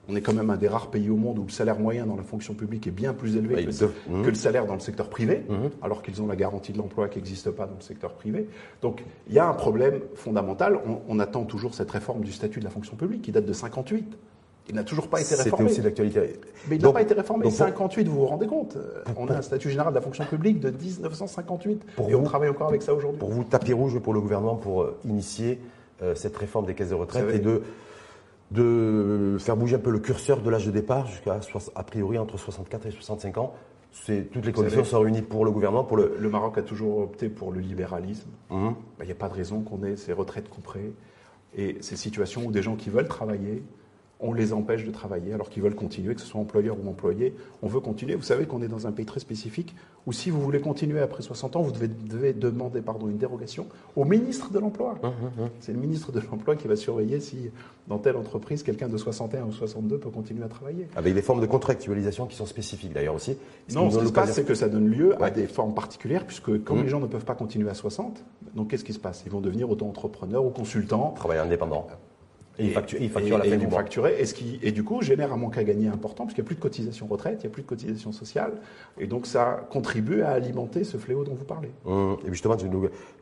On 0.09 0.17
est 0.17 0.21
quand 0.21 0.35
même 0.35 0.51
un 0.51 0.57
des 0.57 0.67
rares 0.69 0.91
pays 0.91 1.09
au 1.09 1.17
monde 1.17 1.39
où 1.39 1.45
le 1.45 1.51
salaire 1.51 1.79
moyen 1.79 2.05
dans 2.07 2.17
la 2.17 2.25
fonction 2.25 2.53
publique 2.55 2.87
est 2.89 2.91
bien 2.91 3.15
plus 3.15 3.37
élevé 3.37 3.55
Ouais, 3.55 3.65
que, 3.65 3.71
il 3.71 3.73
le, 3.73 3.79
doit- 3.87 3.91
Mmh. 4.09 4.23
que 4.23 4.29
le 4.29 4.35
salaire 4.35 4.67
dans 4.67 4.75
le 4.75 4.81
secteur 4.81 5.09
privé, 5.09 5.45
Mhm. 5.49 5.71
alors 5.81 6.03
qu'ils 6.03 6.21
ont 6.21 6.27
la 6.27 6.37
garantie 6.37 6.73
de 6.73 6.79
l'emploi 6.79 7.09
qui 7.09 7.19
n'existe 7.19 7.51
pas 7.53 7.67
dans 7.67 7.77
le 7.77 7.81
secteur 7.83 8.15
privé. 8.15 8.49
Donc 8.83 9.03
il 9.29 9.35
y 9.35 9.39
a 9.39 9.49
un 9.49 9.55
problème 9.55 10.01
fondamental. 10.17 10.79
On, 10.87 11.01
on 11.09 11.21
attend 11.21 11.45
toujours 11.45 11.73
cette 11.75 11.91
réforme 11.93 12.23
du 12.23 12.33
statut 12.33 12.59
de 12.59 12.65
la 12.65 12.71
fonction 12.71 12.97
publique 12.97 13.23
qui 13.23 13.31
date 13.33 13.47
de 13.47 13.53
58. 13.53 14.19
Il 14.69 14.75
n'a 14.75 14.85
toujours 14.85 15.09
pas 15.09 15.21
été 15.21 15.31
C'était 15.31 15.43
réformé. 15.45 15.71
aussi 15.71 15.83
d'actualité. 15.83 16.41
Mais 16.69 16.77
il 16.77 16.83
n'a 16.83 16.93
pas 16.93 17.03
été 17.03 17.13
réformé. 17.15 17.45
donc 17.45 17.53
pour- 17.53 17.59
58, 17.59 18.09
vous 18.09 18.21
vous 18.21 18.27
rendez 18.27 18.47
compte 18.47 18.77
Euh, 18.77 19.03
On 19.17 19.29
a 19.29 19.35
un 19.37 19.43
statut 19.43 19.69
général 19.71 19.93
de 19.93 19.99
la 19.99 20.01
fonction 20.01 20.25
publique 20.25 20.59
de 20.61 20.71
1958 20.71 21.85
Pour 21.97 22.09
et 22.09 22.15
on 22.15 22.23
travaille 22.23 22.49
encore 22.49 22.69
avec 22.69 22.81
ça 22.83 22.95
aujourd'hui. 22.95 23.19
Pour 23.19 23.31
vous, 23.31 23.45
tapis 23.45 23.73
rouge 23.75 23.99
pour 23.99 24.15
le 24.15 24.21
gouvernement 24.21 24.57
pour 24.57 24.83
euh, 24.83 24.97
initier 25.05 25.61
euh, 26.03 26.15
cette 26.15 26.37
réforme 26.37 26.65
des 26.67 26.75
caisses 26.75 26.89
de 26.91 26.95
retraite 26.95 27.27
et 27.35 27.39
de, 27.41 27.63
de 28.51 29.37
faire 29.39 29.57
bouger 29.57 29.77
un 29.77 29.81
peu 29.81 29.91
le 29.91 29.99
curseur 29.99 30.41
de 30.41 30.51
l'âge 30.51 30.67
de 30.67 30.71
départ 30.71 31.07
jusqu'à, 31.07 31.41
a 31.75 31.83
priori, 31.83 32.19
entre 32.19 32.39
64 32.39 32.87
et 32.87 32.91
65 32.91 33.39
ans. 33.39 33.53
C'est, 33.93 34.31
toutes 34.33 34.45
les 34.47 34.53
conditions 34.53 34.83
sont 34.83 35.01
réunies 35.01 35.23
pour 35.23 35.45
le 35.45 35.53
gouvernement, 35.53 35.85
pour 35.85 35.97
le... 35.97 36.17
Le 36.19 36.29
Maroc 36.29 36.59
a 36.59 36.63
toujours 36.63 36.99
opté 36.99 37.29
pour 37.29 37.53
le 37.53 37.61
libéralisme. 37.61 38.29
Mhm. 38.51 38.75
Il 39.01 39.07
n'y 39.07 39.13
a 39.13 39.15
pas 39.15 39.29
de 39.29 39.35
raison 39.35 39.61
qu'on 39.61 39.85
ait 39.85 39.97
ces 39.97 40.13
retraites 40.13 40.49
couperées 40.49 40.93
et 41.57 41.77
ces 41.81 41.95
situations 41.97 42.45
où 42.45 42.51
des 42.51 42.63
gens 42.63 42.75
qui 42.75 42.91
veulent 42.91 43.07
travailler, 43.07 43.63
on 44.21 44.33
les 44.33 44.53
empêche 44.53 44.85
de 44.85 44.91
travailler 44.91 45.33
alors 45.35 45.51
qu'ils 45.51 45.63
veulent 45.63 45.75
continuer, 45.75 46.15
que 46.15 46.21
ce 46.21 46.27
soit 46.27 46.41
employeur 46.41 46.77
ou 46.83 46.89
employé. 46.89 47.35
On 47.63 47.67
veut 47.69 47.81
continuer. 47.81 48.15
Vous 48.15 48.23
savez 48.23 48.47
qu'on 48.47 48.63
est 48.63 48.69
dans 48.69 48.87
un 48.87 48.93
pays 48.93 49.05
très 49.05 49.21
spécifique 49.21 49.75
où 50.07 50.13
si 50.13 50.31
vous 50.31 50.41
voulez 50.41 50.61
continuer 50.61 51.01
après 51.01 51.23
60 51.23 51.57
ans, 51.57 51.63
vous 51.63 51.73
devez, 51.73 51.89
devez 51.89 52.33
demander 52.33 52.81
pardon, 52.81 53.09
une 53.09 53.19
dérogation 53.19 53.67
au 53.97 54.05
ministre 54.05 54.51
de 54.53 54.59
l'Emploi. 54.59 54.95
Mhm, 55.03 55.49
C'est 55.61 55.73
le 55.73 55.79
ministre 55.79 56.13
de 56.13 56.21
l'Emploi 56.21 56.57
qui 56.57 56.69
va 56.69 56.77
surveiller 56.77 57.21
si 57.21 57.51
dans 57.89 57.99
telle 57.99 58.17
entreprise, 58.17 58.63
quelqu'un 58.63 58.89
de 58.89 58.97
61 58.97 59.45
ou 59.47 59.53
62 59.53 59.99
peut 59.99 60.11
continuer 60.11 60.45
à 60.45 60.49
travailler. 60.49 60.89
Avec 60.97 61.13
des 61.15 61.21
formes 61.23 61.41
de 61.41 61.47
contractualisation 61.47 62.27
qui 62.27 62.37
sont 62.37 62.47
spécifiques 62.47 62.93
d'ailleurs 62.95 63.15
aussi. 63.17 63.37
Ce 63.69 63.75
Non, 63.75 63.89
qui 63.89 63.95
ce 63.95 63.99
qui 64.01 64.07
se 64.07 64.13
passe, 64.13 64.33
c'est 64.33 64.45
que 64.45 64.55
ça 64.55 64.69
donne 64.69 64.89
lieu 64.89 65.23
à 65.23 65.31
des 65.31 65.47
formes 65.47 65.75
particulières, 65.75 66.25
puisque 66.27 66.63
comme 66.65 66.79
Mhm. 66.79 66.83
les 66.85 66.89
gens 66.89 67.01
ne 67.01 67.07
peuvent 67.07 67.25
pas 67.27 67.35
continuer 67.35 67.69
à 67.69 67.75
60, 67.75 68.25
donc 68.55 68.69
qu'est-ce 68.69 68.85
qui 68.85 68.93
se 68.95 68.99
passe? 68.99 69.23
Ils 69.27 69.33
vont 69.33 69.41
devenir 69.41 69.69
auto-entrepreneurs 69.71 70.45
ou 70.45 70.51
consultants. 70.51 71.11
Travail 71.17 71.39
indépendant. 71.39 71.87
Et, 72.59 72.67
il 72.67 72.71
facture, 72.73 72.99
la 73.01 73.47
et 73.47 73.51
ils 73.51 73.59
vont 73.59 73.71
facturer, 73.71 74.21
et, 74.21 74.27
ce 74.27 74.35
qui, 74.35 74.61
et 74.63 74.71
du 74.71 74.85
coup 74.85 75.03
génère 75.03 75.33
un 75.33 75.37
manque 75.37 75.59
à 75.59 75.65
gagner 75.65 75.89
important, 75.89 76.25
puisqu'il 76.25 76.43
n'y 76.43 76.47
a 76.47 76.49
plus 76.49 76.55
de 76.55 76.61
cotisation 76.61 77.07
retraite, 77.09 77.39
il 77.43 77.47
n'y 77.47 77.53
a 77.53 77.53
plus 77.53 77.63
de 77.63 77.67
cotisation 77.67 78.13
sociale, 78.13 78.53
et 78.99 79.09
donc 79.09 79.27
ça 79.27 79.67
contribue 79.71 80.23
à 80.23 80.31
alimenter 80.31 80.85
ce 80.85 80.97
fléau 80.97 81.25
dont 81.25 81.35
vous 81.35 81.45
parlez. 81.45 81.71
Hum, 81.85 82.17
Et 82.25 82.29
justement, 82.31 82.57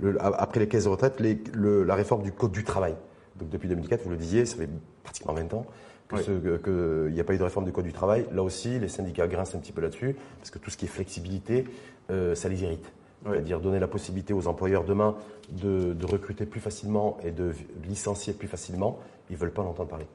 le- 0.00 0.16
après 0.22 0.60
les 0.60 0.68
caisses 0.68 0.84
de 0.84 0.90
retraite, 0.90 1.18
les- 1.20 1.38
le- 1.54 1.82
la 1.82 1.94
réforme 1.94 2.22
du 2.22 2.32
Code 2.32 2.52
du 2.52 2.62
travail. 2.64 2.94
Donc 3.38 3.48
depuis 3.48 3.68
2004, 3.68 4.02
vous 4.04 4.10
le 4.10 4.16
disiez, 4.16 4.44
ça 4.44 4.56
fait 4.56 4.68
pratiquement 5.02 5.32
20 5.32 5.54
ans 5.54 5.64
qu'il 6.10 6.18
Oui. 6.34 7.12
n'y 7.14 7.20
a 7.20 7.24
pas 7.24 7.32
eu 7.32 7.38
de 7.38 7.42
réforme 7.42 7.64
du 7.64 7.72
Code 7.72 7.86
du 7.86 7.92
travail. 7.94 8.26
Là 8.34 8.42
aussi, 8.42 8.78
les 8.78 8.88
syndicats 8.88 9.26
grincent 9.28 9.56
un 9.56 9.60
petit 9.60 9.72
peu 9.72 9.80
là-dessus, 9.80 10.14
parce 10.40 10.50
que 10.50 10.58
tout 10.58 10.68
ce 10.68 10.76
qui 10.76 10.84
est 10.84 10.88
flexibilité, 10.88 11.64
euh, 12.10 12.34
ça 12.34 12.50
les 12.50 12.62
irrite. 12.64 12.92
Oui. 13.24 13.30
C'est-à-dire 13.34 13.60
donner 13.60 13.78
la 13.78 13.86
possibilité 13.88 14.34
aux 14.34 14.46
employeurs 14.48 14.82
demain 14.84 15.14
de, 15.50 15.94
de 15.94 16.06
recruter 16.06 16.44
plus 16.44 16.58
facilement 16.60 17.18
et 17.24 17.30
de 17.30 17.52
licencier 17.88 18.32
plus 18.32 18.48
facilement, 18.48 18.98
ils 19.30 19.34
ne 19.34 19.38
veulent 19.38 19.52
pas 19.52 19.62
en 19.62 19.66
entendre 19.66 19.88
parler. 19.88 20.06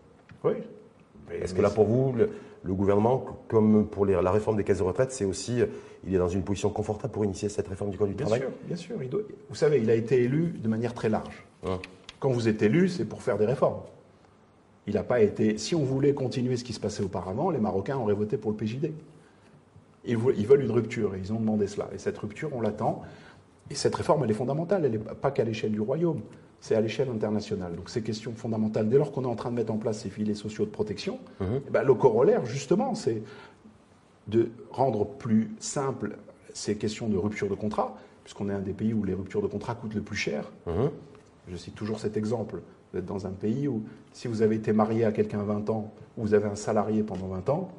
Oui. 0.43 0.54
Est-ce 1.32 1.54
que 1.54 1.62
là, 1.62 1.70
pour 1.70 1.86
vous, 1.86 2.13
le, 2.13 2.30
le 2.63 2.74
gouvernement, 2.74 3.26
comme 3.50 3.86
pour 3.88 4.06
les- 4.06 4.13
la 4.22 4.32
réforme 4.32 4.56
des 4.58 4.63
caisses 4.63 4.78
de 4.78 4.84
retraite, 4.84 5.12
c'est 5.12 5.26
aussi, 5.26 5.62
euh, 5.62 5.65
il 6.06 6.15
est 6.15 6.17
dans 6.17 6.30
une 6.30 6.43
position 6.43 6.70
confortable 6.70 7.12
pour 7.13 7.26
initier 7.26 7.50
cette 7.50 7.67
réforme 7.67 7.89
du 7.91 7.98
Code 7.98 8.10
du 8.10 8.13
Bien 8.15 8.26
travail 8.26 8.41
sûr, 8.41 8.50
bien 8.65 8.76
sûr. 8.78 8.96
il 9.04 9.10
doit- 9.10 9.22
vous 9.50 9.56
savez, 9.56 9.82
il 9.82 9.89
a 9.89 9.96
été 9.96 10.22
élu 10.24 10.54
de 10.58 10.67
manière 10.70 10.93
très 10.93 11.10
large. 11.10 11.46
Hum. 11.65 11.80
Quand 12.20 12.30
vous 12.32 12.48
êtes 12.48 12.62
élu, 12.62 12.88
c'est 12.88 13.06
pour 13.06 13.22
faire 13.22 13.38
des 13.38 13.46
réformes. 13.46 13.82
Il 14.88 14.93
n'a 14.93 15.04
pas 15.04 15.20
été. 15.22 15.58
Si 15.58 15.76
on 15.76 15.84
voulait 15.84 16.13
continuer 16.13 16.56
ce 16.56 16.63
qui 16.63 16.72
se 16.72 16.80
passait 16.80 17.04
auparavant, 17.04 17.50
les 17.50 17.60
Marocains 17.60 17.98
auraient 17.98 18.13
voté 18.13 18.38
pour 18.38 18.52
le 18.52 18.58
PJD. 18.58 18.93
Ils 20.06 20.15
veulent 20.17 20.62
une 20.63 20.72
rupture 20.72 21.13
et 21.15 21.20
ils 21.20 21.34
ont 21.34 21.39
demandé 21.39 21.67
cela. 21.67 21.89
Et 21.93 21.98
cette 21.98 22.17
rupture, 22.17 22.50
on 22.54 22.62
l'attend. 22.62 23.02
Et 23.70 23.76
cette 23.76 23.93
réforme, 23.96 24.24
elle 24.24 24.32
est 24.32 24.36
fondamentale. 24.36 24.86
Elle 24.86 24.91
n'est 24.91 24.98
pas 25.00 25.32
qu'à 25.32 25.43
l'échelle 25.43 25.72
du 25.74 25.82
royaume, 25.82 26.22
c'est 26.60 26.76
à 26.76 26.82
l'échelle 26.82 27.10
internationale. 27.10 27.76
Donc 27.76 27.89
ces 27.89 28.02
questions 28.02 28.34
fondamentales, 28.34 28.89
dès 28.89 28.98
lors 28.98 29.12
qu'on 29.12 29.24
est 29.24 29.28
en 29.28 29.36
train 29.36 29.52
de 29.52 29.56
mettre 29.56 29.72
en 29.74 29.78
place 29.78 30.00
ces 30.02 30.10
filets 30.10 30.34
sociaux 30.34 30.65
de 30.65 30.72
protection, 30.72 31.20
Mhm. 31.39 31.62
eh 31.67 31.70
ben, 31.72 31.84
le 31.84 31.93
corollaire, 31.93 32.46
justement, 32.46 32.96
c'est 32.96 33.22
de 34.28 34.50
rendre 34.72 35.06
plus 35.06 35.52
simple 35.60 36.17
ces 36.54 36.76
questions 36.76 37.08
de 37.08 37.17
rupture 37.17 37.48
de 37.50 37.56
contrat, 37.56 37.98
puisqu'on 38.24 38.50
est 38.50 38.54
un 38.54 38.60
des 38.60 38.74
pays 38.74 38.93
où 38.93 39.04
les 39.04 39.13
ruptures 39.13 39.41
de 39.41 39.48
contrat 39.48 39.76
coûtent 39.76 39.93
le 39.96 40.02
plus 40.02 40.17
cher. 40.17 40.52
Mhm. 40.65 40.89
Je 41.50 41.56
cite 41.56 41.76
toujours 41.76 42.00
cet 42.00 42.17
exemple. 42.17 42.62
Vous 42.91 43.00
êtes 43.00 43.06
dans 43.06 43.26
un 43.28 43.32
pays 43.32 43.67
où, 43.67 43.84
si 44.12 44.28
vous 44.28 44.41
avez 44.41 44.56
été 44.56 44.74
marié 44.74 45.06
à 45.06 45.12
quelqu'un 45.12 45.43
20 45.43 45.70
ans, 45.70 45.93
ou 46.17 46.24
vous 46.24 46.34
avez 46.34 46.48
un 46.48 46.56
salarié 46.56 47.04
pendant 47.04 47.28
20 47.28 47.48
ans, 47.50 47.70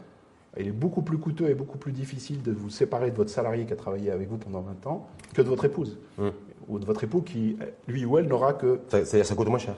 il 0.58 0.66
est 0.68 0.72
beaucoup 0.72 1.02
plus 1.02 1.18
coûteux 1.18 1.48
et 1.50 1.54
beaucoup 1.54 1.76
plus 1.78 1.92
difficile 1.92 2.42
de 2.42 2.52
vous 2.52 2.70
séparer 2.70 3.10
de 3.10 3.16
votre 3.16 3.30
salarié 3.30 3.64
qui 3.66 3.72
a 3.72 3.76
travaillé 3.76 4.10
avec 4.10 4.28
vous 4.28 4.38
pendant 4.38 4.60
20 4.62 4.86
ans 4.86 5.06
que 5.34 5.42
de 5.42 5.48
votre 5.48 5.64
épouse. 5.66 5.98
Mhm. 6.18 6.32
Ou 6.68 6.78
de 6.78 6.84
votre 6.84 7.04
époux 7.04 7.22
qui, 7.22 7.56
lui 7.86 8.04
ou 8.04 8.18
elle, 8.18 8.26
n'aura 8.26 8.52
que 8.54 8.80
Ça, 8.88 9.04
c'est- 9.04 9.22
ça 9.24 9.34
coûte 9.34 9.48
moins 9.48 9.58
cher. 9.58 9.76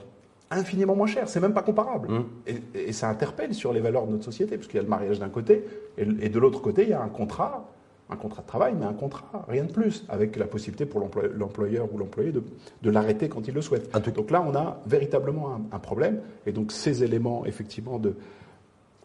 infiniment 0.49 0.95
moins 0.95 1.07
cher. 1.07 1.29
C'est 1.29 1.39
même 1.39 1.53
pas 1.53 1.61
comparable. 1.63 2.09
Mhm. 2.09 2.25
Et, 2.47 2.89
et 2.89 2.91
ça 2.93 3.07
interpelle 3.09 3.53
sur 3.53 3.71
les 3.71 3.79
valeurs 3.79 4.05
de 4.07 4.11
notre 4.11 4.25
société, 4.25 4.57
parce 4.57 4.67
qu'il 4.67 4.75
y 4.77 4.79
a 4.79 4.83
le 4.83 4.89
mariage 4.89 5.19
d'un 5.19 5.29
côté, 5.29 5.65
et, 5.97 6.01
et 6.21 6.29
de 6.29 6.39
l'autre 6.39 6.61
côté, 6.61 6.83
il 6.83 6.89
y 6.89 6.93
a 6.93 7.01
un 7.01 7.07
contrat, 7.07 7.69
un 8.09 8.17
contrat 8.17 8.41
de 8.41 8.47
travail, 8.47 8.73
mais 8.77 8.85
un 8.85 8.91
contrat, 8.93 9.45
rien 9.47 9.63
de 9.63 9.71
plus, 9.71 10.03
avec 10.09 10.35
la 10.35 10.45
possibilité 10.45 10.85
pour 10.85 10.99
l'employ- 10.99 11.31
l'employeur 11.33 11.87
ou 11.93 11.97
l'employé 11.97 12.33
de, 12.33 12.43
de 12.81 12.89
l'arrêter 12.91 13.29
quand 13.29 13.47
il 13.47 13.53
le 13.53 13.61
souhaite. 13.61 13.89
Donc 14.13 14.31
là, 14.31 14.43
on 14.45 14.53
a 14.53 14.81
véritablement 14.85 15.53
un, 15.53 15.61
un 15.71 15.79
problème, 15.79 16.19
et 16.45 16.51
donc 16.51 16.73
ces 16.73 17.03
éléments, 17.05 17.45
effectivement, 17.45 17.99
de 17.99 18.15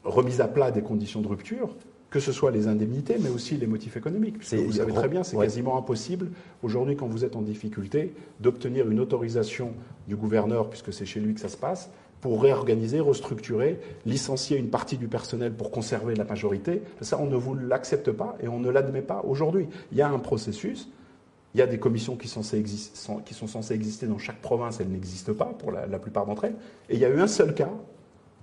remise 0.02 0.40
à 0.40 0.48
plat 0.48 0.72
des 0.72 0.82
conditions 0.82 1.20
de 1.20 1.28
rupture, 1.28 1.76
que 2.16 2.22
ce 2.22 2.33
soit 2.33 2.50
les 2.50 2.66
indemnités, 2.66 3.16
mais 3.20 3.29
aussi 3.29 3.59
les 3.59 3.66
motifs 3.66 3.96
économiques. 3.98 4.38
Puisque 4.38 4.55
vous 4.55 4.72
savez 4.72 4.92
très 4.94 5.09
bien, 5.09 5.22
c'est 5.22 5.37
ouais. 5.37 5.44
quasiment 5.44 5.76
impossible 5.76 6.31
aujourd'hui, 6.62 6.96
quand 6.96 7.07
vous 7.07 7.24
êtes 7.26 7.37
en 7.37 7.42
difficulté, 7.42 8.14
d'obtenir 8.40 8.88
une 8.88 9.00
autorisation 9.00 9.74
du 10.09 10.16
gouverneur, 10.16 10.70
puisque 10.70 10.94
c'est 10.94 11.05
chez 11.05 11.20
lui 11.20 11.35
que 11.35 11.40
ça 11.40 11.48
se 11.50 11.59
passe, 11.59 11.90
pour 12.22 12.40
réorganiser, 12.42 13.00
restructurer, 13.00 13.79
licencier 14.07 14.57
une 14.57 14.70
partie 14.70 14.96
du 14.96 15.09
personnel 15.09 15.52
pour 15.52 15.70
conserver 15.70 16.14
la 16.14 16.24
majorité. 16.24 16.81
Ça, 17.02 17.20
on 17.20 17.26
ne 17.26 17.37
vous 17.37 17.55
l'accepte 17.55 18.11
pas 18.11 18.35
et 18.42 18.48
on 18.48 18.59
ne 18.59 18.70
l'admet 18.70 19.02
pas 19.02 19.22
aujourd'hui. 19.26 19.66
Il 19.92 19.98
y 19.98 20.02
a 20.02 20.09
un 20.09 20.18
processus. 20.18 20.88
Il 21.55 21.59
y 21.59 21.62
a 21.62 21.66
des 21.66 21.79
commissions 21.79 22.16
qui, 22.16 22.29
sont 22.29 22.42
censées 22.42 22.62
exis- 22.62 22.90
sont- 22.94 23.18
qui 23.18 23.35
sont 23.35 23.46
censées 23.46 23.74
exister 23.74 24.07
dans 24.07 24.18
chaque 24.18 24.40
province, 24.40 24.81
elles 24.81 24.88
n'existent 24.88 25.35
pas 25.35 25.52
pour 25.59 25.70
la, 25.70 25.87
la 25.87 25.98
plupart 25.98 26.24
d'entre 26.24 26.44
elles. 26.44 26.57
Et 26.88 26.94
il 26.94 27.00
y 27.00 27.05
a 27.05 27.11
eu 27.11 27.20
un 27.20 27.26
seul 27.29 27.55
cas 27.55 27.70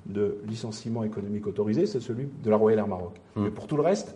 de 0.05 0.37
licenciement 0.47 1.03
économique 1.03 1.47
autorisé, 1.47 1.85
c'est 1.85 1.99
celui 2.01 2.27
de 2.43 2.49
la 2.49 2.57
Royal 2.57 2.79
Air 2.79 2.87
Maroc. 2.87 3.13
Hmm. 3.35 3.43
Mais 3.43 3.49
pour 3.51 3.67
tout 3.67 3.75
le 3.77 3.83
reste, 3.83 4.15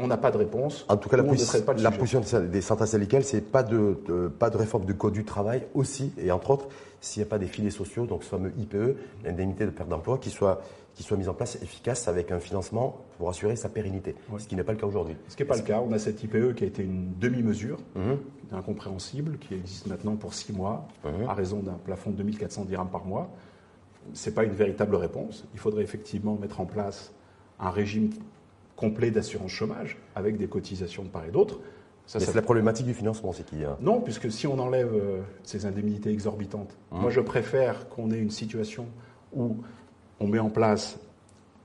on 0.00 0.06
n'a 0.06 0.16
pas 0.16 0.30
de 0.30 0.36
réponse. 0.36 0.84
En 0.88 0.96
tout 0.96 1.08
cas, 1.08 1.16
la, 1.16 1.24
ou 1.24 1.28
on 1.28 1.32
ne 1.32 1.36
posi- 1.36 1.46
traite 1.46 1.66
pas 1.66 1.74
la 1.74 1.90
position 1.90 2.20
des 2.20 2.60
centrales 2.60 2.86
syndicales, 2.88 3.24
c'est 3.24 3.40
pas 3.40 3.64
de, 3.64 3.98
de- 4.06 4.28
pas 4.28 4.48
de 4.50 4.56
réforme 4.56 4.84
du 4.84 4.94
code 4.94 5.12
du 5.12 5.24
travail 5.24 5.66
aussi, 5.74 6.12
et 6.18 6.30
entre 6.30 6.50
autres, 6.50 6.68
s'il 7.00 7.20
n'y 7.22 7.26
a 7.28 7.30
pas 7.30 7.38
des 7.38 7.46
filets 7.46 7.70
sociaux, 7.70 8.06
donc 8.06 8.22
ce 8.22 8.28
fameux 8.28 8.52
IPE, 8.58 8.96
l'indemnité 9.24 9.64
de 9.64 9.70
perte 9.70 9.88
d'emploi, 9.88 10.18
qui 10.18 10.30
soit, 10.30 10.62
qui 10.94 11.02
soit 11.02 11.16
mise 11.16 11.28
en 11.28 11.34
place 11.34 11.56
efficace 11.62 12.06
avec 12.06 12.30
un 12.30 12.38
financement 12.38 12.98
pour 13.18 13.28
assurer 13.28 13.56
sa 13.56 13.68
pérennité, 13.68 14.14
Oui. 14.30 14.40
ce 14.40 14.46
qui 14.46 14.54
n'est 14.54 14.62
pas 14.64 14.72
le 14.72 14.78
cas 14.78 14.86
aujourd'hui. 14.86 15.16
Ce 15.28 15.36
qui 15.36 15.42
n'est 15.42 15.48
pas 15.48 15.56
le 15.56 15.62
cas. 15.62 15.80
On 15.84 15.90
a 15.92 15.98
cette 15.98 16.22
IPE 16.22 16.54
qui 16.54 16.62
a 16.62 16.66
été 16.68 16.84
une 16.84 17.14
demi-mesure, 17.18 17.78
Mhm. 17.96 18.18
incompréhensible, 18.52 19.38
qui 19.38 19.54
existe 19.54 19.86
maintenant 19.88 20.14
pour 20.16 20.32
six 20.34 20.52
mois, 20.52 20.86
Mhm. 21.04 21.28
à 21.28 21.34
raison 21.34 21.58
d'un 21.58 21.72
plafond 21.84 22.10
de 22.10 22.16
2400 22.16 22.64
dirhams 22.64 22.88
par 22.88 23.04
mois. 23.04 23.28
Ce 24.14 24.28
n'est 24.28 24.34
pas 24.34 24.44
une 24.44 24.52
véritable 24.52 24.96
réponse. 24.96 25.44
Il 25.54 25.60
faudrait 25.60 25.82
effectivement 25.82 26.36
mettre 26.36 26.60
en 26.60 26.66
place 26.66 27.12
un 27.60 27.70
régime 27.70 28.10
complet 28.76 29.10
d'assurance 29.10 29.50
chômage, 29.50 29.98
avec 30.14 30.36
des 30.36 30.46
cotisations 30.46 31.02
de 31.02 31.08
part 31.08 31.24
et 31.24 31.30
d'autre. 31.30 31.58
Ça, 32.06 32.20
c'est 32.20 32.34
la 32.34 32.42
problématique 32.42 32.86
du 32.86 32.94
financement, 32.94 33.32
c'est 33.32 33.44
qu'il 33.44 33.60
y 33.60 33.64
a. 33.64 33.76
Non, 33.80 34.00
puisque 34.00 34.32
si 34.32 34.46
on 34.46 34.58
enlève 34.58 34.94
euh, 34.94 35.20
ces 35.42 35.66
indemnités 35.66 36.10
exorbitantes, 36.10 36.74
Mmh. 36.90 37.00
moi 37.00 37.10
je 37.10 37.20
préfère 37.20 37.88
qu'on 37.88 38.10
ait 38.10 38.18
une 38.18 38.30
situation 38.30 38.86
où 39.34 39.58
on 40.20 40.26
met 40.26 40.38
en 40.38 40.48
place 40.48 40.98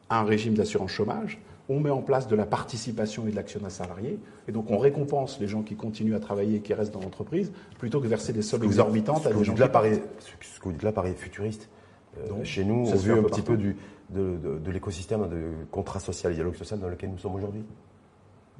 un 0.10 0.24
régime 0.24 0.54
d'assurance 0.54 0.92
chômage, 0.92 1.40
on 1.70 1.80
met 1.80 1.90
en 1.90 2.02
place 2.02 2.28
de 2.28 2.36
la 2.36 2.46
participation 2.46 3.26
et 3.26 3.32
de 3.32 3.36
l'actionnat 3.38 3.70
salarié, 3.70 4.20
et 4.48 4.52
donc 4.52 4.70
on 4.70 4.78
récompense 4.78 5.40
les 5.40 5.48
gens 5.48 5.62
qui 5.62 5.76
continuent 5.76 6.16
à 6.16 6.20
travailler 6.20 6.58
et 6.58 6.60
qui 6.60 6.74
restent 6.74 6.94
dans 6.94 7.00
l'entreprise, 7.00 7.54
plutôt 7.80 8.02
que 8.02 8.08
verser 8.08 8.34
des 8.34 8.42
sommes 8.42 8.64
exorbitantes 8.64 9.26
à 9.26 9.32
des 9.32 9.44
gens 9.46 9.54
qui 9.54 9.60
là 9.62 9.70
paraît, 9.70 10.04
ce 10.20 10.60
que 10.60 10.66
vous 10.66 10.74
dites 10.74 10.84
là 10.84 10.92
paraît 10.92 11.14
futuriste. 11.14 11.70
Euh, 12.20 12.30
Non, 12.30 12.44
chez 12.44 12.64
nous, 12.64 12.88
au 12.92 12.96
vu 12.98 13.12
un 13.12 13.24
petit 13.24 13.42
peu 13.42 13.58
du, 13.58 13.76
de, 14.10 14.38
de- 14.38 14.60
de 14.60 14.72
l'écosystème 14.72 15.28
de 15.30 15.52
contrat 15.72 16.00
social 16.00 16.32
et 16.32 16.36
dialogue 16.36 16.56
social 16.56 16.80
dans 16.80 16.88
lequel 16.90 17.10
nous 17.12 17.18
sommes 17.18 17.36
aujourd'hui. 17.36 17.64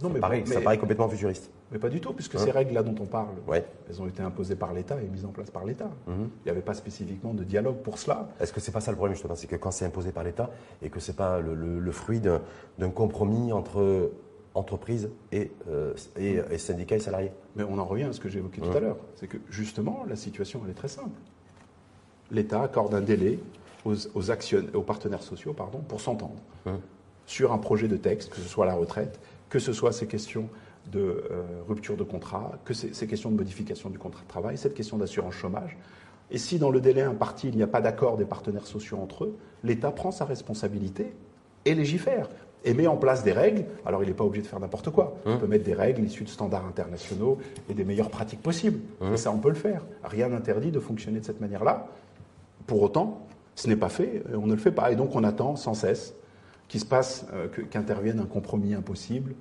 Non, 0.02 0.08
ça, 0.10 0.14
mais, 0.16 0.20
paraît, 0.20 0.44
ça 0.46 0.60
paraît 0.62 0.80
complètement 0.80 1.08
futuriste. 1.08 1.52
mais 1.72 1.78
pas 1.78 1.90
du 1.90 2.02
tout, 2.02 2.14
puisque 2.14 2.34
Hein 2.36 2.40
ces 2.40 2.50
règles-là 2.52 2.82
dont 2.82 2.96
on 3.00 3.06
parle, 3.06 3.36
Ouais. 3.48 3.64
elles 3.88 4.02
ont 4.02 4.08
été 4.08 4.24
imposées 4.24 4.56
par 4.56 4.74
l'État 4.74 4.98
et 5.02 5.08
mises 5.08 5.24
en 5.24 5.30
place 5.30 5.52
par 5.52 5.66
l'État. 5.66 5.90
Mhm. 6.08 6.30
Il 6.42 6.46
n'y 6.46 6.52
avait 6.52 6.62
pas 6.64 6.74
spécifiquement 6.74 7.34
de 7.36 7.44
dialogue 7.44 7.78
pour 7.78 8.00
cela. 8.00 8.28
Est-ce 8.40 8.52
que 8.52 8.60
c'est 8.60 8.72
pas 8.72 8.82
ça 8.82 8.90
le 8.90 8.98
problème 8.98 9.14
justement 9.16 9.36
C'est 9.36 9.46
que 9.48 9.56
quand 9.56 9.70
c'est 9.72 9.86
imposé 9.86 10.12
par 10.12 10.24
l'État 10.24 10.50
et 10.82 10.90
que 10.90 11.00
c'est 11.00 11.16
pas 11.16 11.40
le, 11.40 11.54
le- 11.54 11.80
le 11.80 11.92
fruit 11.92 12.20
d'un 12.22 12.90
compromis 12.90 13.52
entre 13.54 14.12
entreprises 14.56 15.10
et, 15.32 15.52
euh, 15.70 15.94
et, 16.18 16.40
et 16.50 16.58
syndicats 16.58 16.96
et 16.96 17.00
salariés? 17.00 17.32
Mais 17.56 17.64
on 17.64 17.78
en 17.78 17.86
revient 17.86 18.04
à 18.06 18.14
ce 18.14 18.20
que 18.20 18.30
j'ai 18.30 18.40
évoqué 18.40 18.62
tout 18.62 18.72
à 18.76 18.80
l'heure. 18.80 18.98
C'est 19.16 19.28
que 19.28 19.38
justement, 19.50 20.06
la 20.10 20.16
situation, 20.16 20.62
elle 20.66 20.72
est 20.72 20.76
très 20.76 20.88
simple. 20.88 21.20
L'État 22.34 22.62
accorde 22.64 22.94
un 22.94 23.02
délai 23.02 23.40
aux, 23.86 23.94
aux, 24.16 24.82
partenaires 24.82 25.24
sociaux 25.24 25.54
pardon, 25.54 25.80
pour 25.88 26.02
s'entendre 26.02 26.36
Ouais. 26.66 26.74
sur 27.26 27.52
un 27.54 27.58
projet 27.58 27.88
de 27.88 27.96
texte, 27.98 28.30
que 28.30 28.38
ce 28.38 28.48
soit 28.48 28.66
la 28.66 28.74
retraite, 28.76 29.20
que 29.50 29.60
ce 29.60 29.72
soit 29.74 29.92
ces 29.94 30.08
questions 30.08 30.50
de 30.92 31.00
euh, 31.00 31.44
rupture 31.68 31.96
de 31.96 32.04
contrat, 32.04 32.54
que 32.66 32.74
ces, 32.74 32.94
ces 32.94 33.08
questions 33.08 33.30
de 33.32 33.36
modification 33.38 33.90
du 33.90 33.98
contrat 33.98 34.24
de 34.24 34.28
travail, 34.28 34.58
cette 34.58 34.74
question 34.74 34.98
d'assurance 34.98 35.34
chômage. 35.36 35.78
Et 36.32 36.38
si 36.38 36.58
dans 36.60 36.72
le 36.72 36.82
délai 36.82 37.02
imparti, 37.04 37.50
il 37.50 37.56
n'y 37.56 37.64
a 37.64 37.68
pas 37.68 37.82
d'accord 37.82 38.18
des 38.18 38.26
partenaires 38.26 38.66
sociaux 38.68 38.98
entre 39.02 39.26
eux, 39.26 39.36
l'État 39.64 39.92
prend 39.92 40.12
sa 40.12 40.26
responsabilité 40.26 41.14
et 41.66 41.76
légifère 41.76 42.30
et 42.66 42.74
met 42.74 42.88
en 42.88 42.96
place 42.98 43.24
des 43.24 43.34
règles. 43.34 43.66
Alors, 43.86 44.04
il 44.04 44.08
n'est 44.08 44.14
pas 44.16 44.24
obligé 44.24 44.42
de 44.42 44.48
faire 44.48 44.60
n'importe 44.62 44.90
quoi. 44.90 45.16
On 45.26 45.34
Hum. 45.34 45.40
peut 45.40 45.48
mettre 45.48 45.66
des 45.66 45.74
règles 45.74 46.02
issues 46.04 46.24
de 46.24 46.30
standards 46.30 46.66
internationaux 46.66 47.38
et 47.70 47.74
des 47.74 47.84
meilleures 47.84 48.10
pratiques 48.10 48.42
possibles. 48.42 48.80
Hum. 49.02 49.14
Et 49.14 49.18
ça, 49.18 49.32
on 49.32 49.38
peut 49.40 49.50
le 49.50 49.56
faire. 49.56 49.82
Rien 50.04 50.30
n'interdit 50.30 50.72
de 50.72 50.80
fonctionner 50.80 51.20
de 51.20 51.26
cette 51.26 51.42
manière-là. 51.42 51.88
Pour 52.68 52.82
autant, 52.82 53.28
ce 53.56 53.68
n'est 53.68 53.76
pas 53.76 53.90
fait, 53.90 54.24
euh, 54.32 54.38
on 54.42 54.48
ne 54.48 54.54
le 54.54 54.60
fait 54.60 54.72
pas. 54.72 54.92
Et 54.92 54.96
donc, 54.96 55.16
on 55.16 55.24
attend 55.24 55.56
sans 55.56 55.74
cesse 55.74 56.14
qu'il 56.68 56.80
se 56.80 56.86
passe, 56.86 57.26
euh, 57.34 57.48
qu'intervienne 57.70 58.20
un 58.20 58.26
compromis 58.26 58.74
impossible 58.74 59.36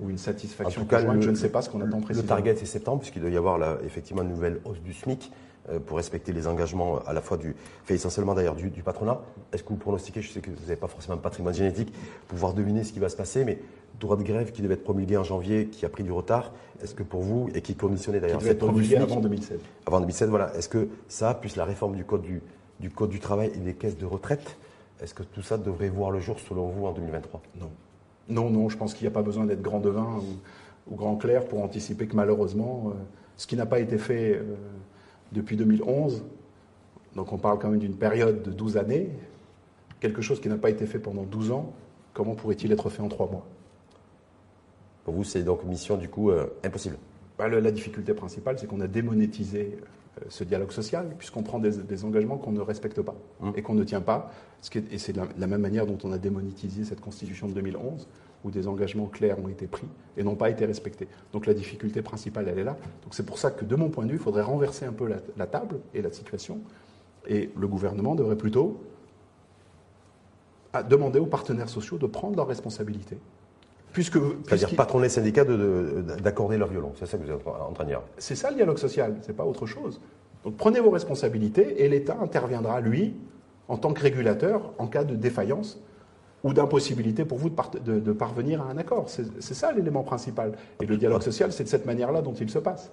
ou 0.00 0.08
une 0.10 0.18
satisfaction 0.18 0.82
En 0.82 0.84
tout 0.84 0.90
cas, 0.90 0.98
conjointe. 0.98 1.16
le- 1.16 1.22
Je 1.22 1.30
ne 1.30 1.34
sais 1.34 1.48
pas 1.48 1.62
ce 1.62 1.70
qu'on 1.70 1.80
attend 1.80 1.96
Le 1.98 2.02
précisément. 2.04 2.28
target, 2.28 2.54
c'est 2.56 2.66
septembre, 2.66 3.00
puisqu'il 3.00 3.20
doit 3.22 3.30
y 3.30 3.36
avoir 3.36 3.58
là, 3.58 3.78
effectivement 3.84 4.22
une 4.22 4.28
nouvelle 4.28 4.60
hausse 4.64 4.80
du 4.80 4.92
SMIC 4.92 5.32
euh, 5.68 5.80
pour 5.80 5.96
respecter 5.96 6.32
les 6.32 6.46
engagements 6.46 7.00
à 7.06 7.12
la 7.12 7.20
fois 7.22 7.38
du, 7.38 7.56
fait 7.84 7.94
essentiellement 7.94 8.34
d'ailleurs 8.34 8.54
du, 8.54 8.70
du 8.70 8.82
patronat. 8.84 9.20
Est-ce 9.52 9.64
que 9.64 9.70
vous 9.70 9.76
pronostiquez, 9.76 10.22
je 10.22 10.30
sais 10.30 10.40
que 10.40 10.50
vous 10.50 10.60
n'avez 10.60 10.76
pas 10.76 10.86
forcément 10.86 11.14
un 11.14 11.18
patrimoine 11.20 11.54
génétique, 11.54 11.92
pouvoir 12.28 12.52
deviner 12.54 12.84
ce 12.84 12.92
qui 12.92 13.00
va 13.00 13.08
se 13.08 13.16
passer, 13.16 13.44
mais 13.44 13.58
droit 13.98 14.16
de 14.16 14.22
grève 14.22 14.52
qui 14.52 14.62
devait 14.62 14.74
être 14.74 14.84
promulgué 14.84 15.16
en 15.16 15.24
janvier, 15.24 15.66
qui 15.66 15.84
a 15.86 15.88
pris 15.88 16.04
du 16.04 16.12
retard, 16.12 16.52
est-ce 16.84 16.94
que 16.94 17.02
pour 17.02 17.22
vous, 17.22 17.48
et 17.54 17.62
qui 17.62 17.74
conditionnait 17.74 18.20
d'ailleurs 18.20 18.42
cette 18.42 18.58
promulgué 18.58 18.96
avant 18.96 19.18
2016. 19.18 19.58
avant 19.86 19.98
2007, 20.00 20.28
voilà, 20.28 20.54
est-ce 20.56 20.68
que 20.68 20.88
ça, 21.08 21.34
plus 21.34 21.56
la 21.56 21.64
réforme 21.64 21.96
du 21.96 22.04
code 22.04 22.22
du, 22.22 22.42
du 22.80 22.90
code 22.90 23.10
du 23.10 23.20
travail 23.20 23.50
et 23.54 23.58
des 23.58 23.74
caisses 23.74 23.96
de 23.98 24.06
retraite, 24.06 24.56
est-ce 25.00 25.14
que 25.14 25.22
tout 25.22 25.42
ça 25.42 25.58
devrait 25.58 25.88
voir 25.88 26.10
le 26.10 26.20
jour 26.20 26.38
selon 26.40 26.66
vous 26.68 26.86
en 26.86 26.92
2023 26.92 27.42
Non. 27.60 27.70
Non, 28.28 28.50
non, 28.50 28.68
je 28.68 28.76
pense 28.76 28.94
qu'il 28.94 29.04
n'y 29.06 29.12
a 29.12 29.14
pas 29.14 29.22
besoin 29.22 29.44
d'être 29.44 29.62
grand 29.62 29.80
devin 29.80 30.16
ou, 30.18 30.92
ou 30.92 30.96
grand 30.96 31.16
clair 31.16 31.44
pour 31.46 31.62
anticiper 31.62 32.06
que 32.06 32.16
malheureusement, 32.16 32.84
euh, 32.88 32.92
ce 33.36 33.46
qui 33.46 33.56
n'a 33.56 33.66
pas 33.66 33.78
été 33.80 33.98
fait 33.98 34.34
euh, 34.36 34.42
depuis 35.32 35.56
2011, 35.56 36.24
donc 37.14 37.32
on 37.32 37.38
parle 37.38 37.58
quand 37.58 37.68
même 37.70 37.78
d'une 37.78 37.96
période 37.96 38.42
de 38.42 38.50
12 38.50 38.76
années, 38.76 39.10
quelque 40.00 40.22
chose 40.22 40.40
qui 40.40 40.48
n'a 40.48 40.56
pas 40.58 40.70
été 40.70 40.86
fait 40.86 40.98
pendant 40.98 41.22
12 41.22 41.50
ans, 41.52 41.72
comment 42.14 42.34
pourrait-il 42.34 42.72
être 42.72 42.90
fait 42.90 43.02
en 43.02 43.08
3 43.08 43.30
mois? 43.30 43.46
Pour 45.04 45.14
vous, 45.14 45.24
c'est 45.24 45.42
donc 45.42 45.64
mission 45.64 45.96
du 45.96 46.08
coup 46.08 46.30
euh, 46.30 46.46
impossible? 46.64 46.96
Bah, 47.38 47.48
le- 47.48 47.60
La 47.60 47.70
difficulté 47.70 48.12
principale, 48.12 48.58
c'est 48.58 48.66
qu'on 48.66 48.80
a 48.80 48.88
démonétisé 48.88 49.78
ce 50.28 50.44
dialogue 50.44 50.70
social, 50.72 51.14
puisqu'on 51.18 51.42
prend 51.42 51.58
des, 51.58 51.76
des 51.78 52.04
engagements 52.04 52.38
qu'on 52.38 52.52
ne 52.52 52.60
respecte 52.60 53.02
pas 53.02 53.14
Mmh. 53.40 53.50
et 53.56 53.62
qu'on 53.62 53.74
ne 53.74 53.84
tient 53.84 54.00
pas. 54.00 54.30
Ce 54.62 54.70
qui 54.70 54.78
est- 54.78 54.92
et 54.92 54.98
c'est 54.98 55.12
de 55.12 55.20
la, 55.38 55.46
même 55.46 55.60
manière 55.60 55.86
dont 55.86 55.98
on 56.04 56.12
a 56.12 56.18
démonétisé 56.18 56.84
cette 56.84 57.00
constitution 57.00 57.48
de 57.48 57.52
2011, 57.52 58.08
où 58.44 58.50
des 58.50 58.66
engagements 58.68 59.06
clairs 59.06 59.38
ont 59.38 59.48
été 59.48 59.66
pris 59.66 59.86
et 60.16 60.22
n'ont 60.22 60.36
pas 60.36 60.48
été 60.50 60.64
respectés. 60.64 61.08
Donc 61.32 61.46
la 61.46 61.52
difficulté 61.54 62.00
principale, 62.00 62.48
elle 62.48 62.58
est 62.58 62.64
là. 62.64 62.76
Donc 63.02 63.12
c'est 63.14 63.26
pour 63.26 63.38
ça 63.38 63.50
que, 63.50 63.64
de 63.64 63.76
mon 63.76 63.90
point 63.90 64.04
de 64.04 64.10
vue, 64.10 64.16
il 64.16 64.22
faudrait 64.22 64.42
renverser 64.42 64.86
un 64.86 64.92
peu 64.92 65.06
la, 65.06 65.16
la 65.36 65.46
table 65.46 65.80
et 65.94 66.00
la 66.02 66.10
situation. 66.12 66.60
Et 67.28 67.50
le 67.56 67.66
gouvernement 67.68 68.14
devrait 68.14 68.36
plutôt 68.36 68.80
à 70.72 70.82
demander 70.82 71.18
aux 71.18 71.26
partenaires 71.26 71.68
sociaux 71.68 71.98
de 71.98 72.06
prendre 72.06 72.36
leurs 72.36 72.46
responsabilités. 72.46 73.18
Puisque, 73.96 74.12
C'est-à-dire 74.18 74.42
puisqu'ils- 74.44 74.76
patronner 74.76 75.04
les 75.04 75.08
syndicats 75.08 75.46
de- 75.46 75.56
de- 75.56 76.20
d'accorder 76.22 76.58
leur 76.58 76.68
violon. 76.68 76.92
C'est 76.98 77.06
ça 77.06 77.16
que 77.16 77.22
vous 77.24 77.30
êtes 77.30 77.46
en 77.46 77.72
train 77.72 77.84
de 77.84 77.88
dire. 77.88 78.02
c'est 78.18 78.34
ça 78.34 78.50
le 78.50 78.56
dialogue 78.56 78.76
social, 78.76 79.14
c'est 79.22 79.34
pas 79.34 79.44
autre 79.46 79.64
chose. 79.64 80.02
Donc 80.44 80.56
prenez 80.58 80.80
vos 80.80 80.90
responsabilités 80.90 81.82
et 81.82 81.88
l'État 81.88 82.18
interviendra, 82.20 82.82
lui, 82.82 83.14
en 83.68 83.78
tant 83.78 83.94
que 83.94 84.02
régulateur, 84.02 84.74
en 84.76 84.86
cas 84.86 85.02
de 85.02 85.14
défaillance 85.16 85.80
ou 86.44 86.52
d'impossibilité 86.52 87.24
pour 87.24 87.38
vous 87.38 87.48
de, 87.48 87.54
part- 87.54 87.70
de- 87.70 87.98
de 87.98 88.12
parvenir 88.12 88.60
à 88.60 88.66
un 88.70 88.76
accord. 88.76 89.06
C'est 89.08 89.54
ça 89.54 89.72
l'élément 89.72 90.02
principal. 90.02 90.52
Et 90.82 90.86
le 90.86 90.98
dialogue 90.98 91.22
social, 91.22 91.50
c'est 91.50 91.64
de 91.64 91.68
cette 91.70 91.86
manière-là 91.86 92.20
dont 92.20 92.34
il 92.34 92.50
se 92.50 92.58
passe. 92.58 92.92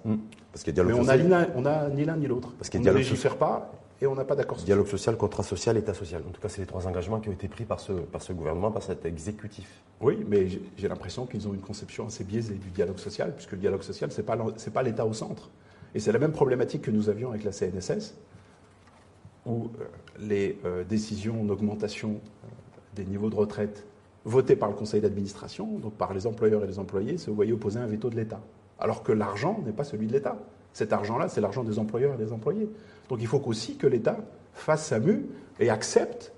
Parce 0.52 0.64
qu'il 0.64 0.74
y 0.74 0.80
a 0.80 0.84
Mais 0.84 0.90
dialogue 0.94 1.28
l'un- 1.28 1.48
on 1.54 1.66
a 1.66 1.88
ni 1.90 2.04
l'un 2.06 2.16
ni 2.16 2.26
l'autre. 2.26 2.48
On 2.74 2.78
ne 2.80 2.84
légifère 2.98 3.36
pas 3.36 3.70
et 4.04 4.06
on 4.06 4.14
n'a 4.14 4.24
pas 4.24 4.36
d'accord 4.36 4.58
social. 4.58 4.66
dialogue 4.66 4.86
social, 4.86 5.16
contrat 5.16 5.42
social, 5.42 5.76
état 5.76 5.94
social. 5.94 6.22
En 6.28 6.30
tout 6.30 6.40
cas, 6.40 6.48
c'est 6.48 6.60
les 6.60 6.66
trois 6.66 6.86
engagements 6.86 7.20
qui 7.20 7.30
ont 7.30 7.32
été 7.32 7.48
pris 7.48 7.64
par 7.64 7.80
ce, 7.80 7.92
par 7.92 8.22
ce 8.22 8.32
gouvernement, 8.32 8.70
par 8.70 8.82
cet 8.82 9.04
exécutif. 9.06 9.82
Oui, 10.00 10.24
mais 10.28 10.46
j'ai 10.76 10.88
l'impression 10.88 11.26
qu'ils 11.26 11.48
ont 11.48 11.54
une 11.54 11.60
conception 11.60 12.06
assez 12.06 12.22
biaisée 12.22 12.54
du 12.54 12.70
dialogue 12.70 12.98
social, 12.98 13.34
puisque 13.34 13.52
le 13.52 13.58
dialogue 13.58 13.82
social, 13.82 14.12
ce 14.12 14.20
n'est 14.20 14.72
pas 14.72 14.82
l'État 14.82 15.06
au 15.06 15.14
centre. 15.14 15.50
Et 15.94 16.00
c'est 16.00 16.12
la 16.12 16.18
même 16.18 16.32
problématique 16.32 16.82
que 16.82 16.90
nous 16.90 17.08
avions 17.08 17.30
avec 17.30 17.44
la 17.44 17.52
CNSS, 17.52 18.14
où 19.46 19.70
euh, 19.80 19.84
les 20.18 20.58
euh, 20.64 20.84
décisions 20.84 21.44
d'augmentation 21.44 22.20
euh, 22.44 22.48
des 22.96 23.04
niveaux 23.04 23.30
de 23.30 23.36
retraite 23.36 23.86
votées 24.24 24.56
par 24.56 24.68
le 24.68 24.74
conseil 24.74 25.00
d'administration, 25.00 25.78
donc 25.78 25.94
par 25.94 26.12
les 26.12 26.26
employeurs 26.26 26.64
et 26.64 26.66
les 26.66 26.78
employés, 26.78 27.18
se 27.18 27.30
voyaient 27.30 27.52
opposer 27.52 27.78
un 27.78 27.86
veto 27.86 28.10
de 28.10 28.16
l'État. 28.16 28.40
Alors 28.78 29.02
que 29.02 29.12
l'argent 29.12 29.62
n'est 29.64 29.72
pas 29.72 29.84
celui 29.84 30.06
de 30.06 30.12
l'État. 30.12 30.36
Cet 30.74 30.92
argent-là, 30.92 31.28
c'est 31.28 31.40
l'argent 31.40 31.64
des 31.64 31.78
employeurs 31.78 32.14
et 32.14 32.18
des 32.18 32.32
employés. 32.32 32.68
Donc 33.08 33.20
il 33.22 33.26
faut 33.26 33.38
qu'aussi 33.38 33.76
que 33.76 33.86
l'État 33.86 34.18
fasse 34.52 34.84
sa 34.84 34.98
mue 34.98 35.24
et 35.60 35.70
accepte 35.70 36.32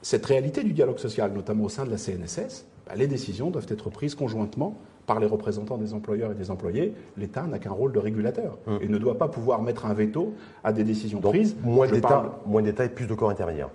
cette 0.00 0.24
réalité 0.24 0.62
du 0.64 0.72
dialogue 0.72 0.98
social, 0.98 1.32
notamment 1.32 1.64
au 1.64 1.68
sein 1.68 1.84
de 1.84 1.90
la 1.90 1.98
CNSS, 1.98 2.64
bah, 2.86 2.94
les 2.96 3.06
décisions 3.08 3.50
doivent 3.50 3.66
être 3.68 3.90
prises 3.90 4.14
conjointement 4.14 4.78
par 5.06 5.18
les 5.20 5.26
représentants 5.26 5.76
des 5.78 5.92
employeurs 5.92 6.30
et 6.32 6.34
des 6.34 6.50
employés. 6.50 6.94
L'État 7.16 7.42
n'a 7.44 7.58
qu'un 7.58 7.72
rôle 7.72 7.92
de 7.92 7.98
régulateur 7.98 8.58
et 8.80 8.88
ne 8.88 8.98
doit 8.98 9.18
pas 9.18 9.28
pouvoir 9.28 9.60
mettre 9.62 9.86
un 9.86 9.94
veto 9.94 10.34
à 10.62 10.72
des 10.72 10.84
décisions 10.84 11.18
Hum. 11.18 11.22
Donc, 11.22 11.32
prises. 11.32 11.56
d'État, 11.88 12.40
moins 12.46 12.62
d'État 12.62 12.84
et 12.84 12.88
plus 12.90 13.06
de 13.06 13.14
corps 13.14 13.30
intermédiaires. 13.30 13.70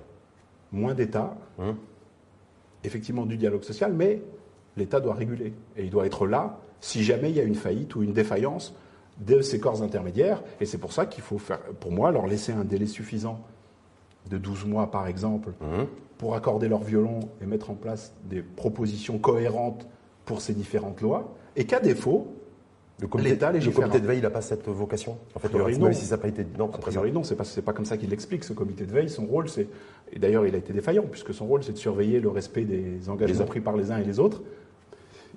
moins 0.71 0.93
d'État, 0.93 1.35
Hum. 1.59 1.75
effectivement 2.83 3.25
du 3.25 3.37
dialogue 3.37 3.63
social, 3.63 3.93
mais 3.93 4.21
l'État 4.77 4.99
doit 4.99 5.13
réguler. 5.13 5.53
Et 5.77 5.83
il 5.83 5.89
doit 5.89 6.05
être 6.05 6.25
là 6.25 6.57
si 6.79 7.03
jamais 7.03 7.29
il 7.31 7.35
y 7.35 7.39
a 7.39 7.43
une 7.43 7.55
faillite 7.55 7.95
ou 7.95 8.03
une 8.03 8.13
défaillance 8.13 8.73
de 9.19 9.41
ces 9.41 9.59
corps 9.59 9.81
intermédiaires. 9.83 10.43
Et 10.59 10.65
c'est 10.65 10.77
pour 10.77 10.93
ça 10.93 11.05
qu'il 11.05 11.23
faut 11.23 11.37
faire, 11.37 11.59
pour 11.79 11.91
moi, 11.91 12.11
leur 12.11 12.27
laisser 12.27 12.51
un 12.51 12.63
délai 12.63 12.87
suffisant 12.87 13.39
de 14.29 14.37
12 14.37 14.65
mois, 14.65 14.89
par 14.89 15.07
exemple, 15.07 15.51
Hum. 15.61 15.87
pour 16.17 16.35
accorder 16.35 16.67
leur 16.69 16.81
violon 16.83 17.19
et 17.41 17.45
mettre 17.45 17.69
en 17.69 17.75
place 17.75 18.13
des 18.25 18.41
propositions 18.41 19.17
cohérentes 19.17 19.85
pour 20.25 20.39
ces 20.41 20.53
différentes 20.53 21.01
lois, 21.01 21.35
et 21.55 21.65
qu'à 21.65 21.79
défaut, 21.81 22.27
Le 23.01 23.07
comité, 23.07 23.31
le 23.35 23.71
comité 23.71 23.99
de 23.99 24.07
veille, 24.07 24.19
il 24.19 24.21
n'a 24.21 24.29
pas 24.29 24.41
cette 24.41 24.67
vocation 24.69 25.17
En 25.35 25.39
fait, 25.39 25.49
priori, 25.49 25.77
non. 25.77 25.91
si 25.91 26.05
ça 26.05 26.15
n'a 26.15 26.21
pas 26.21 26.29
été. 26.29 26.45
Non, 26.57 26.65
a 26.65 26.71
c'est 26.71 26.79
pas 26.79 26.87
priori 26.91 27.11
non, 27.11 27.23
c'est 27.23 27.35
pas, 27.35 27.43
c'est 27.43 27.61
pas 27.61 27.73
comme 27.73 27.83
ça 27.85 27.97
qu'il 27.97 28.09
l'explique, 28.09 28.43
ce 28.45 28.53
comité 28.53 28.85
de 28.85 28.91
veille, 28.93 29.09
son 29.09 29.25
rôle 29.25 29.49
c'est, 29.49 29.67
et 30.13 30.19
d'ailleurs 30.19 30.45
il 30.45 30.55
a 30.55 30.59
été 30.59 30.71
défaillant, 30.71 31.03
puisque 31.11 31.33
son 31.33 31.45
rôle 31.45 31.63
c'est 31.63 31.73
de 31.73 31.77
surveiller 31.77 32.21
le 32.21 32.29
respect 32.29 32.63
des 32.63 33.09
engagements 33.09 33.45
pris 33.45 33.59
par 33.59 33.75
les 33.75 33.91
uns 33.91 33.97
et 33.97 34.05
les 34.05 34.19
autres, 34.19 34.41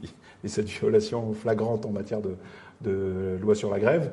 et 0.45 0.49
cette 0.49 0.69
violation 0.69 1.33
flagrante 1.33 1.85
en 1.87 1.91
matière 1.91 2.21
de, 2.21 2.37
de 2.83 3.39
loi 3.41 3.55
sur 3.55 3.71
la 3.71 3.79
grève 3.79 4.13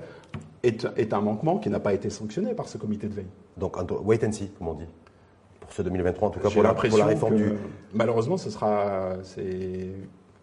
est, 0.64 0.88
est 0.96 1.14
un 1.14 1.22
manquement 1.22 1.58
qui 1.58 1.70
n'a 1.70 1.80
pas 1.80 1.94
été 1.94 2.10
sanctionné 2.10 2.54
par 2.54 2.68
ce 2.68 2.78
comité 2.78 3.08
de 3.08 3.14
veille. 3.14 3.28
Donc, 3.58 3.78
wait 4.04 4.26
and 4.26 4.32
see, 4.32 4.50
comme 4.58 4.70
on 4.70 4.74
dit. 4.74 4.88
Pour 5.60 5.72
ce 5.72 5.82
2023, 5.82 6.28
en 6.28 6.32
tout 6.32 6.40
cas, 6.40 6.50
pour 6.50 6.64
la, 6.64 6.74
pour 6.74 6.98
la 6.98 7.06
réforme 7.06 7.38
que, 7.38 7.44
du. 7.44 7.54
malheureusement 7.94 8.38
ce 8.38 8.50
sera, 8.50 9.14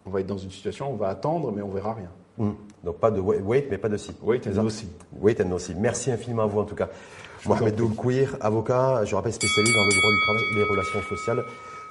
on 0.05 0.09
va 0.09 0.21
être 0.21 0.27
dans 0.27 0.37
une 0.37 0.49
situation, 0.49 0.91
on 0.91 0.95
va 0.95 1.09
attendre, 1.09 1.51
mais 1.51 1.61
on 1.61 1.69
verra 1.69 1.93
rien. 1.93 2.09
Hum. 2.39 2.55
Donc, 2.83 2.97
pas 2.97 3.11
de 3.11 3.19
wait, 3.19 3.39
wait, 3.39 3.67
mais 3.69 3.77
pas 3.77 3.89
de 3.89 3.97
see. 3.97 4.15
Oui, 4.23 4.39
C'est 4.43 4.53
ça 4.53 4.63
aussi. 4.63 4.87
Wait 5.19 5.39
and 5.41 5.57
see. 5.59 5.75
Merci 5.75 6.11
infiniment 6.11 6.43
à 6.43 6.47
vous 6.47 6.59
en 6.59 6.65
tout 6.65 6.75
cas. 6.75 6.89
Mohamed. 7.45 7.75
Doulkouir, 7.75 8.37
avocat, 8.39 9.03
je 9.05 9.15
rappelle 9.15 9.33
spécialiste 9.33 9.75
dans 9.75 9.83
le 9.83 9.89
droit 9.89 10.11
du 10.11 10.19
travail 10.21 10.43
et 10.51 10.55
les 10.55 10.63
relations 10.63 11.01
sociales, 11.01 11.43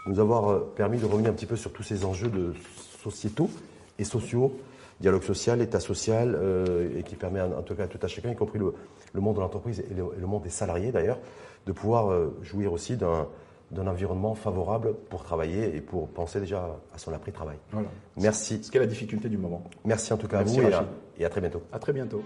nous 0.06 0.20
avoir 0.20 0.50
euh, 0.50 0.72
permis 0.76 0.98
de 0.98 1.06
revenir 1.06 1.30
un 1.30 1.34
petit 1.34 1.46
peu 1.46 1.56
sur 1.56 1.72
tous 1.72 1.82
ces 1.82 2.04
enjeux 2.04 2.28
de 2.28 2.54
sociétaux 3.02 3.50
et 3.98 4.04
sociaux, 4.04 4.56
dialogue 5.00 5.22
social, 5.22 5.60
état 5.60 5.80
social, 5.80 6.36
euh, 6.38 6.98
et 6.98 7.02
qui 7.02 7.16
permet 7.16 7.40
en, 7.40 7.62
tout 7.62 7.74
cas 7.74 7.84
à 7.84 7.86
tout 7.88 7.98
à 8.02 8.08
chacun, 8.08 8.30
y 8.30 8.36
compris 8.36 8.58
le, 8.58 8.74
le 9.12 9.20
monde 9.20 9.36
de 9.36 9.40
l'entreprise 9.40 9.80
et 9.80 9.94
le, 9.94 10.04
et 10.16 10.20
le 10.20 10.26
monde 10.26 10.42
des 10.42 10.50
salariés 10.50 10.92
d'ailleurs, 10.92 11.18
de 11.66 11.72
pouvoir 11.72 12.10
euh, 12.10 12.36
jouir 12.42 12.72
aussi 12.72 12.96
d'un 12.96 13.26
d'un 13.70 13.86
environnement 13.86 14.34
favorable 14.34 14.94
pour 15.10 15.22
travailler 15.22 15.76
et 15.76 15.80
pour 15.80 16.08
penser 16.08 16.40
déjà 16.40 16.76
à 16.92 16.98
son 16.98 17.12
après-travail. 17.12 17.56
Voilà. 17.70 17.88
Merci. 18.16 18.64
Ce 18.64 18.70
qui 18.70 18.76
est 18.76 18.80
la 18.80 18.86
difficulté 18.86 19.28
du 19.28 19.38
moment. 19.38 19.62
Merci 19.84 20.12
en 20.12 20.16
tout 20.16 20.26
cas 20.26 20.38
Merci, 20.38 20.58
à 20.58 20.62
vous 20.62 20.68
et 20.68 20.74
à, 20.74 20.84
et 21.18 21.24
à 21.24 21.28
très 21.28 21.40
bientôt. 21.40 21.62
À 21.72 21.78
très 21.78 21.92
bientôt. 21.92 22.24